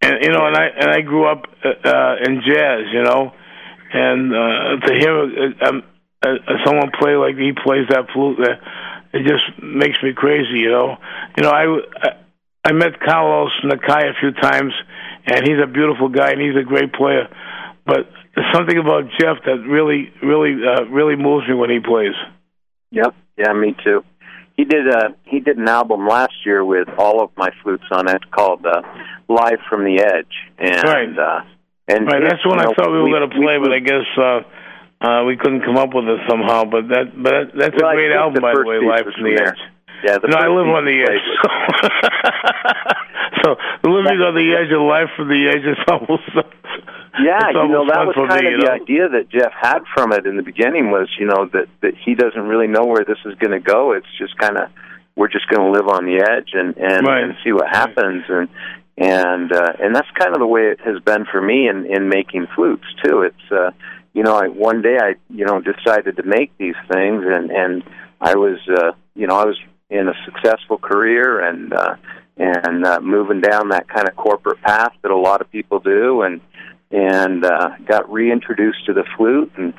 And 0.00 0.22
you 0.22 0.30
know, 0.30 0.46
and 0.46 0.56
I 0.56 0.66
and 0.66 0.90
I 0.90 1.00
grew 1.00 1.26
up 1.26 1.42
uh, 1.64 1.68
uh, 1.88 2.16
in 2.24 2.42
jazz. 2.46 2.86
You 2.92 3.02
know, 3.02 3.32
and 3.92 4.32
uh, 4.32 4.86
to 4.86 4.94
hear 4.94 5.14
uh, 5.18 5.68
um, 5.68 5.82
uh, 6.22 6.36
someone 6.64 6.92
play 6.98 7.16
like 7.16 7.36
he 7.36 7.50
plays 7.52 7.88
that 7.90 8.06
flute, 8.14 8.38
uh, 8.38 8.54
it 9.12 9.26
just 9.26 9.60
makes 9.60 10.00
me 10.04 10.12
crazy. 10.14 10.60
You 10.60 10.70
know, 10.70 10.96
you 11.36 11.42
know, 11.42 11.50
I 11.50 11.64
I, 12.00 12.08
I 12.64 12.72
met 12.72 13.00
Carlos 13.00 13.50
Nakai 13.64 14.08
a 14.08 14.14
few 14.20 14.30
times, 14.30 14.72
and 15.26 15.46
he's 15.46 15.58
a 15.62 15.66
beautiful 15.66 16.08
guy 16.08 16.30
and 16.30 16.40
he's 16.40 16.56
a 16.56 16.62
great 16.64 16.92
player. 16.92 17.26
But 17.84 18.08
there's 18.34 18.52
something 18.54 18.78
about 18.78 19.04
Jeff 19.20 19.38
that 19.46 19.62
really, 19.66 20.10
really, 20.22 20.56
uh, 20.66 20.84
really 20.84 21.16
moves 21.16 21.46
me 21.48 21.54
when 21.54 21.70
he 21.70 21.80
plays. 21.80 22.14
Yep. 22.90 23.14
Yeah, 23.38 23.52
me 23.52 23.74
too. 23.84 24.04
He 24.56 24.64
did 24.64 24.86
uh 24.88 25.08
he 25.24 25.40
did 25.40 25.56
an 25.56 25.66
album 25.68 26.06
last 26.06 26.34
year 26.44 26.62
with 26.64 26.86
all 26.98 27.22
of 27.24 27.30
my 27.36 27.48
flutes 27.62 27.84
on 27.90 28.06
it 28.08 28.30
called 28.30 28.64
uh 28.66 28.82
Live 29.28 29.58
from 29.68 29.84
the 29.84 30.00
Edge. 30.02 30.34
And 30.58 30.82
Right. 30.84 31.08
uh 31.18 31.40
and 31.88 32.06
Right, 32.06 32.22
it- 32.22 32.28
that's 32.30 32.44
when 32.46 32.60
I 32.60 32.64
know, 32.64 32.74
thought 32.76 32.92
we 32.92 33.00
were 33.00 33.08
going 33.08 33.28
to 33.28 33.34
play, 33.34 33.56
we- 33.58 33.64
but 33.64 33.72
I 33.72 33.78
guess 33.80 34.06
uh, 34.16 34.40
uh, 35.04 35.24
we 35.24 35.36
couldn't 35.36 35.62
come 35.62 35.76
up 35.78 35.94
with 35.94 36.04
it 36.04 36.20
somehow. 36.28 36.64
But 36.64 36.88
that, 36.88 37.10
but 37.16 37.30
that, 37.30 37.46
that's 37.58 37.74
Well, 37.82 37.90
a 37.90 37.94
great 37.94 38.12
album, 38.12 38.40
by 38.42 38.52
the 38.54 38.62
way, 38.64 38.78
Live 38.78 39.04
from 39.12 39.24
the 39.24 39.34
there. 39.36 39.48
Edge. 39.48 39.62
Yeah, 40.04 40.18
the 40.18 40.28
No, 40.28 40.36
I 40.36 40.46
live 40.48 40.68
on 40.68 40.84
the 40.84 40.98
edge. 41.02 41.28
So, 43.42 43.56
living 43.84 44.20
on 44.22 44.34
the 44.34 44.54
edge 44.54 44.70
of 44.72 44.82
life 44.82 45.10
from 45.16 45.28
the 45.28 45.48
edge 45.50 45.64
is 45.66 45.78
almost. 45.88 46.28
Yeah, 47.20 47.50
you 47.50 47.68
know 47.68 47.84
that 47.92 48.06
was 48.08 48.16
kind 48.16 48.40
me, 48.40 48.54
of 48.54 48.60
the 48.60 48.66
know? 48.66 48.72
idea 48.72 49.04
that 49.08 49.28
Jeff 49.28 49.52
had 49.52 49.80
from 49.94 50.12
it 50.12 50.24
in 50.26 50.36
the 50.36 50.42
beginning 50.42 50.90
was, 50.90 51.08
you 51.20 51.26
know, 51.26 51.44
that 51.52 51.68
that 51.82 51.92
he 52.04 52.14
doesn't 52.14 52.40
really 52.48 52.68
know 52.68 52.84
where 52.86 53.04
this 53.04 53.18
is 53.26 53.34
going 53.38 53.52
to 53.52 53.60
go. 53.60 53.92
It's 53.92 54.08
just 54.18 54.36
kind 54.38 54.56
of 54.56 54.70
we're 55.14 55.28
just 55.28 55.46
going 55.48 55.60
to 55.60 55.70
live 55.76 55.88
on 55.88 56.06
the 56.06 56.24
edge 56.24 56.50
and 56.54 56.76
and, 56.78 57.06
Right. 57.06 57.24
and 57.24 57.34
see 57.44 57.52
what 57.52 57.68
happens 57.68 58.24
and 58.28 58.48
and 58.96 59.52
uh, 59.52 59.72
and 59.78 59.94
that's 59.94 60.08
kind 60.18 60.32
of 60.32 60.40
the 60.40 60.46
way 60.46 60.72
it 60.72 60.80
has 60.80 61.00
been 61.04 61.26
for 61.30 61.40
me 61.42 61.68
in 61.68 61.84
in 61.84 62.08
making 62.08 62.46
flutes 62.54 62.86
too. 63.04 63.22
It's 63.22 63.52
uh, 63.52 63.72
you 64.14 64.22
know, 64.22 64.34
I, 64.34 64.48
one 64.48 64.80
day 64.80 64.96
I 64.98 65.14
you 65.28 65.44
know 65.44 65.60
decided 65.60 66.16
to 66.16 66.22
make 66.22 66.56
these 66.56 66.80
things 66.90 67.24
and 67.26 67.50
and 67.50 67.82
I 68.22 68.36
was 68.36 68.58
uh, 68.68 68.92
you 69.14 69.26
know, 69.26 69.36
I 69.36 69.44
was 69.44 69.58
in 69.90 70.08
a 70.08 70.14
successful 70.24 70.78
career 70.78 71.40
and 71.40 71.74
uh, 71.74 71.96
and 72.36 72.86
uh, 72.86 73.00
moving 73.00 73.40
down 73.40 73.68
that 73.70 73.88
kind 73.88 74.08
of 74.08 74.16
corporate 74.16 74.60
path 74.62 74.92
that 75.02 75.10
a 75.10 75.16
lot 75.16 75.40
of 75.40 75.50
people 75.50 75.78
do, 75.80 76.22
and 76.22 76.40
and 76.90 77.44
uh, 77.44 77.70
got 77.86 78.10
reintroduced 78.12 78.84
to 78.86 78.92
the 78.92 79.04
flute 79.16 79.50
and 79.56 79.72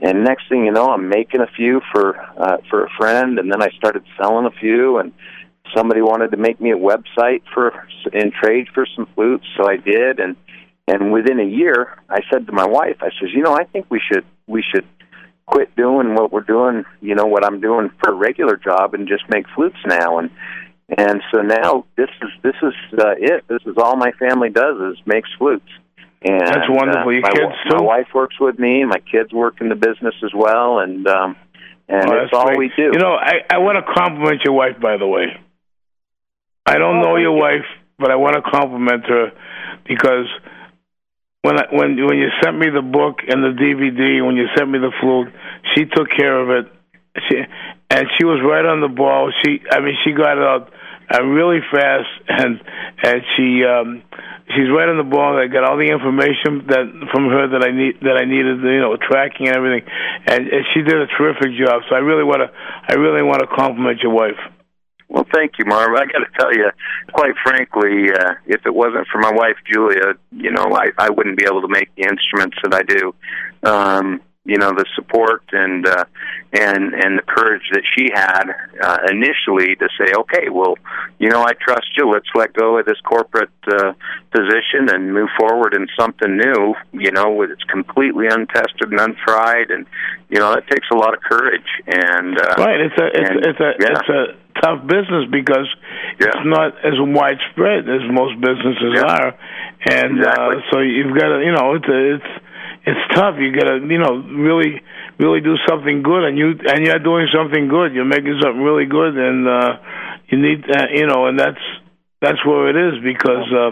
and 0.00 0.24
next 0.24 0.48
thing 0.48 0.64
you 0.64 0.70
know 0.70 0.90
i'm 0.90 1.08
making 1.08 1.40
a 1.40 1.46
few 1.56 1.80
for 1.92 2.18
uh 2.38 2.58
for 2.70 2.84
a 2.84 2.90
friend 2.90 3.38
and 3.38 3.50
then 3.50 3.62
i 3.62 3.68
started 3.76 4.04
selling 4.20 4.46
a 4.46 4.50
few 4.50 4.98
and 4.98 5.12
somebody 5.74 6.00
wanted 6.00 6.30
to 6.30 6.36
make 6.36 6.60
me 6.60 6.70
a 6.70 6.76
website 6.76 7.42
for 7.52 7.86
in 8.12 8.30
trade 8.30 8.68
for 8.74 8.86
some 8.94 9.08
flutes 9.14 9.44
so 9.56 9.68
i 9.68 9.76
did 9.76 10.20
and 10.20 10.36
and 10.86 11.12
within 11.12 11.40
a 11.40 11.44
year 11.44 11.98
i 12.08 12.20
said 12.30 12.46
to 12.46 12.52
my 12.52 12.66
wife 12.66 12.96
i 13.00 13.08
says 13.20 13.30
you 13.32 13.42
know 13.42 13.54
i 13.54 13.64
think 13.64 13.86
we 13.90 14.00
should 14.00 14.24
we 14.46 14.62
should 14.62 14.86
quit 15.46 15.74
doing 15.76 16.14
what 16.14 16.30
we're 16.30 16.40
doing 16.40 16.84
you 17.00 17.14
know 17.14 17.26
what 17.26 17.44
i'm 17.44 17.60
doing 17.60 17.90
for 17.98 18.12
a 18.12 18.14
regular 18.14 18.56
job 18.56 18.94
and 18.94 19.08
just 19.08 19.24
make 19.30 19.46
flutes 19.54 19.78
now. 19.86 20.18
And 20.18 20.30
and 20.96 21.20
so 21.32 21.42
now 21.42 21.84
this 21.96 22.08
is 22.22 22.30
this 22.42 22.54
is 22.62 22.74
uh, 22.98 23.14
it 23.18 23.44
this 23.48 23.60
is 23.66 23.76
all 23.76 23.96
my 23.96 24.12
family 24.12 24.48
does 24.50 24.76
is 24.92 24.98
makes 25.06 25.28
flutes 25.38 25.68
and 26.22 26.40
That's 26.40 26.68
wonderful. 26.68 27.08
Uh, 27.08 27.10
Your 27.12 27.20
my, 27.22 27.30
kids 27.30 27.52
too? 27.70 27.76
my 27.76 27.82
wife 27.82 28.08
works 28.14 28.40
with 28.40 28.58
me. 28.58 28.84
My 28.84 28.98
kids 28.98 29.32
work 29.32 29.60
in 29.60 29.68
the 29.68 29.76
business 29.76 30.14
as 30.24 30.32
well, 30.34 30.80
and 30.80 31.06
um, 31.06 31.36
and 31.88 32.10
Oh, 32.10 32.14
it's 32.14 32.30
that's 32.32 32.32
all 32.32 32.46
great. 32.46 32.58
we 32.58 32.72
do. 32.76 32.90
You 32.92 32.98
know, 32.98 33.14
I 33.14 33.42
I 33.50 33.58
want 33.58 33.76
to 33.78 33.92
compliment 33.94 34.42
your 34.44 34.54
wife, 34.54 34.80
by 34.80 34.96
the 34.96 35.06
way. 35.06 35.26
I 36.66 36.78
don't 36.78 36.96
Oh, 36.98 37.02
know 37.02 37.16
your 37.16 37.36
you. 37.36 37.40
wife, 37.40 37.66
but 37.98 38.10
I 38.10 38.16
want 38.16 38.34
to 38.34 38.42
compliment 38.42 39.06
her 39.06 39.30
because 39.86 40.26
when 41.42 41.58
I, 41.58 41.66
when 41.70 42.04
when 42.04 42.18
you 42.18 42.28
sent 42.42 42.58
me 42.58 42.66
the 42.68 42.82
book 42.82 43.20
and 43.28 43.42
the 43.44 43.54
DVD, 43.54 44.24
when 44.26 44.34
you 44.36 44.48
sent 44.56 44.68
me 44.68 44.78
the 44.80 44.92
flute, 45.00 45.32
she 45.74 45.84
took 45.84 46.08
care 46.10 46.36
of 46.40 46.50
it. 46.50 46.72
She 47.28 47.36
and 47.90 48.06
she 48.18 48.24
was 48.24 48.40
right 48.44 48.64
on 48.66 48.80
the 48.80 48.88
ball. 48.88 49.32
She, 49.44 49.60
I 49.70 49.80
mean, 49.80 49.94
she 50.04 50.12
got 50.12 50.36
it 50.36 50.42
out 50.44 50.72
uh, 51.12 51.22
really 51.24 51.60
fast, 51.70 52.08
and 52.28 52.60
and 53.02 53.22
she 53.36 53.64
um, 53.64 54.02
she's 54.54 54.68
right 54.70 54.88
on 54.88 54.96
the 54.96 55.08
ball. 55.08 55.36
I 55.36 55.46
got 55.46 55.64
all 55.64 55.76
the 55.76 55.88
information 55.88 56.66
that 56.68 56.84
from 57.12 57.28
her 57.28 57.48
that 57.52 57.62
I 57.64 57.70
need 57.70 58.00
that 58.02 58.16
I 58.16 58.24
needed, 58.24 58.60
you 58.60 58.80
know, 58.80 58.96
tracking 58.96 59.48
and 59.48 59.56
everything, 59.56 59.88
and, 60.26 60.48
and 60.48 60.64
she 60.74 60.82
did 60.82 60.96
a 60.96 61.06
terrific 61.16 61.56
job. 61.56 61.82
So 61.88 61.96
I 61.96 62.00
really 62.00 62.24
want 62.24 62.42
to 62.44 62.50
I 62.52 62.94
really 62.94 63.22
want 63.22 63.40
to 63.40 63.48
compliment 63.48 64.00
your 64.00 64.12
wife. 64.12 64.40
Well, 65.08 65.24
thank 65.32 65.52
you, 65.58 65.64
Marv. 65.64 65.96
I 65.96 66.04
got 66.04 66.20
to 66.20 66.32
tell 66.38 66.52
you, 66.52 66.68
quite 67.14 67.32
frankly, 67.42 68.12
uh, 68.12 68.34
if 68.46 68.66
it 68.66 68.74
wasn't 68.74 69.08
for 69.10 69.18
my 69.18 69.32
wife 69.32 69.56
Julia, 69.64 70.14
you 70.32 70.50
know, 70.50 70.68
I 70.72 70.92
I 70.98 71.10
wouldn't 71.10 71.38
be 71.38 71.44
able 71.44 71.62
to 71.62 71.68
make 71.68 71.88
the 71.96 72.04
instruments 72.04 72.56
that 72.62 72.74
I 72.74 72.82
do. 72.82 73.14
Um, 73.62 74.20
you 74.48 74.56
know, 74.56 74.70
the 74.72 74.86
support 74.96 75.42
and 75.52 75.86
uh, 75.86 76.04
and 76.54 76.94
and 76.94 77.18
the 77.18 77.22
courage 77.28 77.68
that 77.72 77.82
she 77.94 78.08
had 78.14 78.44
uh, 78.82 78.98
initially 79.12 79.76
to 79.76 79.88
say, 80.00 80.10
okay, 80.20 80.48
well, 80.48 80.74
you 81.18 81.28
know, 81.28 81.42
I 81.42 81.52
trust 81.52 81.88
you. 81.98 82.10
Let's 82.10 82.30
let 82.34 82.54
go 82.54 82.78
of 82.78 82.86
this 82.86 82.96
corporate 83.04 83.50
uh, 83.70 83.92
position 84.32 84.88
and 84.88 85.12
move 85.12 85.28
forward 85.38 85.74
in 85.74 85.86
something 86.00 86.34
new. 86.38 86.74
You 86.92 87.12
know, 87.12 87.28
with 87.30 87.50
it's 87.50 87.62
completely 87.64 88.26
untested 88.26 88.88
and 88.90 88.98
untried, 88.98 89.70
and 89.70 89.84
you 90.30 90.38
know, 90.40 90.54
that 90.54 90.66
takes 90.68 90.86
a 90.90 90.96
lot 90.96 91.12
of 91.12 91.20
courage. 91.20 91.68
And 91.86 92.40
uh, 92.40 92.54
Right. 92.56 92.80
It's 92.80 92.96
a 92.98 93.06
it's 93.12 93.30
and- 93.30 93.44
it's 93.44 93.60
a 93.60 93.70
yeah. 93.78 93.98
it's 94.00 94.08
a 94.08 94.24
tough 94.64 94.80
business 94.86 95.28
because 95.30 95.68
Yeah. 96.18 96.28
it's 96.32 96.46
not 96.46 96.72
as 96.84 96.94
widespread 96.98 97.84
as 97.86 98.00
most 98.10 98.40
businesses 98.40 98.92
Yeah. 98.96 99.12
are, 99.12 99.28
and 99.92 100.18
Exactly. 100.18 100.56
uh, 100.56 100.60
so 100.72 100.80
you've 100.80 101.14
got 101.14 101.36
to 101.36 101.44
you 101.44 101.52
know 101.52 101.74
it's 101.74 101.86
a, 101.86 102.14
it's 102.16 102.32
it's 102.88 103.14
tough. 103.14 103.36
You 103.38 103.52
got 103.52 103.68
to 103.68 103.76
you 103.84 103.98
know 103.98 104.16
really 104.16 104.80
really 105.18 105.40
do 105.40 105.56
something 105.68 106.02
good, 106.02 106.24
and 106.24 106.38
you 106.38 106.58
and 106.64 106.86
you're 106.86 106.98
doing 106.98 107.28
something 107.34 107.68
good. 107.68 107.92
You're 107.92 108.08
making 108.08 108.40
something 108.40 108.62
really 108.62 108.86
good, 108.86 109.16
and 109.16 109.46
uh, 109.46 109.76
you 110.28 110.38
need 110.38 110.64
uh, 110.64 110.86
you 110.92 111.06
know, 111.06 111.26
and 111.26 111.38
that's 111.38 111.60
that's 112.20 112.44
where 112.46 112.68
it 112.72 112.76
is 112.76 113.04
because 113.04 113.46
uh, 113.52 113.70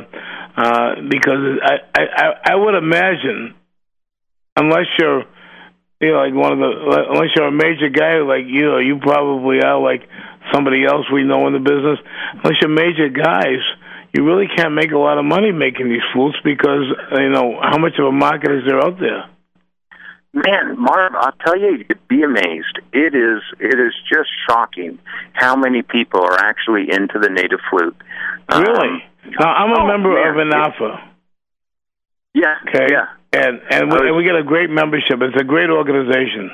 uh, 0.60 0.94
because 1.08 1.60
I, 1.62 1.76
I 1.94 2.52
I 2.52 2.54
would 2.54 2.74
imagine 2.74 3.54
unless 4.56 4.86
you're 4.98 5.24
you 6.00 6.12
know, 6.12 6.18
like 6.18 6.34
one 6.34 6.52
of 6.52 6.58
the 6.58 7.06
unless 7.10 7.30
you're 7.34 7.48
a 7.48 7.52
major 7.52 7.88
guy 7.88 8.20
like 8.20 8.44
you 8.46 8.66
know, 8.68 8.78
you 8.78 8.98
probably 9.00 9.62
are 9.62 9.80
like 9.80 10.08
somebody 10.52 10.84
else 10.84 11.06
we 11.10 11.24
know 11.24 11.46
in 11.46 11.54
the 11.54 11.58
business. 11.58 11.98
Unless 12.34 12.60
you're 12.60 12.70
major 12.70 13.08
guys, 13.08 13.64
you 14.14 14.24
really 14.24 14.46
can't 14.56 14.74
make 14.74 14.92
a 14.92 14.98
lot 14.98 15.18
of 15.18 15.24
money 15.24 15.52
making 15.52 15.88
these 15.88 16.02
flutes 16.12 16.36
because 16.44 16.84
you 17.12 17.28
know 17.30 17.58
how 17.62 17.78
much 17.78 17.94
of 17.98 18.06
a 18.06 18.12
market 18.12 18.50
is 18.50 18.62
there 18.66 18.78
out 18.84 18.98
there. 18.98 19.28
Man, 20.32 20.78
Marv, 20.78 21.14
I'll 21.14 21.32
tell 21.44 21.58
you, 21.58 21.78
you'd 21.88 22.08
be 22.08 22.22
amazed. 22.22 22.78
It 22.92 23.14
is 23.14 23.40
it 23.58 23.78
is 23.80 23.94
just 24.12 24.28
shocking 24.48 24.98
how 25.32 25.56
many 25.56 25.80
people 25.82 26.20
are 26.20 26.38
actually 26.38 26.90
into 26.90 27.18
the 27.18 27.30
native 27.30 27.60
flute. 27.70 27.96
Um, 28.50 28.62
Really? 28.62 29.04
Now 29.40 29.48
I'm 29.54 29.70
a 29.72 29.80
oh, 29.82 29.86
member 29.86 30.12
man, 30.14 30.28
of 30.28 30.46
INAFA. 30.46 31.08
yeah, 32.34 32.54
Okay. 32.68 32.86
yeah, 32.90 33.06
And 33.32 33.60
and 33.70 33.90
we, 33.90 34.08
and 34.08 34.16
we 34.16 34.24
get 34.24 34.36
a 34.36 34.42
great 34.44 34.68
membership. 34.70 35.20
It's 35.22 35.40
a 35.40 35.44
great 35.44 35.70
organization. 35.70 36.50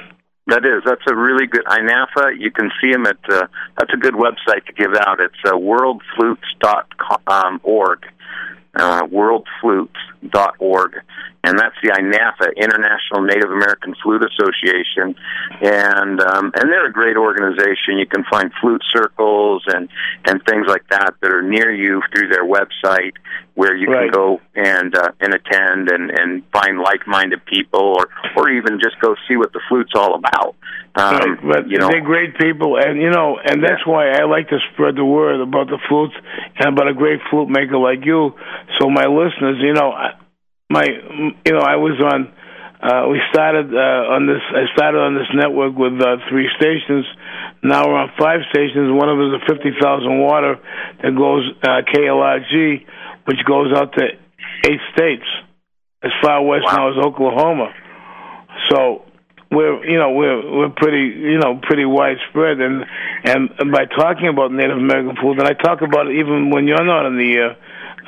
That 0.46 0.64
is. 0.64 0.82
That's 0.84 1.02
a 1.08 1.14
really 1.14 1.46
good 1.46 1.64
INAFA. 1.66 2.38
You 2.38 2.50
can 2.50 2.72
see 2.80 2.90
them 2.92 3.06
at. 3.06 3.18
Uh, 3.30 3.46
that's 3.78 3.92
a 3.92 3.96
good 3.96 4.14
website 4.14 4.64
to 4.66 4.72
give 4.72 4.94
out. 4.94 5.20
It's 5.20 5.34
uh, 5.44 5.52
worldflutes.org. 5.52 8.06
Uh, 8.74 9.02
worldflutes.org, 10.22 10.92
and 11.44 11.58
that's 11.58 11.74
the 11.82 11.90
INAFA, 11.90 12.56
International 12.56 13.22
Native 13.22 13.50
American 13.50 13.94
Flute 14.02 14.22
Association, 14.24 15.14
and 15.60 16.20
um, 16.20 16.52
and 16.54 16.70
they're 16.70 16.86
a 16.86 16.92
great 16.92 17.16
organization. 17.16 17.98
You 17.98 18.06
can 18.06 18.24
find 18.30 18.52
flute 18.60 18.82
circles 18.92 19.64
and 19.66 19.88
and 20.26 20.42
things 20.44 20.66
like 20.68 20.86
that 20.90 21.14
that 21.20 21.30
are 21.30 21.42
near 21.42 21.72
you 21.72 22.02
through 22.14 22.28
their 22.28 22.44
website, 22.44 23.12
where 23.54 23.74
you 23.74 23.88
Right. 23.88 24.10
can 24.10 24.12
go 24.12 24.40
and 24.54 24.96
uh, 24.96 25.10
and 25.20 25.34
attend 25.34 25.90
and 25.90 26.10
and 26.10 26.42
find 26.52 26.78
like-minded 26.78 27.44
people, 27.46 27.80
or 27.98 28.08
or 28.36 28.48
even 28.48 28.78
just 28.80 28.98
go 29.00 29.16
see 29.28 29.36
what 29.36 29.52
the 29.52 29.60
flute's 29.68 29.92
all 29.94 30.14
about. 30.14 30.54
Um, 30.94 31.14
Right, 31.16 31.38
but 31.42 31.68
you 31.70 31.78
know, 31.78 31.88
they're 31.88 32.02
great 32.04 32.36
people, 32.36 32.76
and 32.76 33.00
you 33.00 33.10
know, 33.10 33.38
and 33.42 33.62
that's 33.64 33.84
why 33.86 34.10
I 34.10 34.24
like 34.24 34.48
to 34.50 34.58
spread 34.72 34.94
the 34.94 35.04
word 35.04 35.40
about 35.40 35.68
the 35.68 35.78
flutes 35.88 36.14
and 36.56 36.68
about 36.68 36.86
a 36.88 36.92
great 36.94 37.20
flute 37.30 37.48
maker 37.48 37.78
like 37.78 38.04
you. 38.04 38.34
So 38.78 38.90
my 38.90 39.06
listeners, 39.06 39.56
you 39.60 39.72
know, 39.72 39.90
my, 40.72 40.86
you 41.44 41.52
know, 41.52 41.60
I 41.60 41.76
was 41.76 42.00
on. 42.00 42.32
Uh, 42.82 43.06
we 43.12 43.20
started 43.30 43.70
uh, 43.70 44.16
on 44.16 44.26
this. 44.26 44.42
I 44.50 44.66
started 44.74 44.98
on 44.98 45.14
this 45.14 45.28
network 45.36 45.76
with 45.76 46.00
uh, 46.02 46.16
three 46.28 46.48
stations. 46.58 47.06
Now 47.62 47.86
we're 47.86 48.00
on 48.00 48.10
five 48.18 48.40
stations. 48.50 48.90
One 48.90 49.06
of 49.06 49.20
them 49.20 49.30
is 49.30 49.34
a 49.38 49.44
fifty 49.46 49.70
thousand 49.78 50.18
water 50.18 50.58
that 51.04 51.14
goes 51.14 51.46
uh, 51.62 51.86
KLRG, 51.86 52.82
which 53.28 53.38
goes 53.46 53.70
out 53.76 53.92
to 53.94 54.02
eight 54.66 54.82
states, 54.96 55.28
as 56.02 56.10
far 56.24 56.42
west 56.42 56.64
Wow. 56.66 56.74
now 56.74 56.90
as 56.90 56.98
Oklahoma. 57.06 57.68
So 58.70 59.04
we're 59.52 59.84
you 59.84 59.98
know 59.98 60.10
we're 60.10 60.40
we're 60.42 60.74
pretty 60.74 61.12
you 61.12 61.38
know 61.38 61.60
pretty 61.62 61.84
widespread 61.84 62.58
and 62.58 62.84
and, 63.24 63.70
by 63.70 63.84
talking 63.84 64.26
about 64.26 64.50
Native 64.50 64.78
American 64.78 65.14
food 65.20 65.38
and 65.38 65.46
I 65.46 65.52
talk 65.52 65.82
about 65.82 66.08
it 66.08 66.18
even 66.18 66.50
when 66.50 66.66
you're 66.66 66.82
not 66.82 67.06
in 67.06 67.16
the 67.20 67.32
uh, 67.38 67.54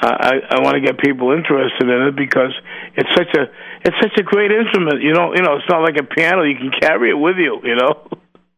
I 0.03 0.35
I 0.51 0.61
want 0.61 0.75
to 0.75 0.81
get 0.81 0.99
people 0.99 1.33
interested 1.33 1.89
in 1.89 2.09
it 2.09 2.17
because 2.17 2.53
it's 2.97 3.09
such 3.17 3.33
a 3.37 3.43
it's 3.85 3.97
such 4.01 4.17
a 4.19 4.23
great 4.23 4.51
instrument 4.53 5.03
you 5.03 5.13
know 5.13 5.35
you 5.35 5.43
know 5.43 5.57
it's 5.57 5.69
not 5.69 5.83
like 5.83 5.97
a 5.99 6.05
piano 6.05 6.43
you 6.43 6.57
can 6.57 6.71
carry 6.81 7.11
it 7.11 7.19
with 7.19 7.37
you 7.37 7.61
you 7.65 7.77
know 7.77 8.09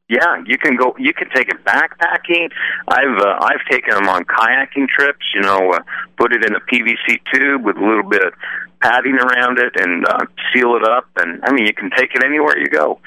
Yeah, 0.09 0.39
you 0.47 0.57
can 0.57 0.77
go. 0.77 0.95
You 0.99 1.13
can 1.13 1.29
take 1.35 1.49
it 1.49 1.59
backpacking. 1.65 2.47
I've 2.87 3.19
uh, 3.19 3.49
I've 3.49 3.65
taken 3.69 3.91
them 3.95 4.09
on 4.09 4.23
kayaking 4.25 4.87
trips. 4.87 5.27
You 5.35 5.41
know, 5.43 5.73
uh, 5.73 5.81
put 6.17 6.33
it 6.33 6.45
in 6.47 6.55
a 6.55 6.61
PVC 6.61 7.19
tube 7.33 7.65
with 7.67 7.77
a 7.77 7.85
little 7.85 8.09
bit 8.09 8.23
of 8.23 8.33
padding 8.81 9.17
around 9.19 9.59
it 9.59 9.73
and 9.75 10.07
uh, 10.07 10.25
seal 10.53 10.77
it 10.77 10.85
up. 10.85 11.07
And 11.17 11.43
I 11.45 11.51
mean, 11.51 11.67
you 11.67 11.75
can 11.75 11.91
take 11.91 12.15
it 12.15 12.23
anywhere 12.25 12.57
you 12.57 12.69
go. 12.69 13.01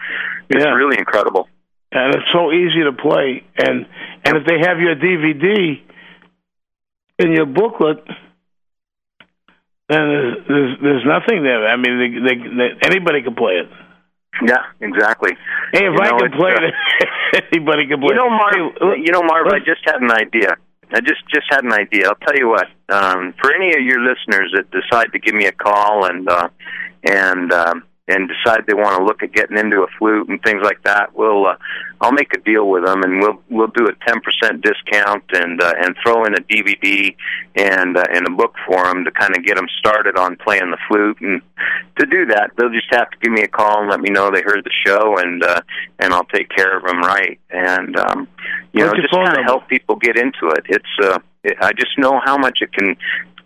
It's 0.49 0.59
Yeah. 0.61 0.73
really 0.75 0.97
incredible. 0.99 1.47
and 1.93 2.13
it's 2.15 2.29
so 2.33 2.51
easy 2.51 2.83
to 2.83 2.91
play 2.91 3.43
and 3.65 3.77
and 4.25 4.33
if 4.39 4.43
they 4.49 4.59
have 4.67 4.77
your 4.85 4.95
DVD 5.05 5.79
in 7.19 7.33
your 7.33 7.45
booklet 7.45 8.03
then 9.89 10.07
there's 10.07 10.37
there's, 10.47 10.77
there's 10.81 11.05
nothing 11.05 11.43
there 11.43 11.67
I 11.67 11.75
mean 11.75 11.99
they, 11.99 12.35
they, 12.35 12.35
they, 12.57 12.69
anybody 12.87 13.21
can 13.23 13.35
play 13.35 13.53
it 13.63 13.69
Yeah, 14.45 14.63
exactly. 14.79 15.31
Hey, 15.73 15.85
if 15.87 15.93
You 15.93 16.01
I 16.01 16.09
know, 16.11 16.19
can 16.19 16.31
play 16.31 16.51
uh, 16.51 16.61
it, 16.61 17.45
anybody 17.53 17.87
can 17.87 17.99
play 17.99 18.15
You 18.15 18.15
know, 18.15 18.27
it. 18.27 18.29
Marv. 18.29 18.53
Hey, 18.79 19.01
you 19.05 19.11
know, 19.11 19.23
Marv. 19.23 19.47
I 19.47 19.59
just 19.59 19.81
had 19.85 20.01
an 20.01 20.11
idea. 20.11 20.55
I 20.93 21.01
just 21.01 21.21
just 21.29 21.47
had 21.51 21.63
an 21.63 21.73
idea. 21.73 22.07
I'll 22.07 22.15
tell 22.25 22.35
you 22.37 22.47
what. 22.49 22.67
Um, 22.89 23.33
for 23.41 23.53
any 23.53 23.73
of 23.73 23.81
your 23.81 23.99
listeners 24.01 24.53
that 24.55 24.71
decide 24.71 25.11
to 25.13 25.19
give 25.19 25.35
me 25.35 25.45
a 25.45 25.51
call 25.51 26.05
and 26.05 26.27
uh, 26.29 26.49
and 27.03 27.51
um, 27.51 27.83
and 28.09 28.29
decide 28.29 28.65
they 28.65 28.73
want 28.73 28.97
to 28.97 29.05
look 29.05 29.23
at 29.23 29.31
getting 29.31 29.57
into 29.57 29.83
a 29.83 29.87
flute 29.97 30.27
and 30.29 30.41
things 30.41 30.61
like 30.63 30.83
that, 30.83 31.15
we'll 31.15 31.45
uh, 31.45 31.55
I'll 32.01 32.11
make 32.11 32.33
a 32.33 32.39
deal 32.39 32.69
with 32.69 32.85
them, 32.85 33.03
and 33.03 33.19
we'll 33.21 33.39
we'll 33.49 33.67
do 33.67 33.87
a 33.87 33.93
ten 34.07 34.19
percent 34.21 34.63
discount 34.63 35.23
and 35.33 35.61
uh, 35.61 35.73
and 35.79 35.95
throw 36.03 36.25
in 36.25 36.33
a 36.33 36.41
DVD 36.41 37.15
and 37.55 37.97
uh, 37.97 38.03
and 38.11 38.27
a 38.27 38.31
book 38.31 38.55
for 38.67 38.83
them 38.85 39.05
to 39.05 39.11
kind 39.11 39.35
of 39.35 39.45
get 39.45 39.55
them 39.55 39.67
started 39.77 40.17
on 40.17 40.35
playing 40.37 40.71
the 40.71 40.77
flute. 40.87 41.19
And 41.21 41.41
to 41.99 42.05
do 42.05 42.25
that, 42.27 42.51
they'll 42.57 42.71
just 42.71 42.91
have 42.91 43.09
to 43.11 43.17
give 43.21 43.31
me 43.31 43.43
a 43.43 43.47
call 43.47 43.81
and 43.81 43.89
let 43.89 44.01
me 44.01 44.09
know 44.09 44.31
they 44.31 44.41
heard 44.41 44.63
the 44.63 44.71
show, 44.85 45.17
and 45.17 45.43
uh, 45.43 45.61
and 45.99 46.13
I'll 46.13 46.25
take 46.25 46.49
care 46.49 46.77
of 46.77 46.83
them 46.83 47.01
right. 47.01 47.39
And 47.51 47.97
um, 47.97 48.27
you 48.73 48.85
What's 48.85 48.97
know, 48.97 49.01
just 49.01 49.13
kind 49.13 49.37
of 49.37 49.45
help 49.45 49.67
people 49.67 49.95
get 49.97 50.17
into 50.17 50.47
it. 50.55 50.65
It's 50.67 50.85
uh, 51.03 51.19
I 51.61 51.73
just 51.73 51.97
know 51.97 52.19
how 52.23 52.37
much 52.37 52.59
it 52.61 52.71
can 52.73 52.95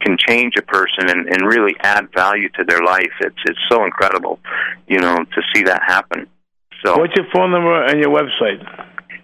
can 0.01 0.17
change 0.17 0.55
a 0.57 0.61
person 0.61 1.09
and, 1.09 1.27
and 1.29 1.47
really 1.47 1.75
add 1.81 2.11
value 2.13 2.49
to 2.49 2.63
their 2.65 2.83
life. 2.83 3.11
It's 3.21 3.37
it's 3.45 3.59
so 3.69 3.85
incredible, 3.85 4.39
you 4.87 4.99
know, 4.99 5.15
to 5.17 5.41
see 5.53 5.63
that 5.63 5.81
happen. 5.85 6.27
So 6.85 6.97
What's 6.97 7.15
your 7.15 7.27
phone 7.33 7.51
number 7.51 7.85
and 7.85 7.99
your 7.99 8.09
website? 8.09 8.61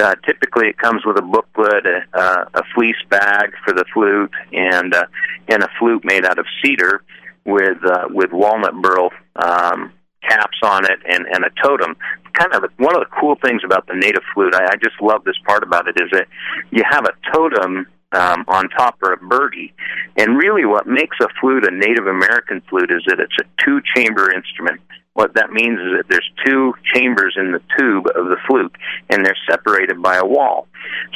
uh, 0.00 0.14
typically 0.26 0.68
it 0.68 0.78
comes 0.78 1.02
with 1.04 1.18
a 1.18 1.22
booklet, 1.22 1.86
a, 1.86 2.00
uh, 2.12 2.44
a 2.54 2.62
fleece 2.74 3.02
bag 3.08 3.52
for 3.64 3.72
the 3.74 3.84
flute, 3.92 4.30
and 4.52 4.94
uh, 4.94 5.06
and 5.48 5.62
a 5.62 5.68
flute 5.78 6.04
made 6.04 6.24
out 6.26 6.38
of 6.38 6.46
cedar 6.62 7.02
with 7.44 7.78
uh, 7.84 8.08
with 8.10 8.32
walnut 8.32 8.74
burl 8.82 9.10
um, 9.36 9.92
caps 10.28 10.58
on 10.62 10.84
it 10.84 10.98
and 11.06 11.26
and 11.26 11.44
a 11.44 11.50
totem. 11.62 11.96
Kind 12.34 12.54
of 12.54 12.64
one 12.78 12.94
of 12.96 13.00
the 13.02 13.10
cool 13.20 13.36
things 13.44 13.62
about 13.64 13.86
the 13.86 13.94
native 13.94 14.22
flute, 14.34 14.54
I, 14.54 14.64
I 14.64 14.76
just 14.76 15.00
love 15.00 15.24
this 15.24 15.36
part 15.46 15.62
about 15.62 15.86
it 15.88 15.96
is 16.00 16.10
that 16.12 16.26
you 16.70 16.82
have 16.88 17.04
a 17.04 17.12
totem 17.32 17.86
um, 18.12 18.44
on 18.48 18.68
top 18.70 18.96
or 19.02 19.12
a 19.12 19.16
birdie, 19.16 19.72
and 20.16 20.36
really 20.36 20.64
what 20.64 20.86
makes 20.86 21.16
a 21.20 21.28
flute 21.40 21.66
a 21.66 21.70
Native 21.70 22.06
American 22.06 22.62
flute 22.68 22.90
is 22.90 23.02
that 23.06 23.20
it's 23.20 23.36
a 23.40 23.64
two 23.64 23.80
chamber 23.94 24.32
instrument. 24.32 24.80
What 25.14 25.34
that 25.34 25.50
means 25.50 25.78
is 25.78 25.96
that 25.98 26.04
there's 26.08 26.30
two 26.44 26.72
chambers 26.94 27.36
in 27.38 27.52
the 27.52 27.60
tube 27.78 28.06
of 28.16 28.26
the 28.26 28.36
flute, 28.46 28.74
and 29.10 29.24
they're 29.24 29.36
separated 29.48 30.00
by 30.00 30.16
a 30.16 30.24
wall. 30.24 30.68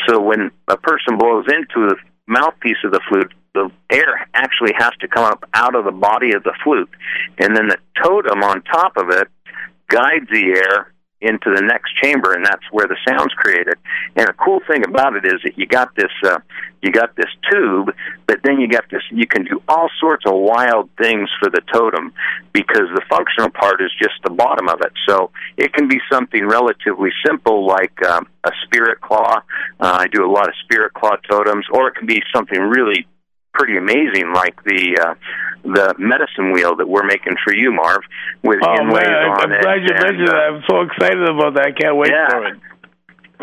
So 0.07 0.21
when 0.21 0.51
a 0.69 0.77
person 0.77 1.17
blows 1.19 1.47
into 1.49 1.89
the 1.89 1.97
mouthpiece 2.27 2.77
of 2.85 2.93
the 2.93 3.01
flute, 3.09 3.33
the 3.57 3.71
air 3.91 4.29
actually 4.35 4.73
has 4.79 4.93
to 5.01 5.09
come 5.09 5.25
up 5.25 5.45
out 5.55 5.75
of 5.75 5.85
the 5.85 5.93
body 5.93 6.33
of 6.33 6.43
the 6.45 6.55
flute, 6.63 6.91
and 7.39 7.57
then 7.57 7.69
the 7.69 7.79
totem 8.03 8.43
on 8.43 8.63
top 8.63 8.97
of 8.97 9.11
it 9.11 9.29
guides 9.89 10.29
the 10.31 10.63
air 10.63 10.93
into 11.21 11.53
the 11.55 11.63
next 11.63 11.97
chamber, 12.03 12.35
and 12.35 12.45
that's 12.45 12.65
where 12.71 12.87
the 12.87 12.97
sound's 13.09 13.33
created. 13.35 13.75
And 14.17 14.29
the 14.29 14.35
cool 14.35 14.61
thing 14.69 14.85
about 14.85 15.17
it 15.17 15.25
is 15.25 15.41
that 15.45 15.57
you 15.57 15.67
got 15.67 15.95
this, 15.97 16.13
uh, 16.25 16.39
you 16.83 16.93
got 16.93 17.17
this 17.17 17.31
tube, 17.51 17.95
but 18.27 18.41
then 18.45 18.61
you 18.61 18.69
got 18.69 18.85
this. 18.91 19.03
You 19.11 19.27
can 19.27 19.45
do 19.45 19.63
all 19.67 19.89
sorts 19.99 20.25
of 20.27 20.35
wild 20.35 20.91
things 20.99 21.31
for 21.41 21.49
the 21.49 21.63
totem 21.73 22.13
because 22.53 22.89
the 22.95 23.03
functional 23.09 23.51
part 23.51 23.81
is 23.81 23.91
just 23.99 24.15
the 24.25 24.31
bottom 24.31 24.69
of 24.69 24.81
it. 24.83 24.93
So 25.09 25.31
it 25.57 25.73
can 25.73 25.89
be 25.89 26.01
something 26.13 26.47
relatively 26.47 27.11
simple 27.25 27.67
like 27.67 27.97
um, 28.07 28.29
a 28.45 28.51
spirit 28.65 29.01
claw. 29.01 29.41
Uh, 29.81 29.97
I 30.01 30.09
do 30.09 30.25
a 30.25 30.31
lot 30.31 30.49
of 30.49 30.55
spirit 30.65 30.93
claw 30.93 31.17
totems, 31.29 31.65
or 31.73 31.89
it 31.89 31.95
can 31.95 32.07
be 32.07 32.23
something 32.35 32.61
really 32.61 33.07
pretty 33.57 33.77
amazing 33.79 34.33
like 34.35 34.63
the 34.65 34.83
uh, 35.01 35.15
the 35.65 35.95
medicine 35.99 36.53
wheel 36.53 36.77
that 36.77 36.89
we're 36.89 37.07
making 37.07 37.35
for 37.43 37.53
you, 37.55 37.73
Marv, 37.73 38.03
with 38.45 38.61
Oh 38.63 38.85
man, 38.85 38.95
on 38.95 39.41
I'm 39.41 39.53
it. 39.53 39.63
glad 39.63 39.81
you 39.83 39.95
mentioned 39.97 40.29
that. 40.29 40.37
I'm 40.53 40.63
so 40.69 40.83
excited 40.83 41.23
about 41.29 41.55
that. 41.57 41.67
I 41.67 41.73
can't 41.73 41.97
wait 41.97 42.13
Yeah. 42.13 42.29
for 42.31 42.47
it. 42.47 42.59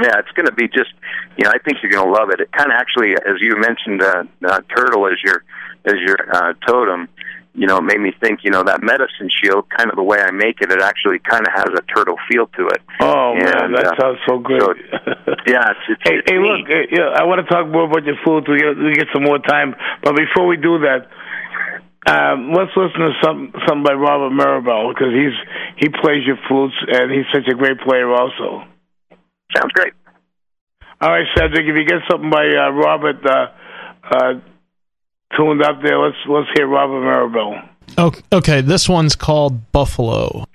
yeah, 0.01 0.19
it's 0.19 0.31
going 0.31 0.45
to 0.47 0.53
be 0.53 0.67
just, 0.69 0.89
you 1.37 1.43
know, 1.45 1.51
I 1.51 1.59
think 1.65 1.77
you're 1.83 1.91
going 1.91 2.05
to 2.07 2.11
love 2.13 2.29
it. 2.31 2.39
It 2.39 2.51
kind 2.51 2.71
of 2.71 2.77
actually, 2.79 3.13
as 3.13 3.37
you 3.41 3.55
mentioned, 3.59 4.01
uh, 4.01 4.23
uh, 4.47 4.61
turtle 4.75 5.05
as 5.07 5.17
your 5.23 5.43
as 5.85 5.95
your 5.99 6.17
uh, 6.31 6.53
totem. 6.65 7.09
You 7.55 7.67
know, 7.67 7.77
it 7.77 7.83
made 7.83 7.99
me 8.01 8.11
think. 8.19 8.39
You 8.43 8.49
know, 8.51 8.63
that 8.63 8.81
medicine 8.81 9.29
shield, 9.29 9.69
kind 9.69 9.89
of 9.89 9.95
the 9.95 10.03
way 10.03 10.17
I 10.19 10.31
make 10.31 10.61
it, 10.61 10.71
it 10.71 10.81
actually 10.81 11.19
kind 11.19 11.45
of 11.45 11.53
has 11.53 11.69
a 11.77 11.81
turtle 11.93 12.17
feel 12.31 12.47
to 12.47 12.63
it. 12.73 12.81
Oh 12.99 13.35
man, 13.35 13.73
that 13.77 13.93
uh, 13.93 14.01
sounds 14.01 14.19
so 14.27 14.39
good. 14.39 14.61
so- 14.61 15.33
Yeah, 15.45 15.69
it's, 15.75 15.85
it's, 15.89 16.01
Hey, 16.03 16.15
it's 16.17 16.31
hey, 16.31 16.39
look, 16.39 16.65
uh, 16.65 16.87
yeah, 16.89 17.13
I 17.13 17.25
want 17.25 17.45
to 17.45 17.47
talk 17.51 17.67
more 17.69 17.85
about 17.85 18.03
your 18.05 18.15
flute. 18.23 18.49
We 18.49 18.57
get 18.57 18.73
we 18.77 18.93
get 18.95 19.07
some 19.13 19.23
more 19.23 19.37
time, 19.39 19.75
but 20.01 20.15
before 20.15 20.47
we 20.47 20.57
do 20.57 20.79
that, 20.81 21.05
um, 22.09 22.51
let's 22.51 22.71
listen 22.75 22.99
to 22.99 23.13
some 23.23 23.53
something 23.67 23.83
by 23.83 23.93
Robert 23.93 24.33
Mirabal 24.33 24.89
because 24.93 25.13
he's 25.13 25.37
he 25.77 25.89
plays 25.89 26.25
your 26.25 26.37
flutes 26.47 26.75
and 26.87 27.11
he's 27.11 27.25
such 27.33 27.47
a 27.51 27.55
great 27.55 27.79
player 27.85 28.09
also. 28.11 28.65
sounds 29.55 29.71
great. 29.73 29.93
All 31.01 31.11
right, 31.11 31.25
Cedric, 31.37 31.67
if 31.67 31.75
you 31.75 31.85
get 31.85 31.99
something 32.09 32.29
by 32.29 32.47
uh, 32.47 32.71
Robert 32.71 33.19
uh, 33.25 33.47
uh, 34.09 34.33
tuned 35.37 35.63
up 35.63 35.81
there, 35.81 35.99
let's 35.99 36.17
let's 36.27 36.47
hear 36.55 36.67
Robert 36.67 37.01
Mirabal. 37.01 37.69
Oh, 37.97 38.11
okay, 38.31 38.61
this 38.61 38.89
one's 38.89 39.15
called 39.15 39.71
Buffalo. 39.71 40.45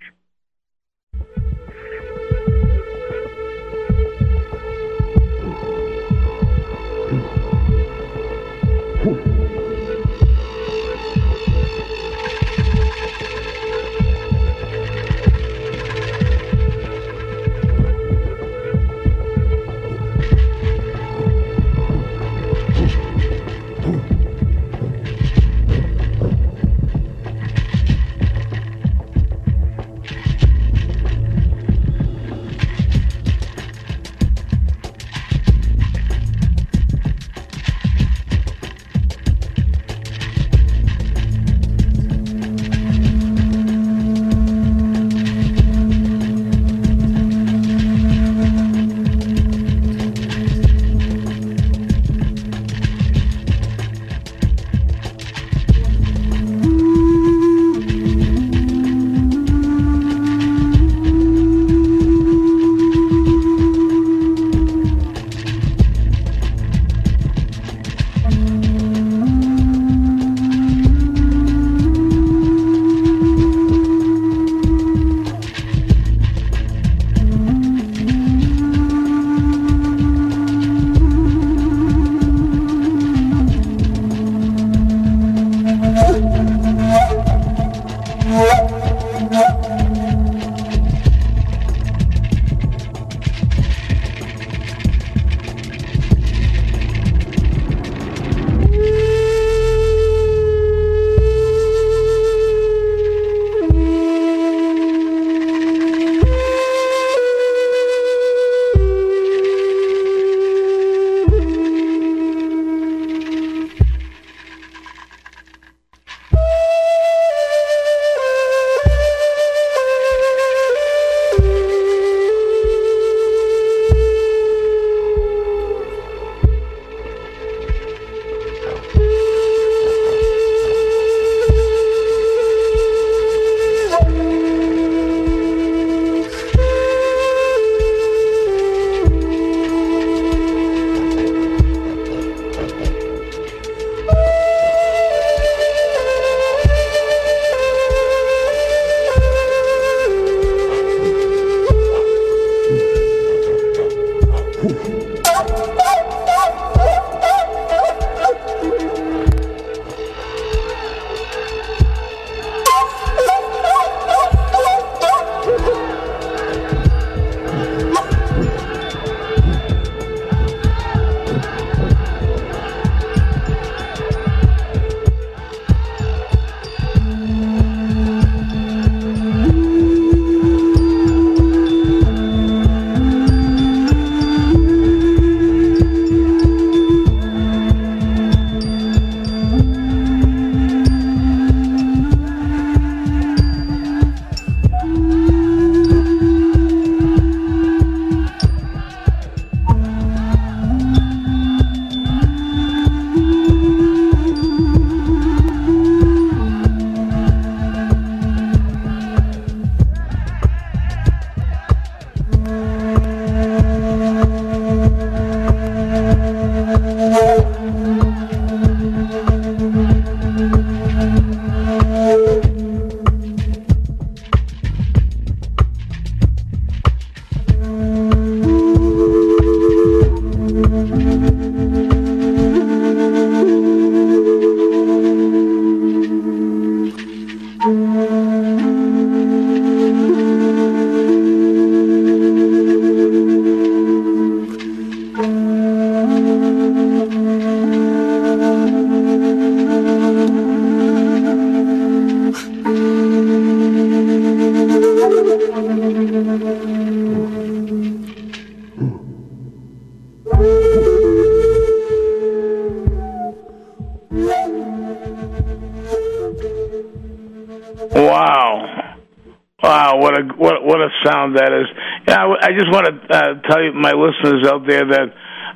Sound 271.18 271.36
that 271.36 271.52
is! 271.52 271.66
Yeah, 272.06 272.24
I, 272.24 272.46
I 272.46 272.50
just 272.52 272.70
want 272.70 272.86
to 272.86 272.94
uh, 273.14 273.40
tell 273.48 273.62
you, 273.62 273.72
my 273.72 273.92
listeners 273.92 274.46
out 274.46 274.66
there, 274.66 274.86
that 274.86 275.08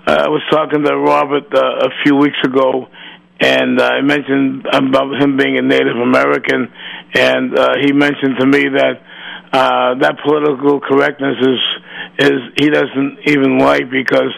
uh, 0.07 0.27
I 0.27 0.29
was 0.29 0.43
talking 0.51 0.83
to 0.83 0.97
Robert 0.97 1.47
uh, 1.55 1.87
a 1.87 1.91
few 2.03 2.17
weeks 2.17 2.39
ago, 2.45 2.89
and 3.41 3.81
uh, 3.81 3.85
I 3.85 4.01
mentioned 4.03 4.67
about 4.67 5.21
him 5.21 5.37
being 5.37 5.59
a 5.59 5.63
Native 5.63 5.97
American, 5.97 6.73
and 7.15 7.59
uh, 7.59 7.75
he 7.81 7.93
mentioned 7.93 8.39
to 8.41 8.47
me 8.47 8.65
that 8.75 9.03
uh, 9.53 9.95
that 10.01 10.17
political 10.25 10.81
correctness 10.81 11.37
is 11.41 11.61
is 12.19 12.41
he 12.57 12.71
doesn't 12.71 13.19
even 13.27 13.59
like 13.59 13.91
because 13.91 14.33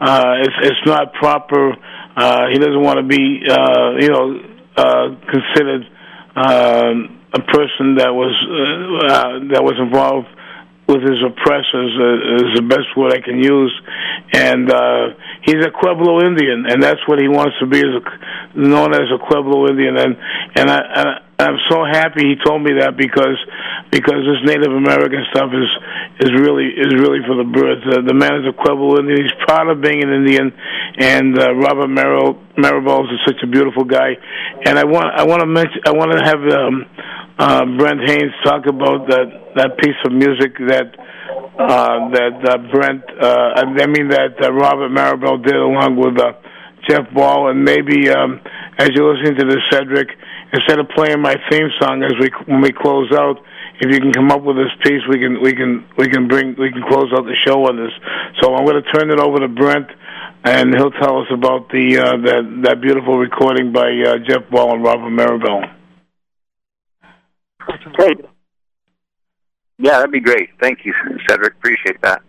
uh, 0.00 0.34
it's 0.40 0.56
it's 0.62 0.86
not 0.86 1.12
proper. 1.14 1.76
Uh, 2.16 2.48
he 2.52 2.58
doesn't 2.58 2.82
want 2.82 2.98
to 2.98 3.06
be 3.06 3.42
uh, 3.48 3.96
you 4.00 4.08
know 4.08 4.40
uh, 4.76 5.08
considered. 5.28 5.86
Um, 6.36 7.20
a 7.32 7.40
person 7.40 7.94
that 7.96 8.10
was 8.10 8.34
uh, 8.42 9.06
uh, 9.06 9.38
that 9.54 9.62
was 9.62 9.78
involved 9.78 10.26
with 10.90 11.06
his 11.06 11.22
oppressors 11.22 11.92
uh, 11.94 12.42
is 12.42 12.50
the 12.58 12.66
best 12.66 12.90
word 12.98 13.14
I 13.14 13.22
can 13.22 13.38
use, 13.38 13.70
and 14.34 14.66
uh, 14.66 15.14
he's 15.46 15.62
a 15.62 15.70
Pueblo 15.70 16.26
Indian, 16.26 16.66
and 16.66 16.82
that's 16.82 17.00
what 17.06 17.22
he 17.22 17.28
wants 17.28 17.54
to 17.60 17.66
be, 17.66 17.78
is 17.78 17.94
a, 17.94 18.58
known 18.58 18.92
as 18.92 19.06
a 19.14 19.18
Pueblo 19.22 19.70
Indian, 19.70 19.96
and 19.96 20.16
and 20.58 20.70
I. 20.70 20.80
And 20.94 21.08
I'm 21.40 21.56
so 21.70 21.84
happy 21.88 22.28
he 22.28 22.36
told 22.36 22.60
me 22.60 22.76
that 22.84 22.96
because 23.00 23.40
because 23.90 24.20
this 24.28 24.44
Native 24.44 24.76
American 24.76 25.24
stuff 25.32 25.48
is 25.56 25.70
is 26.20 26.32
really 26.36 26.68
is 26.68 26.92
really 27.00 27.24
for 27.24 27.32
the 27.34 27.48
birds. 27.48 27.80
Uh, 27.80 28.04
the 28.04 28.12
man 28.12 28.44
is 28.44 28.46
a 28.46 28.52
Pueblo 28.52 29.00
Indian. 29.00 29.24
He's 29.24 29.38
proud 29.48 29.72
of 29.72 29.80
being 29.80 30.04
an 30.04 30.12
Indian, 30.12 30.52
and 31.00 31.38
uh, 31.40 31.54
Robert 31.56 31.88
Marrow 31.88 32.36
Mirabal 32.60 33.08
is 33.08 33.20
such 33.24 33.40
a 33.42 33.46
beautiful 33.48 33.84
guy. 33.84 34.20
And 34.66 34.78
I 34.78 34.84
want 34.84 35.16
I 35.16 35.24
want 35.24 35.40
to 35.40 35.48
mention 35.48 35.80
I 35.86 35.92
want 35.92 36.12
to 36.12 36.20
have 36.20 36.44
um, 36.44 36.84
uh, 37.40 37.64
Brent 37.64 38.00
Haynes 38.04 38.36
talk 38.44 38.66
about 38.66 39.08
that 39.08 39.56
that 39.56 39.78
piece 39.78 39.96
of 40.04 40.12
music 40.12 40.58
that 40.68 40.92
uh, 41.56 42.12
that 42.12 42.36
uh, 42.44 42.58
Brent 42.70 43.02
uh, 43.16 43.64
I 43.64 43.86
mean 43.86 44.08
that 44.08 44.36
uh, 44.44 44.52
Robert 44.52 44.90
Mirabal 44.92 45.42
did 45.42 45.56
along 45.56 45.96
with 45.96 46.20
uh, 46.20 46.32
Jeff 46.88 47.08
Ball, 47.14 47.50
and 47.50 47.64
maybe 47.64 48.10
um, 48.10 48.40
as 48.78 48.90
you're 48.92 49.16
listening 49.16 49.38
to 49.40 49.46
this, 49.46 49.64
Cedric, 49.72 50.08
instead 50.52 50.78
of 50.78 50.88
playing 50.90 51.20
my 51.20 51.34
theme 51.50 51.68
song 51.80 52.02
as 52.02 52.12
we 52.20 52.28
when 52.44 52.60
we 52.60 52.72
close 52.72 53.10
out, 53.12 53.40
if 53.80 53.88
you 53.90 54.00
can 54.00 54.12
come 54.12 54.30
up 54.30 54.42
with 54.42 54.56
this 54.56 54.72
piece, 54.84 55.00
we 55.08 55.18
can 55.18 55.40
we 55.40 55.52
can 55.52 55.88
we 55.96 56.08
can 56.08 56.28
bring 56.28 56.56
we 56.60 56.70
can 56.70 56.82
close 56.88 57.08
out 57.16 57.24
the 57.24 57.36
show 57.46 57.64
on 57.64 57.76
this. 57.76 57.92
So 58.42 58.54
I'm 58.54 58.66
going 58.66 58.82
to 58.82 58.92
turn 58.92 59.10
it 59.10 59.18
over 59.18 59.40
to 59.40 59.48
Brent, 59.48 59.88
and 60.44 60.74
he'll 60.76 60.92
tell 60.92 61.24
us 61.24 61.28
about 61.32 61.70
the 61.70 61.96
uh, 61.96 62.16
that 62.20 62.62
that 62.68 62.80
beautiful 62.80 63.16
recording 63.16 63.72
by 63.72 63.88
uh, 63.88 64.18
Jeff 64.28 64.44
Ball 64.50 64.74
and 64.74 64.84
Robert 64.84 65.08
Mirabal. 65.08 65.79
Great. 67.94 68.18
Yeah, 69.78 69.92
that'd 69.98 70.12
be 70.12 70.20
great. 70.20 70.50
Thank 70.60 70.80
you, 70.84 70.92
Cedric. 71.28 71.54
Appreciate 71.54 72.00
that. 72.02 72.22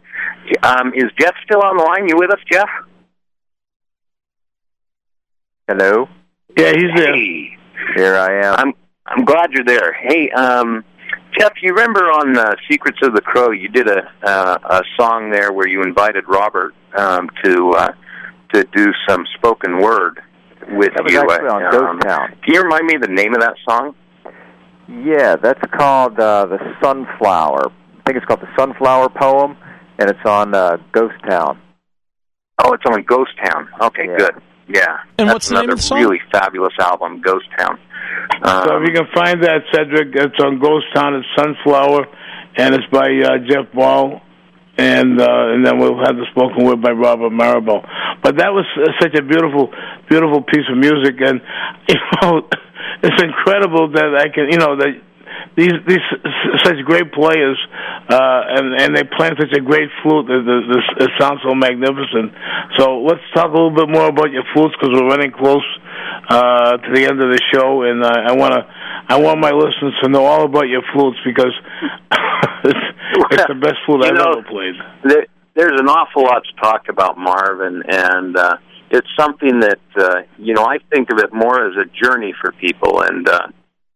Um, 0.63 0.93
is 0.95 1.05
Jeff 1.19 1.33
still 1.43 1.61
on 1.63 1.77
the 1.77 1.83
line? 1.83 2.07
You 2.07 2.15
with 2.17 2.31
us, 2.31 2.39
Jeff? 2.51 2.69
Hello. 5.67 6.07
Yeah, 6.57 6.71
he's 6.73 6.91
there. 6.95 7.13
Hey, 7.13 7.57
Here 7.95 8.15
I 8.15 8.45
am. 8.45 8.55
I'm 8.57 8.73
I'm 9.05 9.25
glad 9.25 9.51
you're 9.51 9.65
there. 9.65 9.93
Hey, 9.93 10.29
um, 10.31 10.83
Jeff, 11.37 11.53
you 11.61 11.71
remember 11.73 12.01
on 12.01 12.37
uh, 12.37 12.55
Secrets 12.69 12.99
of 13.03 13.13
the 13.15 13.21
Crow, 13.21 13.51
you 13.51 13.67
did 13.69 13.87
a 13.87 14.03
uh, 14.23 14.57
a 14.63 14.81
song 14.99 15.31
there 15.31 15.51
where 15.51 15.67
you 15.67 15.81
invited 15.81 16.25
Robert 16.27 16.73
um, 16.97 17.29
to 17.43 17.71
uh, 17.71 17.91
to 18.53 18.63
do 18.75 18.87
some 19.07 19.25
spoken 19.37 19.79
word 19.79 20.21
with 20.69 20.93
That 20.95 21.03
was 21.03 21.13
you. 21.13 21.19
actually 21.21 21.47
on 21.49 21.63
um, 21.63 21.71
Ghost 21.71 22.01
Town. 22.07 22.35
Can 22.43 22.53
you 22.53 22.61
remind 22.61 22.85
me 22.85 22.97
the 23.01 23.07
name 23.07 23.33
of 23.33 23.41
that 23.41 23.55
song? 23.67 23.95
Yeah, 24.91 25.35
that's 25.37 25.61
called 25.77 26.19
uh, 26.19 26.45
the 26.47 26.57
Sunflower. 26.83 27.71
I 27.71 28.01
think 28.05 28.17
it's 28.17 28.25
called 28.25 28.41
the 28.41 28.53
Sunflower 28.59 29.09
Poem, 29.09 29.55
and 29.99 30.09
it's 30.09 30.25
on 30.25 30.53
uh, 30.53 30.77
Ghost 30.91 31.15
Town. 31.29 31.59
Oh, 32.63 32.73
it's 32.73 32.83
on 32.85 33.01
Ghost 33.03 33.31
Town. 33.43 33.67
Okay, 33.81 34.05
Yeah. 34.07 34.17
good. 34.17 34.31
Yeah. 34.67 34.97
And 35.17 35.27
That's 35.27 35.33
what's 35.33 35.47
the 35.49 35.55
name 35.55 35.63
another 35.63 35.73
of 35.73 35.77
the 35.79 35.83
song? 35.83 35.99
really 35.99 36.21
fabulous 36.31 36.73
album, 36.79 37.21
Ghost 37.21 37.45
Town. 37.57 37.77
Um, 38.43 38.63
So 38.67 38.77
if 38.77 38.87
you 38.87 38.93
can 38.93 39.07
find 39.13 39.43
that, 39.43 39.61
Cedric, 39.73 40.09
it's 40.15 40.39
on 40.43 40.59
Ghost 40.59 40.85
Town. 40.95 41.15
It's 41.15 41.27
Sunflower, 41.37 42.05
and 42.57 42.75
it's 42.75 42.85
by 42.91 43.07
uh, 43.07 43.37
Jeff 43.49 43.71
Ball, 43.73 44.21
and 44.77 45.19
uh, 45.19 45.25
and 45.53 45.65
then 45.65 45.77
we'll 45.79 45.97
have 45.99 46.15
the 46.15 46.25
spoken 46.31 46.65
word 46.65 46.81
by 46.81 46.91
Robert 46.91 47.31
Mirabal. 47.31 47.81
But 48.23 48.37
that 48.37 48.53
was 48.53 48.65
uh, 48.77 48.91
such 49.01 49.15
a 49.17 49.21
beautiful, 49.23 49.69
beautiful 50.09 50.41
piece 50.43 50.67
of 50.71 50.77
music, 50.77 51.15
and 51.19 51.41
you 51.89 51.95
know, 52.21 52.41
it's 53.03 53.21
incredible 53.21 53.89
that 53.93 54.15
I 54.17 54.29
can, 54.29 54.49
you 54.51 54.57
know, 54.57 54.75
that 54.77 54.93
these 55.55 55.73
these 55.87 56.05
such 56.63 56.77
great 56.85 57.11
players, 57.11 57.57
uh, 58.09 58.41
and 58.55 58.81
and 58.81 58.95
they 58.95 59.03
play 59.03 59.29
such 59.39 59.51
a 59.55 59.61
great 59.61 59.89
flute. 60.03 60.27
That 60.27 60.43
that- 60.45 60.67
this 60.71 61.07
it 61.07 61.11
sounds 61.19 61.39
so 61.43 61.55
magnificent. 61.55 62.31
So 62.77 63.01
let's 63.01 63.21
talk 63.33 63.47
a 63.49 63.53
little 63.55 63.71
bit 63.75 63.89
more 63.89 64.07
about 64.07 64.31
your 64.31 64.43
flutes 64.53 64.75
because 64.79 64.93
we're 64.93 65.07
running 65.07 65.31
close 65.31 65.65
uh, 66.29 66.77
to 66.77 66.89
the 66.93 67.03
end 67.05 67.21
of 67.21 67.29
the 67.31 67.41
show, 67.53 67.83
and 67.83 68.03
uh, 68.03 68.11
I 68.11 68.33
want 68.33 68.53
to 68.53 68.61
I 69.09 69.17
want 69.19 69.39
my 69.39 69.51
listeners 69.51 69.95
to 70.03 70.09
know 70.09 70.25
all 70.25 70.45
about 70.45 70.67
your 70.67 70.83
flutes 70.93 71.17
because 71.25 71.51
it's, 72.63 72.85
it's 73.31 73.47
the 73.47 73.55
best 73.59 73.75
flute 73.85 74.03
You 74.05 74.11
I've 74.11 74.15
know, 74.15 74.31
ever 74.39 74.47
played. 74.47 74.75
there, 75.03 75.25
there's 75.55 75.79
an 75.79 75.87
awful 75.89 76.23
lot 76.23 76.43
to 76.43 76.53
talk 76.61 76.87
about 76.87 77.17
Marvin, 77.17 77.83
and 77.87 78.37
uh, 78.37 78.57
it's 78.91 79.07
something 79.17 79.59
that 79.61 79.79
uh, 79.97 80.21
you 80.37 80.53
know 80.53 80.65
I 80.65 80.77
think 80.93 81.09
of 81.11 81.19
it 81.19 81.33
more 81.33 81.65
as 81.65 81.75
a 81.77 81.85
journey 82.03 82.33
for 82.39 82.51
people, 82.53 83.01
and 83.01 83.27
uh, 83.27 83.47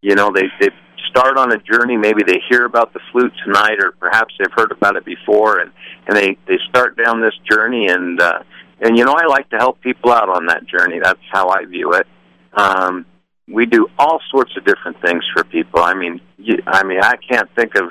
you 0.01 0.15
know 0.15 0.31
they 0.33 0.47
they 0.59 0.69
start 1.09 1.37
on 1.37 1.51
a 1.51 1.57
journey. 1.57 1.97
Maybe 1.97 2.23
they 2.23 2.41
hear 2.49 2.65
about 2.65 2.93
the 2.93 2.99
flute 3.11 3.33
tonight, 3.45 3.77
or 3.79 3.91
perhaps 3.93 4.33
they've 4.39 4.51
heard 4.55 4.71
about 4.71 4.95
it 4.95 5.05
before, 5.05 5.59
and 5.59 5.71
and 6.07 6.17
they 6.17 6.37
they 6.47 6.57
start 6.69 6.97
down 6.97 7.21
this 7.21 7.35
journey, 7.49 7.87
and 7.87 8.21
uh, 8.21 8.39
and 8.81 8.97
you 8.97 9.05
know 9.05 9.13
I 9.13 9.25
like 9.25 9.49
to 9.49 9.57
help 9.57 9.81
people 9.81 10.11
out 10.11 10.29
on 10.29 10.47
that 10.47 10.65
journey. 10.65 10.99
That's 11.01 11.19
how 11.31 11.49
I 11.49 11.65
view 11.65 11.93
it. 11.93 12.07
Um, 12.53 13.05
we 13.47 13.65
do 13.65 13.87
all 13.99 14.19
sorts 14.31 14.55
of 14.57 14.65
different 14.65 14.99
things 15.01 15.23
for 15.33 15.43
people. 15.43 15.81
I 15.81 15.93
mean, 15.93 16.19
you, 16.37 16.57
I 16.65 16.83
mean, 16.83 16.99
I 17.01 17.15
can't 17.29 17.49
think 17.55 17.75
of 17.75 17.89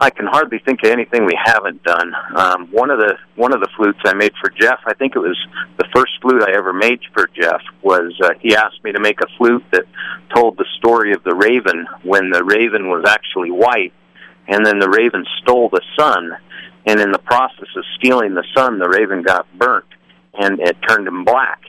I 0.00 0.10
can 0.10 0.26
hardly 0.26 0.58
think 0.58 0.80
of 0.82 0.90
anything 0.90 1.24
we 1.24 1.38
haven't 1.44 1.82
done. 1.84 2.12
Um, 2.34 2.68
one 2.72 2.90
of 2.90 2.98
the 2.98 3.16
one 3.36 3.54
of 3.54 3.60
the 3.60 3.68
flutes 3.76 4.00
I 4.04 4.14
made 4.14 4.32
for 4.40 4.50
Jeff, 4.50 4.80
I 4.84 4.94
think 4.94 5.14
it 5.14 5.20
was 5.20 5.38
the 5.78 5.86
first 5.94 6.12
flute 6.20 6.42
I 6.42 6.56
ever 6.56 6.72
made 6.72 7.00
for 7.14 7.28
Jeff. 7.28 7.60
Was 7.82 8.12
uh, 8.22 8.30
he 8.40 8.56
asked 8.56 8.82
me 8.82 8.92
to 8.92 9.00
make 9.00 9.20
a 9.20 9.26
flute 9.38 9.64
that 9.70 9.84
told 10.34 10.56
the 10.56 10.66
story 10.78 11.12
of 11.12 11.22
the 11.22 11.34
raven 11.34 11.86
when 12.02 12.30
the 12.30 12.42
raven 12.42 12.88
was 12.88 13.04
actually 13.06 13.50
white, 13.50 13.92
and 14.48 14.66
then 14.66 14.78
the 14.78 14.90
raven 14.90 15.24
stole 15.40 15.68
the 15.68 15.82
sun, 15.96 16.32
and 16.86 17.00
in 17.00 17.12
the 17.12 17.20
process 17.20 17.68
of 17.76 17.84
stealing 17.96 18.34
the 18.34 18.44
sun, 18.56 18.78
the 18.78 18.88
raven 18.88 19.22
got 19.22 19.46
burnt, 19.56 19.86
and 20.34 20.58
it 20.58 20.76
turned 20.88 21.06
him 21.06 21.24
black. 21.24 21.60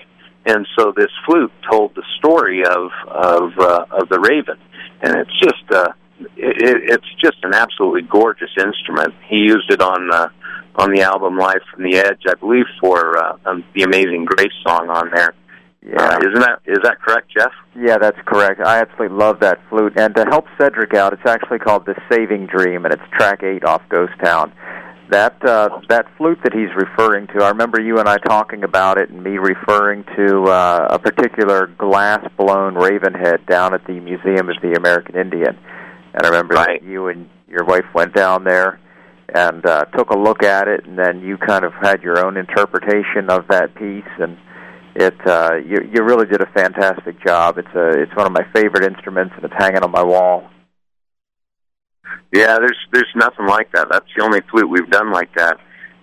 And 0.46 0.68
so 0.78 0.92
this 0.96 1.12
flute 1.26 1.52
told 1.70 1.94
the 1.96 2.04
story 2.18 2.66
of 2.66 2.90
of 3.08 3.60
uh, 3.60 3.86
of 3.92 4.10
the 4.10 4.20
raven, 4.20 4.58
and 5.02 5.18
it's 5.18 5.40
just. 5.40 5.72
Uh, 5.72 5.94
it, 6.36 6.92
it's 6.92 7.22
just 7.22 7.38
an 7.44 7.54
absolutely 7.54 8.02
gorgeous 8.02 8.52
instrument. 8.58 9.14
He 9.28 9.38
used 9.38 9.72
it 9.72 9.82
on 9.82 10.12
uh, 10.12 10.30
on 10.76 10.92
the 10.92 11.02
album 11.02 11.38
Live 11.38 11.62
from 11.72 11.84
the 11.84 11.98
Edge, 11.98 12.24
I 12.28 12.34
believe, 12.36 12.66
for 12.80 13.18
uh, 13.18 13.38
um, 13.46 13.64
the 13.76 13.84
Amazing 13.84 14.26
Grace 14.26 14.54
song 14.66 14.90
on 14.90 15.12
there. 15.14 15.34
Yeah. 15.86 16.02
Uh, 16.02 16.18
isn't 16.20 16.40
that 16.40 16.60
is 16.66 16.80
that 16.84 17.02
correct, 17.02 17.30
Jeff? 17.38 17.52
Yeah, 17.76 17.98
that's 17.98 18.18
correct. 18.26 18.62
I 18.62 18.80
absolutely 18.80 19.18
love 19.18 19.40
that 19.42 19.60
flute. 19.70 19.94
And 19.98 20.16
to 20.16 20.26
help 20.26 20.46
Cedric 20.58 20.94
out, 20.94 21.14
it's 21.14 21.26
actually 21.26 21.60
called 21.60 21.86
The 21.86 21.96
Saving 22.10 22.48
Dream, 22.48 22.86
and 22.86 22.94
it's 22.94 23.04
track 23.12 23.44
eight 23.44 23.66
off 23.66 23.82
Ghost 23.90 24.14
Town. 24.24 24.54
That 25.10 25.36
uh, 25.46 25.82
that 25.90 26.08
flute 26.18 26.40
that 26.44 26.54
he's 26.54 26.70
referring 26.76 27.28
to, 27.28 27.44
I 27.44 27.50
remember 27.50 27.82
you 27.82 28.00
and 28.00 28.08
I 28.08 28.18
talking 28.18 28.64
about 28.64 28.98
it, 28.98 29.10
and 29.10 29.22
me 29.22 29.38
referring 29.38 30.06
to 30.16 30.44
uh, 30.46 30.88
a 30.92 31.00
particular 31.00 31.68
glass 31.68 32.26
blown 32.38 32.76
raven 32.76 33.14
head 33.14 33.46
down 33.46 33.74
at 33.74 33.86
the 33.86 34.00
Museum 34.00 34.50
of 34.50 34.56
the 34.62 34.76
American 34.78 35.18
Indian. 35.18 35.58
And 36.14 36.26
I 36.26 36.30
remember 36.30 36.56
Right. 36.56 36.82
you 36.84 37.08
and 37.08 37.30
your 37.48 37.66
wife 37.66 37.86
went 37.94 38.14
down 38.14 38.44
there 38.44 38.80
and 39.34 39.66
uh, 39.66 39.86
took 39.98 40.12
a 40.12 40.18
look 40.18 40.44
at 40.44 40.68
it, 40.68 40.86
and 40.86 40.98
then 40.98 41.22
you 41.22 41.38
kind 41.38 41.66
of 41.66 41.74
had 41.74 42.04
your 42.04 42.24
own 42.24 42.38
interpretation 42.38 43.30
of 43.30 43.48
that 43.50 43.74
piece, 43.76 44.12
and 44.20 44.38
it 44.96 45.16
uh, 45.26 45.56
you 45.56 45.78
you 45.92 46.04
really 46.04 46.28
did 46.28 46.42
a 46.42 46.46
fantastic 46.48 47.24
job. 47.26 47.58
It's 47.58 47.74
a 47.76 48.02
it's 48.02 48.16
one 48.16 48.28
of 48.28 48.32
my 48.32 48.46
favorite 48.54 48.84
instruments, 48.84 49.34
and 49.36 49.46
it's 49.46 49.54
hanging 49.58 49.84
on 49.84 49.92
my 49.92 50.04
wall. 50.04 50.50
Yeah, 52.32 52.58
there's 52.60 52.78
there's 52.92 53.12
nothing 53.16 53.48
like 53.48 53.72
that. 53.74 53.88
That's 53.90 54.06
the 54.16 54.24
only 54.24 54.42
flute 54.52 54.70
we've 54.70 54.90
done 54.90 55.12
like 55.12 55.34
that. 55.36 55.58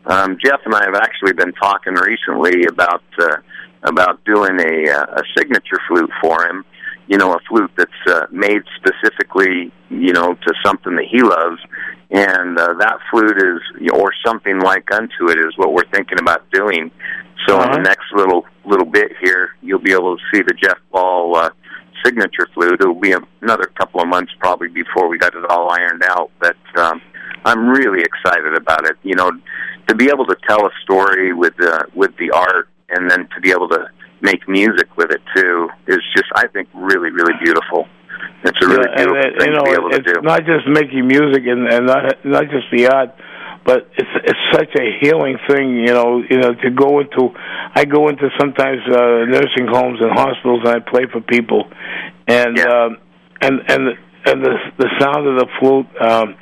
Um, 0.06 0.38
Jeff 0.42 0.60
and 0.64 0.74
I 0.74 0.84
have 0.84 0.94
actually 0.94 1.34
been 1.34 1.52
talking 1.52 1.94
recently 1.94 2.64
about 2.68 3.04
uh, 3.20 3.36
about 3.84 4.24
doing 4.24 4.58
a 4.58 4.90
uh, 4.90 5.04
a 5.18 5.22
signature 5.36 5.78
flute 5.88 6.10
for 6.20 6.46
him. 6.46 6.64
You 7.10 7.18
know, 7.18 7.32
a 7.34 7.40
flute 7.48 7.72
that's 7.76 8.02
uh, 8.06 8.26
made 8.30 8.62
specifically, 8.76 9.72
you 9.90 10.12
know, 10.12 10.28
to 10.46 10.54
something 10.64 10.94
that 10.94 11.06
he 11.14 11.20
loves, 11.22 11.60
and 12.10 12.56
uh, 12.56 12.72
that 12.78 12.98
flute 13.10 13.36
is, 13.36 13.90
or 13.92 14.08
something 14.24 14.60
like 14.60 14.86
unto 14.92 15.22
it, 15.28 15.38
is 15.38 15.52
what 15.56 15.72
we're 15.74 15.90
thinking 15.92 16.18
about 16.20 16.40
doing. 16.52 16.90
So 17.46 17.56
Uh-huh. 17.56 17.66
in 17.66 17.70
the 17.82 17.88
next 17.88 18.08
little 18.14 18.42
little 18.64 18.86
bit 18.86 19.10
here, 19.20 19.44
you'll 19.60 19.86
be 19.90 19.92
able 19.92 20.16
to 20.16 20.22
see 20.32 20.40
the 20.42 20.54
Jeff 20.62 20.78
Ball 20.92 21.34
uh, 21.36 21.50
signature 22.04 22.46
flute. 22.54 22.78
It'll 22.80 22.94
be 22.94 23.14
another 23.42 23.66
couple 23.80 24.00
of 24.00 24.08
months 24.08 24.32
probably 24.38 24.68
before 24.68 25.08
we 25.08 25.18
got 25.18 25.34
it 25.34 25.44
all 25.50 25.68
ironed 25.70 26.04
out, 26.04 26.30
but 26.38 26.56
um, 26.76 27.00
I'm 27.44 27.62
really 27.68 28.02
excited 28.10 28.54
about 28.54 28.82
it. 28.90 28.96
You 29.02 29.16
know, 29.16 29.30
to 29.88 29.94
be 29.96 30.06
able 30.14 30.26
to 30.26 30.36
tell 30.48 30.62
a 30.64 30.70
story 30.84 31.32
with 31.32 31.54
the 31.56 31.74
with 31.92 32.12
the 32.18 32.30
art, 32.30 32.68
and 32.90 33.10
then 33.10 33.26
to 33.34 33.40
be 33.40 33.50
able 33.50 33.68
to 33.70 33.82
make 34.22 34.48
music 34.48 34.88
with 34.96 35.10
it 35.10 35.22
too 35.34 35.68
is 35.86 36.00
just, 36.16 36.30
I 36.36 36.46
think, 36.48 36.68
really 36.74 37.10
really 37.10 37.34
beautiful. 37.42 37.88
It's 38.44 38.58
a 38.64 38.68
really 38.68 38.88
Yeah, 38.96 39.04
beautiful 39.04 39.18
uh, 39.18 39.38
thing 39.38 39.52
you 39.52 39.56
know, 39.56 39.64
to 39.64 39.70
be 39.70 39.76
able 39.76 39.90
to 39.90 39.96
it's 39.96 40.12
do. 40.12 40.20
not 40.22 40.40
just 40.44 40.66
making 40.68 41.06
music 41.06 41.42
and, 41.46 41.68
and 41.72 41.86
not 41.86 42.24
not 42.24 42.44
just 42.50 42.66
the 42.72 42.88
art, 42.88 43.10
but 43.64 43.88
it's 43.96 44.14
it's 44.24 44.44
such 44.52 44.72
a 44.76 44.86
healing 45.00 45.36
thing. 45.48 45.76
You 45.76 45.92
know, 45.94 46.22
you 46.28 46.38
know 46.38 46.54
to 46.54 46.70
go 46.70 47.00
into. 47.00 47.30
I 47.74 47.84
go 47.84 48.08
into 48.08 48.28
sometimes 48.38 48.80
uh, 48.88 49.24
nursing 49.28 49.66
homes 49.68 50.00
and 50.00 50.10
hospitals, 50.12 50.60
and 50.64 50.74
I 50.76 50.80
play 50.80 51.04
for 51.12 51.20
people, 51.20 51.68
and 52.26 52.56
Yeah. 52.56 52.64
um, 52.64 52.98
and 53.40 53.60
and 53.68 53.82
and 54.26 54.44
the 54.44 54.54
the 54.78 54.88
sound 55.00 55.26
of 55.26 55.36
the 55.38 55.46
flute 55.58 55.86
um, 56.00 56.34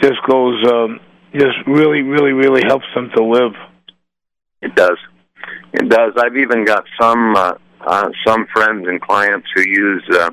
just 0.00 0.20
goes. 0.28 0.58
Um, 0.70 1.00
just 1.34 1.58
really, 1.66 2.00
really, 2.02 2.32
really 2.32 2.62
helps 2.66 2.86
them 2.94 3.10
to 3.14 3.22
live. 3.22 3.52
It 4.62 4.74
does. 4.74 4.96
It 5.72 5.88
does. 5.88 6.12
I've 6.16 6.36
even 6.36 6.64
got 6.64 6.84
some 7.00 7.36
uh, 7.36 7.54
uh, 7.80 8.08
some 8.26 8.46
friends 8.52 8.86
and 8.88 9.00
clients 9.00 9.46
who 9.54 9.62
use 9.62 10.04
uh, 10.12 10.30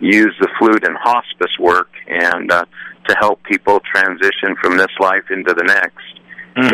use 0.00 0.34
the 0.40 0.48
flute 0.58 0.84
in 0.84 0.94
hospice 0.94 1.58
work 1.58 1.90
and 2.06 2.50
uh, 2.50 2.64
to 3.08 3.16
help 3.18 3.42
people 3.44 3.80
transition 3.80 4.54
from 4.62 4.76
this 4.76 4.92
life 5.00 5.24
into 5.30 5.54
the 5.54 5.64
next. 5.64 6.20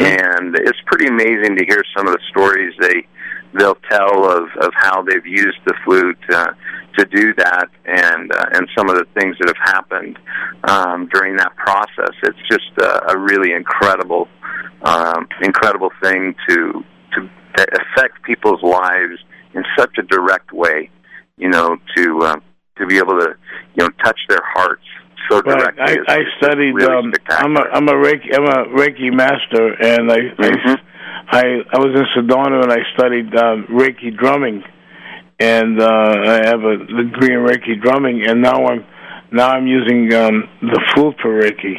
And 0.00 0.56
it's 0.56 0.78
pretty 0.86 1.06
amazing 1.06 1.56
to 1.56 1.64
hear 1.66 1.82
some 1.96 2.06
of 2.06 2.14
the 2.14 2.20
stories 2.30 2.74
they 2.80 3.06
they'll 3.54 3.78
tell 3.90 4.24
of 4.30 4.48
of 4.60 4.72
how 4.74 5.02
they've 5.02 5.26
used 5.26 5.58
the 5.66 5.74
flute 5.84 6.18
uh, 6.32 6.52
to 6.98 7.04
do 7.06 7.34
that, 7.34 7.68
and 7.84 8.32
uh, 8.32 8.46
and 8.52 8.68
some 8.76 8.88
of 8.88 8.96
the 8.96 9.06
things 9.18 9.36
that 9.40 9.48
have 9.48 9.74
happened 9.74 10.18
um, 10.64 11.08
during 11.12 11.36
that 11.36 11.54
process. 11.56 12.14
It's 12.22 12.38
just 12.50 12.70
a, 12.80 13.12
a 13.12 13.18
really 13.18 13.52
incredible 13.52 14.28
um, 14.82 15.28
incredible 15.42 15.90
thing 16.02 16.34
to 16.48 16.84
to 17.14 17.28
to 17.56 17.66
affect 17.80 18.22
people's 18.24 18.62
lives 18.62 19.18
in 19.54 19.64
such 19.78 19.96
a 19.98 20.02
direct 20.02 20.52
way. 20.52 20.90
You 21.36 21.48
know, 21.48 21.76
to 21.96 22.18
uh, 22.22 22.36
to 22.78 22.86
be 22.86 22.98
able 22.98 23.18
to 23.18 23.34
you 23.74 23.84
know 23.84 23.90
touch 24.04 24.18
their 24.28 24.42
hearts 24.54 24.82
so 25.30 25.40
Right. 25.40 25.58
directly. 25.58 25.82
I, 25.82 25.90
is- 25.92 26.06
I 26.08 26.18
is 26.20 26.26
studied. 26.38 26.74
Really 26.74 26.86
um, 26.86 27.04
I'm 27.30 27.56
a 27.56 27.60
spectacular. 27.60 27.70
I'm 27.74 27.88
a 27.88 27.92
Reiki 27.92 28.36
I'm 28.36 28.44
a 28.44 28.64
Reiki 28.78 29.12
master, 29.12 29.72
and 29.82 30.12
I 30.12 30.18
Mhm. 30.18 30.80
I, 31.32 31.38
I 31.38 31.42
I 31.72 31.78
was 31.78 31.92
in 31.98 32.06
Sedona 32.14 32.62
and 32.62 32.72
I 32.72 32.78
studied 32.94 33.34
um, 33.36 33.66
Reiki 33.70 34.16
drumming, 34.16 34.62
and 35.40 35.80
uh, 35.80 35.86
I 35.86 36.46
have 36.46 36.62
a 36.62 36.76
degree 36.78 37.34
in 37.34 37.40
Reiki 37.46 37.80
drumming, 37.82 38.26
and 38.26 38.42
now 38.42 38.66
I'm 38.66 38.84
now 39.32 39.48
I'm 39.50 39.66
using 39.66 40.12
um, 40.14 40.48
the 40.62 40.80
flute 40.94 41.16
for 41.20 41.40
Reiki. 41.40 41.76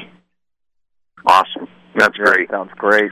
awesome. 1.26 1.68
That's 1.96 2.18
Yeah, 2.18 2.26
great. 2.26 2.50
Sounds 2.50 2.72
great. 2.78 3.12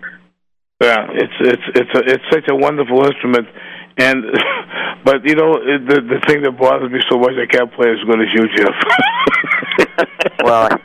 Yeah, 0.81 1.05
it's 1.13 1.33
it's 1.39 1.61
it's 1.75 1.93
a, 1.95 1.99
it's 2.13 2.23
such 2.31 2.45
a 2.49 2.55
wonderful 2.55 3.05
instrument, 3.05 3.47
and 3.97 4.23
but 5.05 5.23
you 5.23 5.35
know 5.35 5.53
it, 5.53 5.85
the 5.87 6.01
the 6.01 6.19
thing 6.27 6.41
that 6.43 6.57
bothers 6.59 6.91
me 6.91 6.99
so 7.09 7.17
much 7.19 7.33
I 7.39 7.45
can't 7.45 7.71
play 7.73 7.89
as 7.91 7.99
good 8.05 8.19
as 8.19 8.27
you, 8.33 8.47
Jeff. 8.57 8.75
Well, 10.43 10.67
I, 10.69 10.75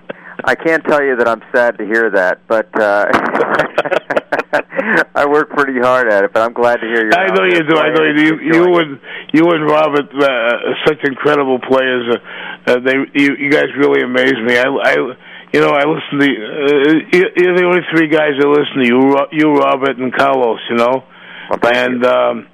I 0.44 0.54
can't 0.54 0.84
tell 0.84 1.02
you 1.02 1.16
that 1.16 1.26
I'm 1.28 1.42
sad 1.54 1.76
to 1.78 1.84
hear 1.84 2.10
that, 2.10 2.46
but 2.46 2.68
uh, 2.80 3.06
I 5.14 5.26
work 5.26 5.50
pretty 5.50 5.78
hard 5.80 6.10
at 6.12 6.22
it. 6.24 6.32
But 6.32 6.42
I'm 6.42 6.52
glad 6.52 6.76
to 6.76 6.86
hear 6.86 7.04
you. 7.04 7.10
I 7.12 7.26
know 7.34 7.42
you 7.44 7.62
do. 7.66 7.76
I 7.76 7.90
know 7.92 8.04
you 8.04 8.14
do. 8.14 8.22
You, 8.22 8.38
you 8.54 8.78
and 8.78 9.00
you 9.32 9.44
and 9.50 9.66
Robert, 9.66 10.08
uh, 10.14 10.24
are 10.24 10.76
such 10.86 11.02
incredible 11.04 11.58
players. 11.58 12.14
Uh, 12.14 12.18
uh, 12.70 12.78
they 12.80 12.94
you, 13.14 13.34
you 13.36 13.50
guys 13.50 13.66
really 13.76 14.02
amaze 14.02 14.38
me. 14.46 14.56
I, 14.58 14.68
I 14.68 14.94
you 15.52 15.60
know 15.60 15.70
I 15.70 15.84
listen 15.84 16.18
to 16.20 16.26
uh, 16.26 16.92
you- 17.12 17.30
you're 17.36 17.56
the 17.56 17.64
only 17.64 17.80
three 17.92 18.08
guys 18.08 18.32
that 18.38 18.48
listen 18.48 18.82
to 18.82 18.86
you. 18.86 19.00
You, 19.32 19.54
Robert, 19.54 19.96
and 19.98 20.12
Carlos. 20.14 20.60
You 20.70 20.76
know, 20.76 21.04
Well, 21.50 21.72
and 21.74 22.02
you. 22.02 22.08
um, 22.10 22.46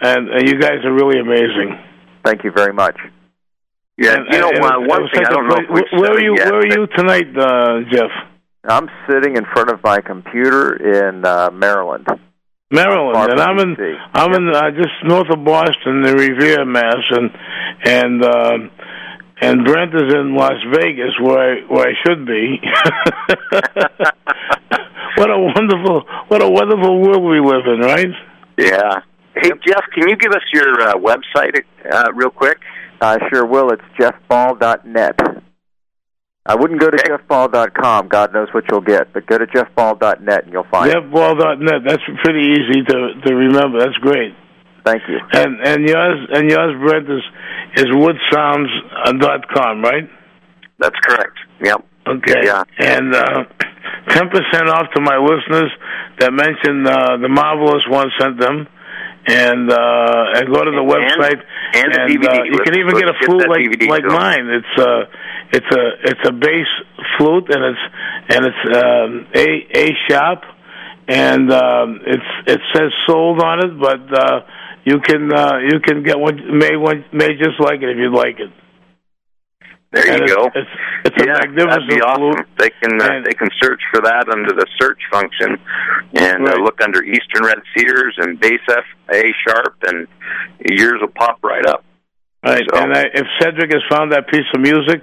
and 0.00 0.28
and 0.28 0.48
you 0.48 0.58
guys 0.60 0.84
are 0.84 0.92
really 0.92 1.20
amazing. 1.20 1.78
Thank 2.24 2.44
you 2.44 2.52
very 2.54 2.72
much. 2.72 2.96
Yeah, 3.96 4.14
And- 4.16 4.26
you 4.32 4.40
know, 4.40 4.48
and 4.48 4.64
uh, 4.64 4.80
one 4.86 5.08
thing 5.12 5.24
I 5.26 5.30
don't 5.30 5.48
know 5.48 5.76
where 6.00 6.12
are 6.12 6.20
you? 6.22 6.34
yet, 6.36 6.50
where 6.50 6.60
are 6.60 6.66
you 6.66 6.86
tonight, 6.96 7.28
uh, 7.36 7.80
Jeff? 7.90 8.10
I'm 8.64 8.88
sitting 9.08 9.36
in 9.36 9.44
front 9.52 9.70
of 9.70 9.82
my 9.82 10.00
computer 10.00 10.76
in 11.08 11.24
uh, 11.24 11.50
Maryland. 11.50 12.06
Maryland, 12.72 13.32
and 13.32 13.40
I'm 13.40 13.58
in 13.58 13.74
DC. 13.74 13.96
I'm 14.14 14.32
in 14.34 14.48
uh, 14.54 14.70
just 14.70 14.94
north 15.04 15.28
of 15.32 15.44
Boston, 15.44 16.02
the 16.02 16.14
Revere, 16.14 16.64
Mass, 16.64 17.02
and 17.10 17.30
and 17.84 18.24
uh, 18.24 18.58
and 19.40 19.64
Brent 19.64 19.94
is 19.94 20.12
in 20.14 20.34
Las 20.34 20.60
Vegas, 20.72 21.12
where 21.20 21.38
I 21.38 21.60
where 21.68 21.88
I 21.88 21.92
should 22.06 22.26
be. 22.26 22.60
what 25.16 25.30
a 25.30 25.38
wonderful 25.38 26.02
what 26.28 26.42
a 26.42 26.48
wonderful 26.48 27.00
world 27.00 27.22
we 27.22 27.40
live 27.40 27.66
in, 27.66 27.80
right? 27.80 28.08
Yeah. 28.58 29.00
Hey, 29.34 29.50
Jeff, 29.66 29.84
can 29.94 30.08
you 30.08 30.16
give 30.16 30.32
us 30.32 30.42
your 30.52 30.80
uh, 30.82 30.94
website 30.94 31.62
uh, 31.90 32.12
real 32.14 32.30
quick? 32.30 32.58
I 33.00 33.18
sure 33.32 33.46
will. 33.46 33.70
It's 33.72 33.82
jeffball.net. 33.98 35.18
I 36.46 36.54
wouldn't 36.54 36.80
go 36.80 36.90
to 36.90 36.96
Okay. 36.98 37.10
jeffball.com. 37.10 38.08
God 38.08 38.32
knows 38.34 38.48
what 38.52 38.64
you'll 38.70 38.80
get, 38.80 39.12
but 39.12 39.26
go 39.26 39.38
to 39.38 39.46
jeffball.net 39.46 40.44
and 40.44 40.52
you'll 40.52 40.66
find 40.70 40.90
it. 40.90 40.96
Jeffball.net. 40.96 41.82
That's 41.86 42.02
pretty 42.24 42.40
easy 42.52 42.82
to 42.84 43.20
to 43.24 43.34
remember. 43.34 43.78
That's 43.78 43.96
great. 43.98 44.34
Thank 44.84 45.02
you. 45.08 45.18
And 45.32 45.60
and 45.60 45.88
yours 45.88 46.28
and 46.32 46.50
yours, 46.50 46.74
Brent 46.82 47.08
is 47.10 47.22
is 47.76 47.86
woodsounds.com, 47.92 49.82
right? 49.82 50.08
That's 50.78 50.96
correct. 51.00 51.36
Yep. 51.62 51.84
Okay. 52.08 52.40
Yeah. 52.44 52.62
And 52.78 53.14
uh, 53.14 53.44
ten 54.08 54.28
percent 54.30 54.68
off 54.68 54.86
to 54.94 55.00
my 55.00 55.16
listeners 55.18 55.70
that 56.18 56.32
mentioned 56.32 56.86
uh, 56.88 57.16
the 57.18 57.28
marvelous 57.28 57.84
one 57.88 58.08
sent 58.18 58.40
them, 58.40 58.66
and 59.26 59.70
uh, 59.70 60.24
and 60.36 60.52
go 60.52 60.64
to 60.64 60.70
the 60.70 60.80
And- 60.80 60.90
website. 60.90 61.42
and 61.74 61.92
the 61.92 61.98
DVD. 62.16 62.40
uh, 62.40 62.44
you 62.44 62.58
can 62.64 62.78
even 62.78 62.94
get 62.98 63.08
a 63.08 63.14
flute 63.26 63.48
like 63.48 63.60
DVD 63.60 63.88
like 63.88 64.04
mine. 64.04 64.46
It's 64.48 64.74
uh 64.80 65.04
it's 65.52 65.70
a 65.76 65.84
it's 66.10 66.28
a 66.28 66.32
bass 66.32 66.66
flute 67.18 67.48
and 67.54 67.64
it's 67.64 67.84
and 68.34 68.46
it's 68.46 68.64
um, 68.76 69.26
a 69.34 69.46
a 69.78 69.86
sharp 70.08 70.42
and 71.08 71.52
um, 71.52 72.00
it's 72.06 72.30
it 72.46 72.60
says 72.74 72.90
sold 73.06 73.40
on 73.42 73.58
it, 73.64 73.78
but 73.78 74.00
uh, 74.16 74.40
you 74.84 75.00
can 75.00 75.32
uh, 75.32 75.58
you 75.58 75.80
can 75.80 76.02
get 76.02 76.18
one 76.18 76.36
made 76.58 76.76
one 76.76 77.04
made 77.12 77.38
just 77.38 77.60
like 77.60 77.82
it 77.82 77.90
if 77.90 77.96
you'd 77.98 78.14
like 78.14 78.38
it. 78.40 78.50
There 79.92 80.06
And 80.06 80.18
you 80.18 80.24
it's, 80.24 80.34
go. 80.34 80.46
It's, 80.54 80.70
it's 81.04 81.16
a 81.22 81.26
yeah, 81.26 81.32
magnificent 81.42 81.70
that'd 81.70 81.88
be 81.88 82.00
awesome. 82.00 82.46
They 82.58 82.70
can 82.70 83.00
uh, 83.02 83.20
they 83.24 83.34
can 83.34 83.48
search 83.60 83.82
for 83.92 84.00
that 84.02 84.28
under 84.30 84.54
the 84.54 84.66
search 84.80 85.00
function, 85.10 85.58
and 86.14 86.48
uh, 86.48 86.54
look 86.62 86.80
under 86.80 87.02
Eastern 87.02 87.44
Red 87.44 87.58
Cedars 87.76 88.14
and 88.18 88.38
Bass 88.38 88.60
F 88.68 88.84
A 89.12 89.22
sharp, 89.46 89.76
and 89.86 90.06
yours 90.64 90.98
will 91.00 91.08
pop 91.08 91.42
right 91.42 91.66
up. 91.66 91.84
Right, 92.44 92.62
So- 92.72 92.78
and 92.80 92.94
I, 92.94 93.02
if 93.12 93.26
Cedric 93.40 93.72
has 93.72 93.82
found 93.90 94.12
that 94.12 94.28
piece 94.28 94.46
of 94.54 94.60
music, 94.60 95.02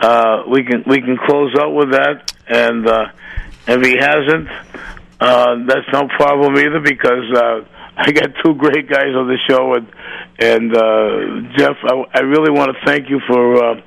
uh, 0.00 0.42
we 0.46 0.62
can 0.62 0.84
we 0.86 1.00
can 1.00 1.16
close 1.26 1.54
out 1.58 1.72
with 1.74 1.92
that. 1.92 2.32
And 2.48 2.86
uh, 2.86 3.06
if 3.66 3.80
he 3.86 3.96
hasn't, 3.98 4.48
uh, 5.20 5.54
that's 5.66 5.88
no 5.90 6.06
problem 6.08 6.56
either 6.58 6.80
because 6.80 7.32
uh, 7.34 7.64
I 7.96 8.10
got 8.12 8.30
two 8.44 8.54
great 8.54 8.88
guys 8.88 9.14
on 9.14 9.28
the 9.28 9.38
show, 9.48 9.74
and 9.74 9.86
and 10.38 10.74
uh, 10.74 11.56
Jeff, 11.56 11.76
I, 11.84 12.04
I 12.14 12.20
really 12.20 12.50
want 12.50 12.74
to 12.74 12.84
thank 12.86 13.10
you 13.10 13.20
for 13.26 13.64
uh, 13.64 13.80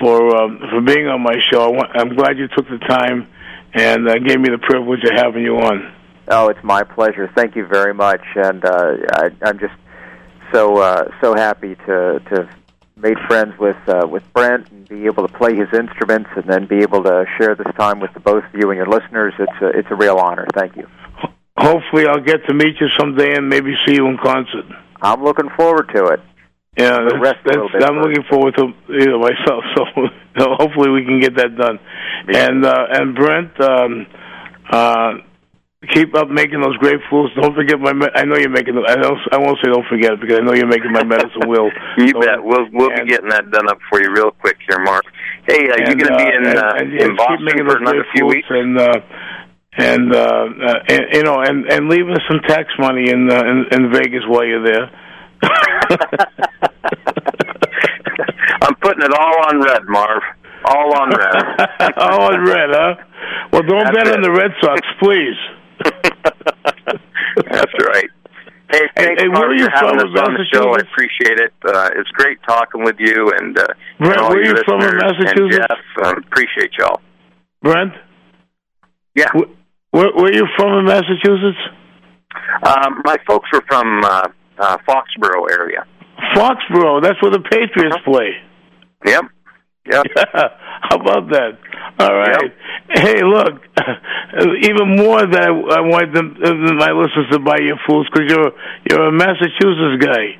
for 0.00 0.36
um, 0.36 0.58
for 0.70 0.80
being 0.80 1.06
on 1.08 1.22
my 1.22 1.36
show. 1.50 1.62
I 1.62 1.68
want, 1.68 1.90
I'm 1.94 2.14
glad 2.14 2.38
you 2.38 2.48
took 2.48 2.68
the 2.68 2.78
time 2.78 3.26
and 3.72 4.08
uh, 4.08 4.18
gave 4.18 4.40
me 4.40 4.48
the 4.50 4.58
privilege 4.58 5.00
of 5.04 5.12
having 5.16 5.42
you 5.42 5.56
on. 5.56 5.92
Oh, 6.28 6.48
it's 6.48 6.62
my 6.62 6.82
pleasure. 6.82 7.30
Thank 7.34 7.56
you 7.56 7.66
very 7.66 7.94
much, 7.94 8.22
and 8.36 8.64
uh, 8.64 8.96
I, 9.12 9.30
I'm 9.42 9.58
just 9.58 9.74
so 10.52 10.78
uh, 10.78 11.10
so 11.20 11.34
happy 11.34 11.76
to 11.86 12.20
to 12.30 12.48
made 12.96 13.16
friends 13.26 13.58
with 13.58 13.76
uh, 13.88 14.06
with 14.06 14.22
Brent 14.32 14.70
and 14.70 14.88
be 14.88 15.06
able 15.06 15.26
to 15.26 15.32
play 15.32 15.54
his 15.56 15.68
instruments, 15.72 16.30
and 16.36 16.44
then 16.44 16.66
be 16.66 16.78
able 16.82 17.02
to 17.04 17.24
share 17.38 17.54
this 17.54 17.72
time 17.78 18.00
with 18.00 18.12
the 18.12 18.20
both 18.20 18.44
of 18.44 18.54
you 18.54 18.70
and 18.70 18.76
your 18.76 18.86
listeners. 18.86 19.34
It's 19.38 19.62
a 19.62 19.68
it's 19.78 19.88
a 19.90 19.94
real 19.94 20.16
honor. 20.16 20.46
Thank 20.54 20.76
you. 20.76 20.86
Hopefully, 21.60 22.06
I'll 22.06 22.24
get 22.24 22.40
to 22.48 22.54
meet 22.54 22.80
you 22.80 22.88
someday 22.98 23.34
and 23.36 23.48
maybe 23.48 23.74
see 23.86 23.94
you 23.94 24.06
in 24.08 24.16
concert. 24.18 24.64
I'm 25.02 25.22
looking 25.22 25.48
forward 25.56 25.90
to 25.94 26.04
it. 26.06 26.20
Yeah, 26.78 26.98
The 27.04 27.10
that's, 27.10 27.20
rest 27.20 27.38
a 27.44 27.48
little 27.50 27.68
that's, 27.72 27.84
I'm 27.84 27.96
first. 27.96 28.08
looking 28.08 28.24
forward 28.30 28.54
to 28.56 28.64
you 28.88 29.06
know, 29.06 29.18
myself. 29.20 29.64
So, 29.76 29.84
so 30.38 30.44
hopefully 30.56 30.90
we 30.90 31.04
can 31.04 31.20
get 31.20 31.34
that 31.36 31.56
done. 31.58 31.78
Me 32.28 32.38
And 32.38 32.64
uh, 32.64 32.86
and 32.92 33.14
Brent, 33.16 33.50
um, 33.60 34.06
uh, 34.70 35.12
keep 35.92 36.14
up 36.14 36.28
making 36.30 36.60
those 36.60 36.76
great 36.78 37.00
fools. 37.10 37.30
Don't 37.34 37.54
forget 37.54 37.80
my. 37.80 37.92
Me- 37.92 38.14
I 38.14 38.24
know 38.24 38.36
you're 38.36 38.48
making. 38.54 38.78
I 38.86 38.94
don't. 38.94 39.18
I 39.32 39.38
won't 39.38 39.58
say 39.64 39.68
don't 39.72 39.84
forget 39.90 40.12
it 40.12 40.20
because 40.20 40.38
I 40.38 40.42
know 40.46 40.54
you're 40.54 40.70
making 40.70 40.92
my 40.92 41.02
medicine 41.04 41.48
wheel. 41.48 41.68
You 41.98 42.08
So- 42.14 42.20
bet. 42.20 42.38
We'll 42.44 42.68
we'll 42.72 42.92
and- 42.94 43.04
be 43.04 43.10
getting 43.10 43.28
that 43.30 43.50
done 43.50 43.68
up 43.68 43.78
for 43.90 44.00
you 44.00 44.12
real 44.14 44.30
quick 44.30 44.56
here, 44.68 44.78
Mark. 44.84 45.04
Hey, 45.48 45.66
uh, 45.68 45.76
you 45.90 45.96
going 45.98 46.12
to 46.14 46.16
be 46.16 46.28
in 46.30 46.46
and- 46.46 46.58
uh, 46.58 46.72
and, 46.78 46.92
in 46.94 47.16
Boston 47.16 47.48
for 47.66 47.76
another 47.82 48.06
few 48.14 48.26
weeks? 48.26 48.46
and 48.48 48.78
uh, 48.78 49.00
and, 49.76 50.14
uh, 50.14 50.18
uh, 50.18 50.74
and 50.88 51.00
you 51.12 51.22
know 51.22 51.40
and 51.40 51.66
and 51.70 51.88
leave 51.88 52.08
us 52.08 52.20
some 52.28 52.40
tax 52.46 52.68
money 52.78 53.08
in 53.10 53.30
uh, 53.30 53.40
in, 53.40 53.64
in 53.72 53.92
Vegas 53.92 54.22
while 54.26 54.44
you're 54.44 54.64
there. 54.64 54.90
I'm 58.62 58.74
putting 58.82 59.02
it 59.02 59.12
all 59.18 59.46
on 59.48 59.60
red, 59.62 59.82
Marv. 59.88 60.22
All 60.66 60.94
on 61.00 61.08
red. 61.10 61.94
All 61.96 62.22
on 62.34 62.44
red, 62.44 62.68
huh? 62.70 62.94
Well, 63.50 63.62
don't 63.62 63.82
That's 63.94 64.08
bet 64.08 64.14
on 64.14 64.20
the 64.22 64.30
Red 64.30 64.50
Sox, 64.60 64.80
please. 65.00 65.38
That's 67.50 67.72
right. 67.88 68.10
Hey, 68.70 68.82
thanks, 68.94 69.22
hey, 69.22 69.28
where 69.28 69.32
Mark, 69.32 69.46
are 69.48 69.54
you 69.54 69.64
for 69.64 69.70
having 69.70 69.98
us 70.00 70.20
on 70.20 70.34
the 70.34 70.44
show. 70.52 70.68
I 70.70 70.80
appreciate 70.84 71.40
it. 71.40 71.52
Uh, 71.66 71.88
it's 71.96 72.10
great 72.10 72.38
talking 72.46 72.84
with 72.84 72.96
you 72.98 73.32
and, 73.40 73.58
uh, 73.58 73.66
Brent, 73.98 74.12
and 74.12 74.20
all 74.20 74.28
where 74.30 74.44
your 74.44 74.56
you 74.58 74.62
from 74.66 74.80
in 74.82 74.86
listeners. 74.86 75.02
Massachusetts? 75.02 75.40
And 75.40 75.50
Jeff, 75.50 76.06
um, 76.06 76.18
appreciate 76.30 76.70
y'all. 76.78 77.00
Brent, 77.62 77.94
Yeah. 79.16 79.30
wh- 79.34 79.48
where, 79.90 80.10
where 80.14 80.26
are 80.26 80.34
you 80.34 80.46
from 80.56 80.78
in 80.78 80.84
Massachusetts? 80.86 81.58
Um, 82.62 83.02
my 83.04 83.16
folks 83.26 83.48
were 83.52 83.62
from 83.68 84.04
uh, 84.04 84.28
uh, 84.58 84.76
Foxborough 84.88 85.50
area. 85.50 85.84
Foxborough. 86.34 87.02
That's 87.02 87.20
where 87.22 87.32
the 87.32 87.40
Patriots 87.50 87.96
play. 88.04 88.30
Yep. 89.06 89.24
Yep. 89.90 90.04
How 90.32 90.96
about 90.96 91.30
that? 91.30 91.58
All 91.98 92.14
right. 92.14 92.52
Hey, 92.90 93.22
look. 93.24 93.60
Even 94.62 94.96
more 94.96 95.20
than 95.26 95.42
I, 95.42 95.48
I 95.48 95.80
want 95.80 96.14
them, 96.14 96.36
uh, 96.42 96.54
my 96.74 96.92
listeners 96.92 97.26
to 97.32 97.38
buy 97.40 97.58
your 97.60 97.76
fools 97.86 98.06
because 98.12 98.30
you're 98.30 98.52
you're 98.88 99.08
a 99.08 99.12
Massachusetts 99.12 100.04
guy. 100.04 100.38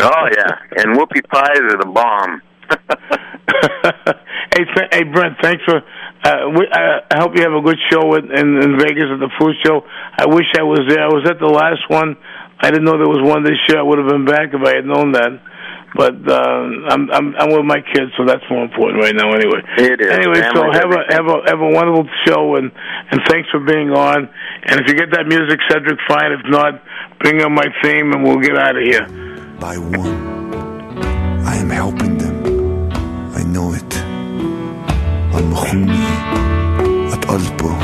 oh 0.00 0.28
yeah. 0.36 0.82
And 0.82 0.96
whoopie 0.96 1.24
pies 1.30 1.58
are 1.58 1.78
the 1.78 1.90
bomb. 1.92 2.42
hey, 4.54 4.64
th- 4.64 4.88
hey, 4.92 5.04
Brent. 5.04 5.36
Thanks 5.42 5.62
for. 5.64 5.82
Uh, 6.24 6.48
we, 6.56 6.64
uh, 6.64 7.04
I 7.12 7.20
hope 7.20 7.36
you 7.36 7.44
have 7.44 7.52
a 7.52 7.60
good 7.60 7.76
show 7.92 8.16
in, 8.16 8.32
in, 8.32 8.48
in 8.64 8.78
Vegas 8.80 9.12
at 9.12 9.20
the 9.20 9.28
food 9.38 9.54
show. 9.60 9.84
I 10.16 10.24
wish 10.24 10.48
I 10.56 10.64
was 10.64 10.80
there. 10.88 11.04
I 11.04 11.12
was 11.12 11.28
at 11.28 11.38
the 11.38 11.52
last 11.52 11.84
one. 11.92 12.16
I 12.60 12.70
didn't 12.72 12.88
know 12.88 12.96
there 12.96 13.12
was 13.12 13.20
one 13.20 13.44
this 13.44 13.60
year. 13.68 13.78
I 13.78 13.84
would 13.84 13.98
have 14.00 14.08
been 14.08 14.24
back 14.24 14.56
if 14.56 14.62
I 14.64 14.80
had 14.80 14.86
known 14.88 15.12
that. 15.12 15.36
But 15.94 16.16
uh, 16.26 16.90
I'm 16.90 17.06
I'm 17.12 17.36
I'm 17.38 17.50
with 17.54 17.62
my 17.62 17.78
kids, 17.78 18.10
so 18.18 18.24
that's 18.26 18.42
more 18.50 18.64
important 18.64 18.98
right 19.04 19.14
now. 19.14 19.30
Anyway. 19.30 19.62
It 19.78 20.00
is. 20.00 20.10
Anyway, 20.10 20.42
so 20.50 20.66
Family's 20.66 20.82
have 20.82 20.90
a 20.90 21.00
have 21.14 21.26
a 21.30 21.36
have 21.46 21.60
a 21.60 21.70
wonderful 21.70 22.08
show, 22.26 22.56
and 22.56 22.72
and 23.12 23.20
thanks 23.28 23.48
for 23.50 23.60
being 23.60 23.90
on. 23.94 24.26
And 24.64 24.80
if 24.80 24.88
you 24.88 24.94
get 24.98 25.12
that 25.12 25.28
music, 25.28 25.60
Cedric, 25.70 26.00
fine. 26.08 26.32
If 26.32 26.40
not, 26.50 26.82
bring 27.20 27.40
on 27.42 27.54
my 27.54 27.68
theme, 27.84 28.10
and 28.10 28.24
we'll 28.24 28.40
get 28.40 28.58
out 28.58 28.74
of 28.74 28.82
here. 28.82 29.06
by 29.60 29.78
one. 29.78 30.98
I 31.46 31.56
am 31.62 31.70
helping 31.70 32.18
them. 32.18 32.90
I 33.36 33.44
know 33.44 33.72
it. 33.74 33.93
مخوني 35.54 36.00
قلبه. 37.28 37.83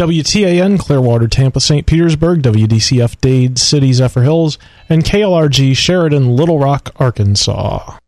WTAN 0.00 0.78
Clearwater, 0.78 1.28
Tampa, 1.28 1.60
St. 1.60 1.84
Petersburg, 1.86 2.40
WDCF 2.40 3.20
Dade 3.20 3.58
City, 3.58 3.90
Zephyrhills, 3.90 4.56
and 4.88 5.04
KLRG 5.04 5.76
Sheridan, 5.76 6.34
Little 6.34 6.58
Rock, 6.58 6.90
Arkansas. 6.96 7.98